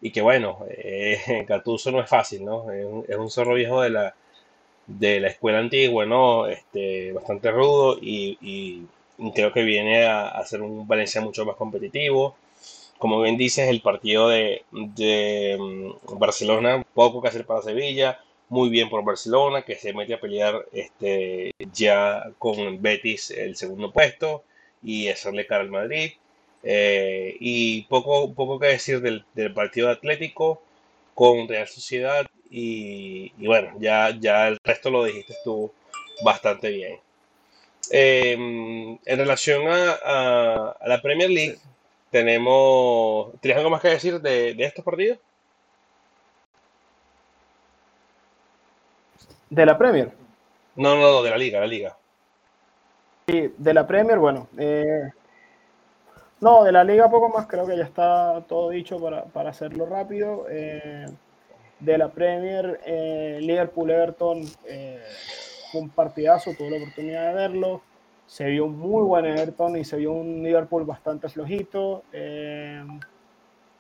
[0.01, 2.71] y que bueno, eh, Gattuso no es fácil, ¿no?
[2.73, 4.15] Es un, es un, zorro viejo de la,
[4.87, 6.47] de la escuela antigua, ¿no?
[6.47, 8.87] Este, bastante rudo y, y,
[9.35, 12.37] creo que viene a, a, hacer un Valencia mucho más competitivo.
[12.99, 18.21] Como bien dices, el partido de, de mm, Barcelona, poco que hacer para Sevilla,
[18.51, 23.93] muy bien por Barcelona, que se mete a pelear este, ya con Betis el segundo
[23.93, 24.45] puesto
[24.83, 26.13] y hacerle cara al Madrid.
[26.63, 30.63] Eh, y poco, poco que decir del, del, partido Atlético
[31.15, 32.27] con Real Sociedad.
[32.51, 35.73] Y, y, bueno, ya, ya el resto lo dijiste tú
[36.25, 36.99] bastante bien.
[37.93, 38.33] Eh,
[39.05, 41.59] en relación a, a- a la Premier League,
[42.11, 43.33] tenemos.
[43.41, 45.19] ¿Tienes algo más que decir de, de estos partidos?
[49.51, 50.13] De la Premier.
[50.75, 51.97] No, no, no, de la liga, la liga.
[53.29, 54.49] Sí, de la Premier, bueno.
[54.59, 55.11] eh,
[56.41, 59.87] no, de la Liga poco más, creo que ya está todo dicho para, para hacerlo
[59.87, 60.47] rápido.
[60.51, 61.07] Eh,
[61.81, 65.01] de la Premier, eh, Liverpool-Everton eh,
[65.73, 67.83] fue un partidazo, tuve la oportunidad de verlo.
[68.27, 72.85] Se vio muy buen Everton y se vio un Liverpool bastante flojito eh,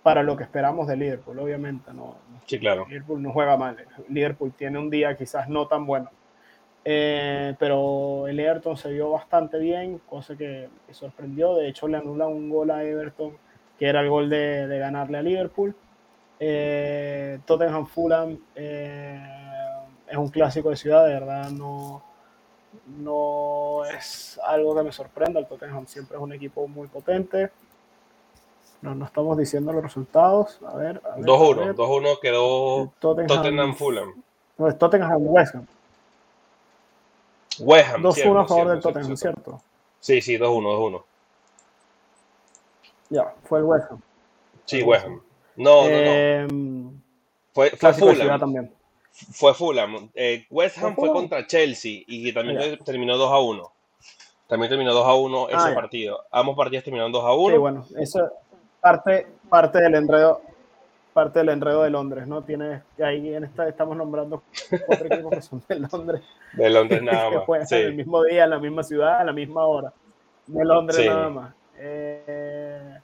[0.03, 1.93] para lo que esperamos de Liverpool, obviamente.
[1.93, 2.16] No,
[2.47, 2.87] Sí, claro.
[2.89, 3.77] Liverpool no juega mal.
[4.09, 6.11] Liverpool tiene un día quizás no tan bueno.
[6.85, 11.55] Eh, pero el Everton se vio bastante bien, cosa que, que sorprendió.
[11.55, 13.36] De hecho, le anulan un gol a Everton,
[13.78, 15.74] que era el gol de, de ganarle a Liverpool.
[16.43, 19.23] Eh, Tottenham Fulham eh,
[20.09, 22.02] es un clásico de ciudad, de verdad no,
[22.98, 25.39] no es algo que me sorprenda.
[25.39, 27.51] El Tottenham siempre es un equipo muy potente.
[28.81, 30.59] No, no estamos diciendo los resultados.
[30.66, 31.74] A ver, a ver, a 2-1, ver.
[31.74, 34.23] 2-1 quedó Tottenham, Tottenham Fulham.
[34.57, 35.66] No, es Tottenham West Ham.
[37.61, 38.03] West Ham.
[38.03, 39.62] 2-1 cierto, a favor del Tottenham, cierto.
[40.01, 41.05] Sí, sí, 2-1, 2-1.
[43.11, 44.01] Ya, fue el West Ham.
[44.65, 45.20] Sí, West Ham.
[45.57, 45.91] No, no, no.
[45.91, 46.49] Eh,
[47.53, 48.39] Fue, fue Fulham.
[48.41, 48.73] también.
[49.32, 50.09] Fue Fulham.
[50.15, 52.85] Eh, West Ham ¿Fue fue contra Chelsea y también Ya.
[52.85, 53.73] terminó 2 a 1.
[54.47, 56.24] También terminó 2 a 1 ese Ah, partido.
[56.31, 57.51] Ambos partidos terminaron 2 a 1.
[57.55, 58.32] Sí, bueno, eso es
[58.81, 60.41] parte, parte del enredo
[61.12, 62.43] parte del enredo de Londres, ¿no?
[62.43, 64.43] Tiene, ahí en esta estamos nombrando
[64.87, 66.23] cuatro equipos que son de Londres,
[66.53, 67.73] De Londres nada que más.
[67.73, 67.97] el Sí.
[67.97, 69.93] mismo día, en la misma ciudad, a la misma hora.
[70.47, 71.07] De Londres Sí.
[71.07, 71.55] nada más.
[71.78, 72.99] Eh,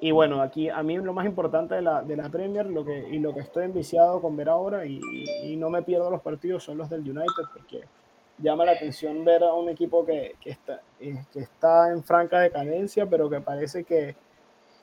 [0.00, 3.08] y bueno, aquí a mí lo más importante de la, de la Premier lo que,
[3.08, 6.20] y lo que estoy enviciado con ver ahora y, y- y no me pierdo los
[6.20, 7.84] partidos son los del United porque
[8.38, 12.40] llama la atención ver a un equipo que, que está, eh, que está en franca
[12.40, 14.14] decadencia, pero que parece que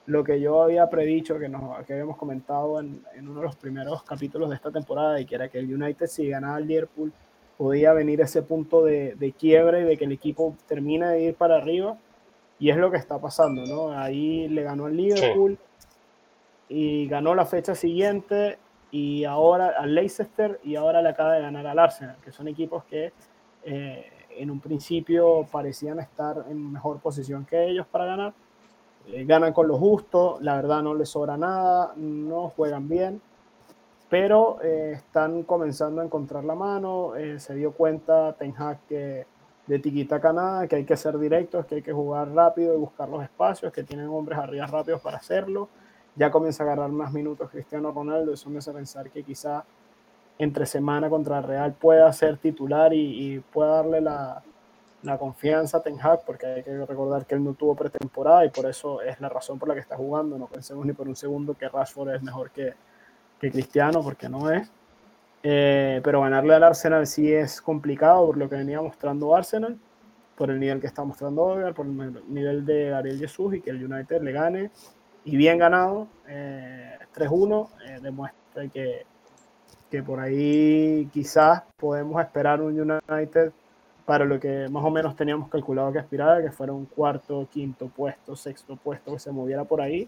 [0.05, 3.55] lo que yo había predicho, que, nos, que habíamos comentado en, en uno de los
[3.55, 7.11] primeros capítulos de esta temporada, y que era que el United si ganaba al Liverpool
[7.57, 11.35] podía venir ese punto de, de quiebre y de que el equipo termine de ir
[11.35, 11.97] para arriba.
[12.59, 13.91] Y es lo que está pasando, ¿no?
[13.91, 15.57] Ahí le ganó al Liverpool
[16.69, 18.57] y ganó la fecha siguiente
[18.91, 22.83] y ahora al Leicester y ahora le acaba de ganar al Arsenal, que son equipos
[22.85, 23.11] que
[23.63, 24.05] eh,
[24.37, 28.33] en un principio parecían estar en mejor posición que ellos para ganar.
[29.07, 33.21] Eh, ganan con lo justo, la verdad no les sobra nada, no juegan bien,
[34.09, 37.15] pero eh, están comenzando a encontrar la mano.
[37.15, 39.25] eh, se dio cuenta Ten Hag que
[39.67, 43.09] de tiquitaca nada, que hay que ser directos, que hay que jugar rápido y buscar
[43.09, 45.69] los espacios, que tienen hombres arriba rápidos para hacerlo.
[46.15, 49.63] Ya comienza a agarrar más minutos Cristiano Ronaldo, eso me hace pensar que quizá
[50.37, 54.43] entre semana contra Real pueda ser titular y, y pueda darle la,
[55.03, 59.01] la confianza a porque hay que recordar que él no tuvo pretemporada y por eso
[59.01, 60.37] es la razón por la que está jugando.
[60.37, 62.73] No pensemos ni por un segundo que Rashford es mejor que,
[63.39, 64.71] que Cristiano, porque no es.
[65.43, 69.77] Eh, pero ganarle al Arsenal sí es complicado por lo que venía mostrando Arsenal,
[70.37, 73.71] por el nivel que está mostrando Odegaard, por el nivel de Gabriel Jesús y que
[73.71, 74.71] el United le gane
[75.25, 79.05] y bien ganado, eh, 3-1, eh, demuestra que,
[79.91, 83.51] que por ahí quizás podemos esperar un United
[84.05, 87.87] para lo que más o menos teníamos calculado que aspiraba, que fuera un cuarto, quinto
[87.87, 90.07] puesto, sexto puesto, que se moviera por ahí.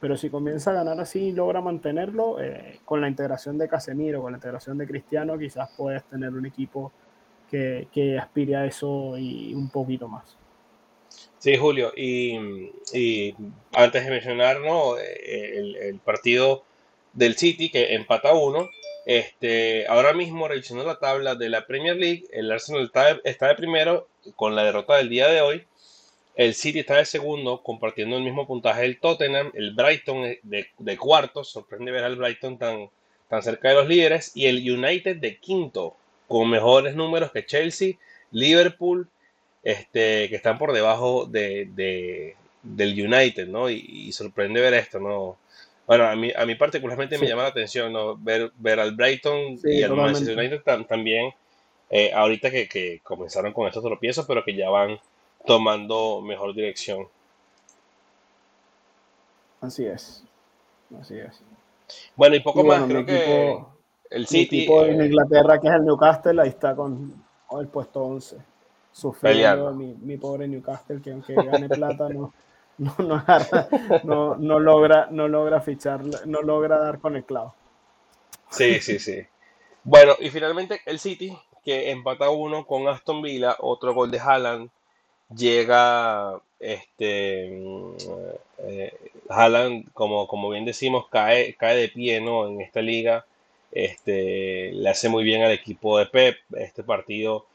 [0.00, 4.22] Pero si comienza a ganar así y logra mantenerlo, eh, con la integración de Casemiro,
[4.22, 6.92] con la integración de Cristiano, quizás puedes tener un equipo
[7.50, 10.36] que, que aspire a eso y un poquito más.
[11.44, 13.34] Sí, Julio, y,
[13.74, 14.96] antes de mencionar ¿no?
[14.96, 16.64] Eh, el, partido
[17.12, 18.70] del City que empata uno,
[19.06, 22.90] este, ahora mismo revisando la tabla de la Premier League, el Arsenal
[23.24, 25.64] está de, primero con la derrota del día de hoy,
[26.36, 31.44] el City está de segundo compartiendo el mismo puntaje del Tottenham, el Brighton de, cuarto,
[31.44, 32.90] sorprende ver al Brighton tan,
[33.28, 37.94] tan cerca de los líderes, y el United de quinto con mejores números que Chelsea,
[38.32, 39.08] Liverpool,
[39.62, 43.68] este, que están por debajo de, de- del United, ¿no?
[43.70, 45.36] Y sorprende ver esto, ¿no?
[45.86, 48.16] Bueno, a mí, a mí particularmente me llama la atención, ¿no?
[48.16, 49.94] Ver, ver al Brighton Sí, y al.
[49.94, 51.32] Manchester United tam- también,
[51.90, 54.98] eh, ahorita que, que comenzaron con estos tropiezos, pero que ya van
[55.46, 57.06] tomando mejor dirección.
[59.60, 60.22] Así es.
[61.00, 61.40] Así es.
[62.16, 63.68] Bueno, y poco Y más, bueno, creo mi que equipo-
[64.10, 64.60] el City...
[64.60, 67.12] equipo eh, en Inglaterra, que es el Newcastle, ahí está con
[67.58, 68.36] el puesto 11.
[68.92, 72.32] Sufriendo mi, mi pobre Newcastle, que aunque gane plata, no,
[72.78, 77.54] no, no, logra, no logra fichar, no logra dar con el clavo.
[78.50, 79.26] Sí, sí, sí.
[79.82, 84.70] Bueno, y finalmente el City que empata uno con Aston Villa, otro gol de Haaland.
[85.34, 87.94] Llega este mm,
[88.58, 88.92] eh,
[89.28, 92.46] Haaland, como, como bien decimos, cae, cae de pie ¿no?
[92.46, 93.24] en esta liga.
[93.72, 96.36] Este, le hace muy bien al equipo de Pep.
[96.56, 97.46] Este partido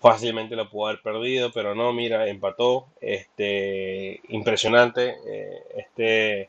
[0.00, 2.86] fácilmente lo pudo haber perdido, pero no, mira, empató.
[3.00, 5.16] Este, impresionante.
[5.26, 6.48] eh, Este,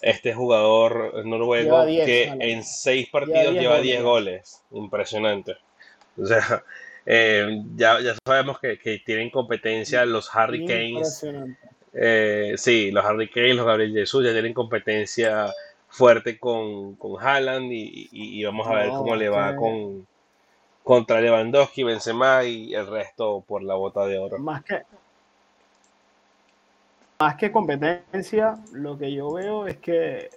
[0.00, 3.82] este jugador noruego Lleva 10, que en seis partidos 10 lleva goles.
[3.90, 4.62] 10 goles.
[4.72, 5.56] Impresionante.
[6.20, 6.64] O sea,
[7.06, 10.64] eh, ya, ya sabemos que, que tienen competencia los Harry.
[10.64, 11.58] Impresionante.
[11.94, 15.52] Eh, sí, los Harry Kane, los Gabriel Jesus ya tienen competencia
[15.88, 20.06] fuerte con, con Haaland y, y- y vamos a ver cómo le va con
[20.82, 24.38] contra Lewandowski, Benzema y el resto por la bota de oro.
[24.38, 24.82] Más que,
[27.20, 30.30] más que competencia, lo que yo veo es que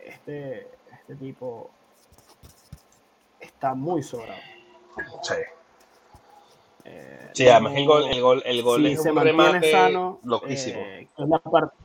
[0.00, 1.70] este, este tipo
[3.40, 4.40] está muy sobrado.
[5.22, 5.34] Sí,
[6.84, 10.20] Eh, Sí, además el gol, el gol, el gol si es se un remate sano,
[10.24, 10.80] loquísimo.
[10.80, 11.76] eh, es la parte-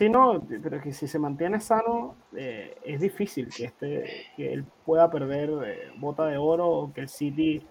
[0.00, 4.64] Sí, no, pero que si se mantiene sano, eh, es difícil que este, que él
[4.86, 7.62] pueda perder eh, bota de oro o que el City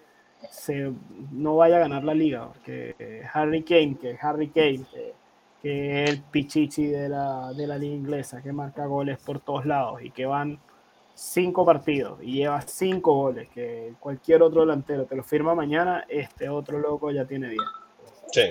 [0.52, 0.94] se,
[1.32, 2.46] no vaya a ganar la liga.
[2.50, 4.86] Porque eh, Harry Kane, que Harry Kane,
[5.64, 9.66] que, es el pichichi de la, de la liga inglesa, que marca goles por todos
[9.66, 10.60] lados y que van
[11.16, 16.48] cinco partidos y lleva cinco goles, que cualquier otro delantero te lo firma mañana, este
[16.48, 17.60] otro loco ya tiene 10.
[18.32, 18.42] Sí,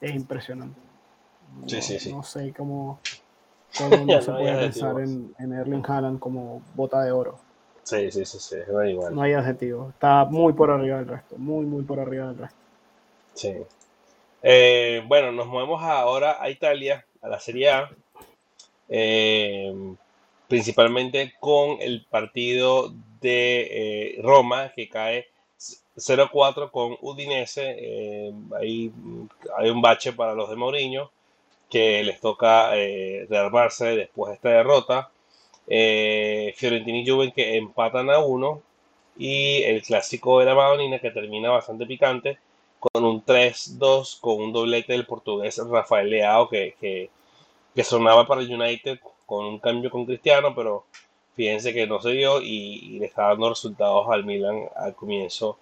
[0.00, 0.80] Es impresionante.
[1.66, 2.12] Sí, sí, sí.
[2.12, 3.00] No sé cómo,
[3.76, 7.12] cómo Ya no se no hay puede pensar en, en Erling Haaland como bota de
[7.12, 7.38] oro.
[7.82, 9.14] sí, sí, sí, sí, da igual.
[9.14, 9.90] No hay adjetivo.
[9.90, 11.36] Está muy por arriba del resto.
[11.38, 12.56] Muy, muy por arriba del resto.
[13.34, 13.54] Sí.
[14.42, 17.90] Eh, bueno, nos movemos ahora a Italia, a la Serie A,
[18.88, 19.72] eh,
[20.48, 25.26] principalmente con el partido de eh, Roma que cae
[25.96, 28.32] 0-4 con Udinese.
[28.58, 28.92] Ahí
[29.58, 31.10] hay un bache para los de Mourinho
[31.70, 35.10] que les toca eh, rearmarse después de esta derrota.
[35.66, 38.62] Eh, Fiorentina y Juven que empatan a uno
[39.16, 42.38] y el clásico de la Madonina que termina bastante picante
[42.80, 48.98] con un 3-2 con un doblete del portugués Rafael Leao que, que, sonaba para United
[49.26, 50.84] con un cambio con Cristiano, pero
[51.36, 55.58] fíjense que no se dio y, y le está dando resultados al Milan al comienzo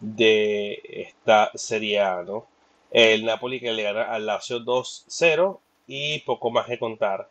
[0.00, 2.46] de esta Serie A, ¿no?
[2.90, 7.28] El Napoli que le gana al Lazio 2-0 y poco más que contar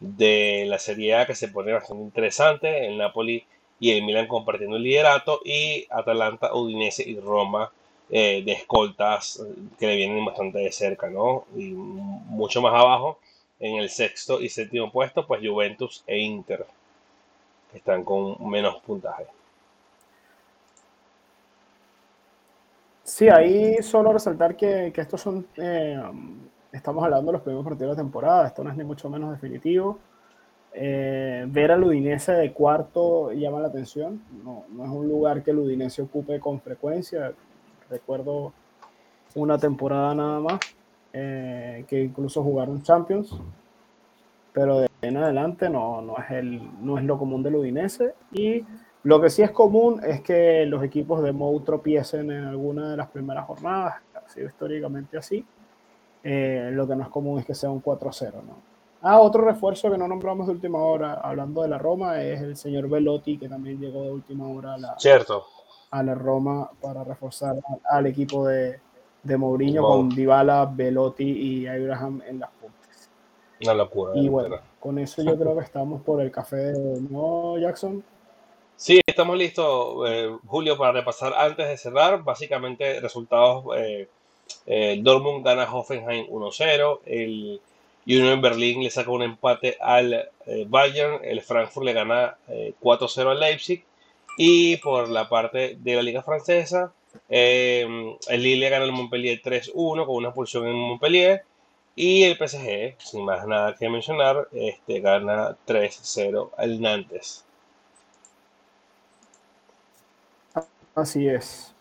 [0.00, 2.86] de la Serie A que se pone bastante interesante.
[2.86, 3.44] El Napoli
[3.80, 7.72] y el Milan compartiendo el liderato y Atalanta, Udinese y Roma
[8.10, 11.46] eh, de escoltas eh, que le vienen bastante de cerca, ¿no?
[11.56, 13.18] Y mucho más abajo,
[13.58, 16.66] en el sexto y séptimo puesto, pues Juventus e Inter,
[17.72, 19.24] están con menos puntaje.
[23.04, 26.00] Sí, ahí solo resaltar que, que estos son, eh,
[26.70, 29.32] estamos hablando de los primeros partidos de la temporada, esto no es ni mucho menos
[29.32, 29.98] definitivo.
[30.74, 35.50] Eh, ver al Udinese de cuarto llama la atención, no, no es un lugar que
[35.50, 37.32] el Udinese ocupe con frecuencia,
[37.90, 38.52] recuerdo
[39.34, 40.60] una temporada nada más,
[41.12, 43.36] eh, que incluso jugaron Champions,
[44.52, 48.64] pero de en adelante no, no, es el, no es lo común del Udinese y
[49.04, 52.96] lo que sí es común es que los equipos de Mou tropiecen en alguna de
[52.96, 55.44] las primeras jornadas, ha sido históricamente así.
[56.22, 58.72] Eh, lo que no es común es que sea un 4-0, ¿no?
[59.04, 62.56] Ah, otro refuerzo que no nombramos de última hora, hablando de la Roma, es el
[62.56, 65.44] señor Velotti, que también llegó de última hora a la, Cierto,
[65.90, 67.56] a la Roma para reforzar
[67.90, 68.78] al equipo de,
[69.24, 69.90] de Mourinho Mou.
[69.90, 73.10] con Dybala, Velotti y Abraham en las puntas.
[73.64, 74.12] una locura.
[74.14, 74.64] Y bueno, verdad.
[74.78, 78.04] con eso yo creo que estamos por el café de ¿no, Jackson?
[78.82, 82.24] Sí, estamos listos, eh, Julio, para repasar antes de cerrar.
[82.24, 84.08] Básicamente, resultados: eh,
[84.66, 87.00] eh, Dortmund gana Hoffenheim 1-0.
[87.06, 87.60] El
[88.06, 90.12] Union Berlin le saca un empate al
[90.46, 91.20] eh, Bayern.
[91.24, 93.84] El Frankfurt le gana eh, 4-0 al Leipzig.
[94.36, 96.92] Y por la parte de la Liga Francesa,
[97.28, 97.86] eh,
[98.28, 101.44] el Lille gana al Montpellier 3-1 con una expulsión en Montpellier.
[101.94, 107.44] Y el PSG, sin más nada que mencionar, este, gana 3-0 al Nantes.
[110.94, 111.74] Así es.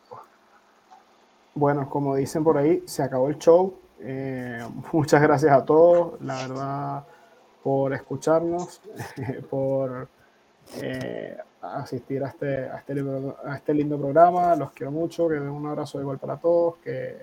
[1.53, 3.77] Bueno, como dicen por ahí, se acabó el show.
[3.99, 7.03] Eh, muchas gracias a todos, la verdad,
[7.63, 8.81] por escucharnos,
[9.49, 10.07] por
[10.81, 13.01] eh, asistir a este, este,
[13.45, 14.55] a este lindo programa.
[14.55, 17.17] Los quiero mucho, que den un abrazo igual para todos, que,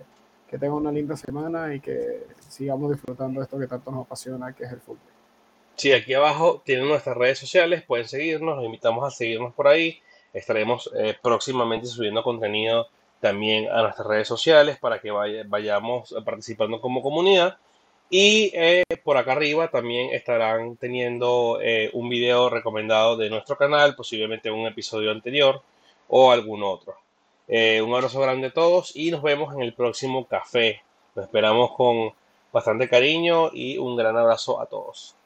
[0.47, 4.53] que tengan una linda semana y que sigamos disfrutando de esto que tanto nos apasiona,
[4.53, 4.99] que es el fútbol.
[5.77, 10.03] Sí, aquí abajo tienen nuestras redes sociales, pueden seguirnos, los invitamos a seguirnos por ahí.
[10.33, 12.89] Estaremos eh, próximamente subiendo contenido
[13.21, 17.59] también a nuestras redes sociales para que vayamos participando como comunidad.
[18.11, 23.95] Y eh, por acá arriba también estarán teniendo eh, un video recomendado de nuestro canal,
[23.95, 25.63] posiblemente un episodio anterior
[26.09, 26.97] o algún otro.
[27.49, 30.83] un abrazo grande a todos y nos vemos en el próximo café.
[31.15, 32.13] Nos esperamos con
[32.53, 35.18] bastante cariño y un gran abrazo a todos.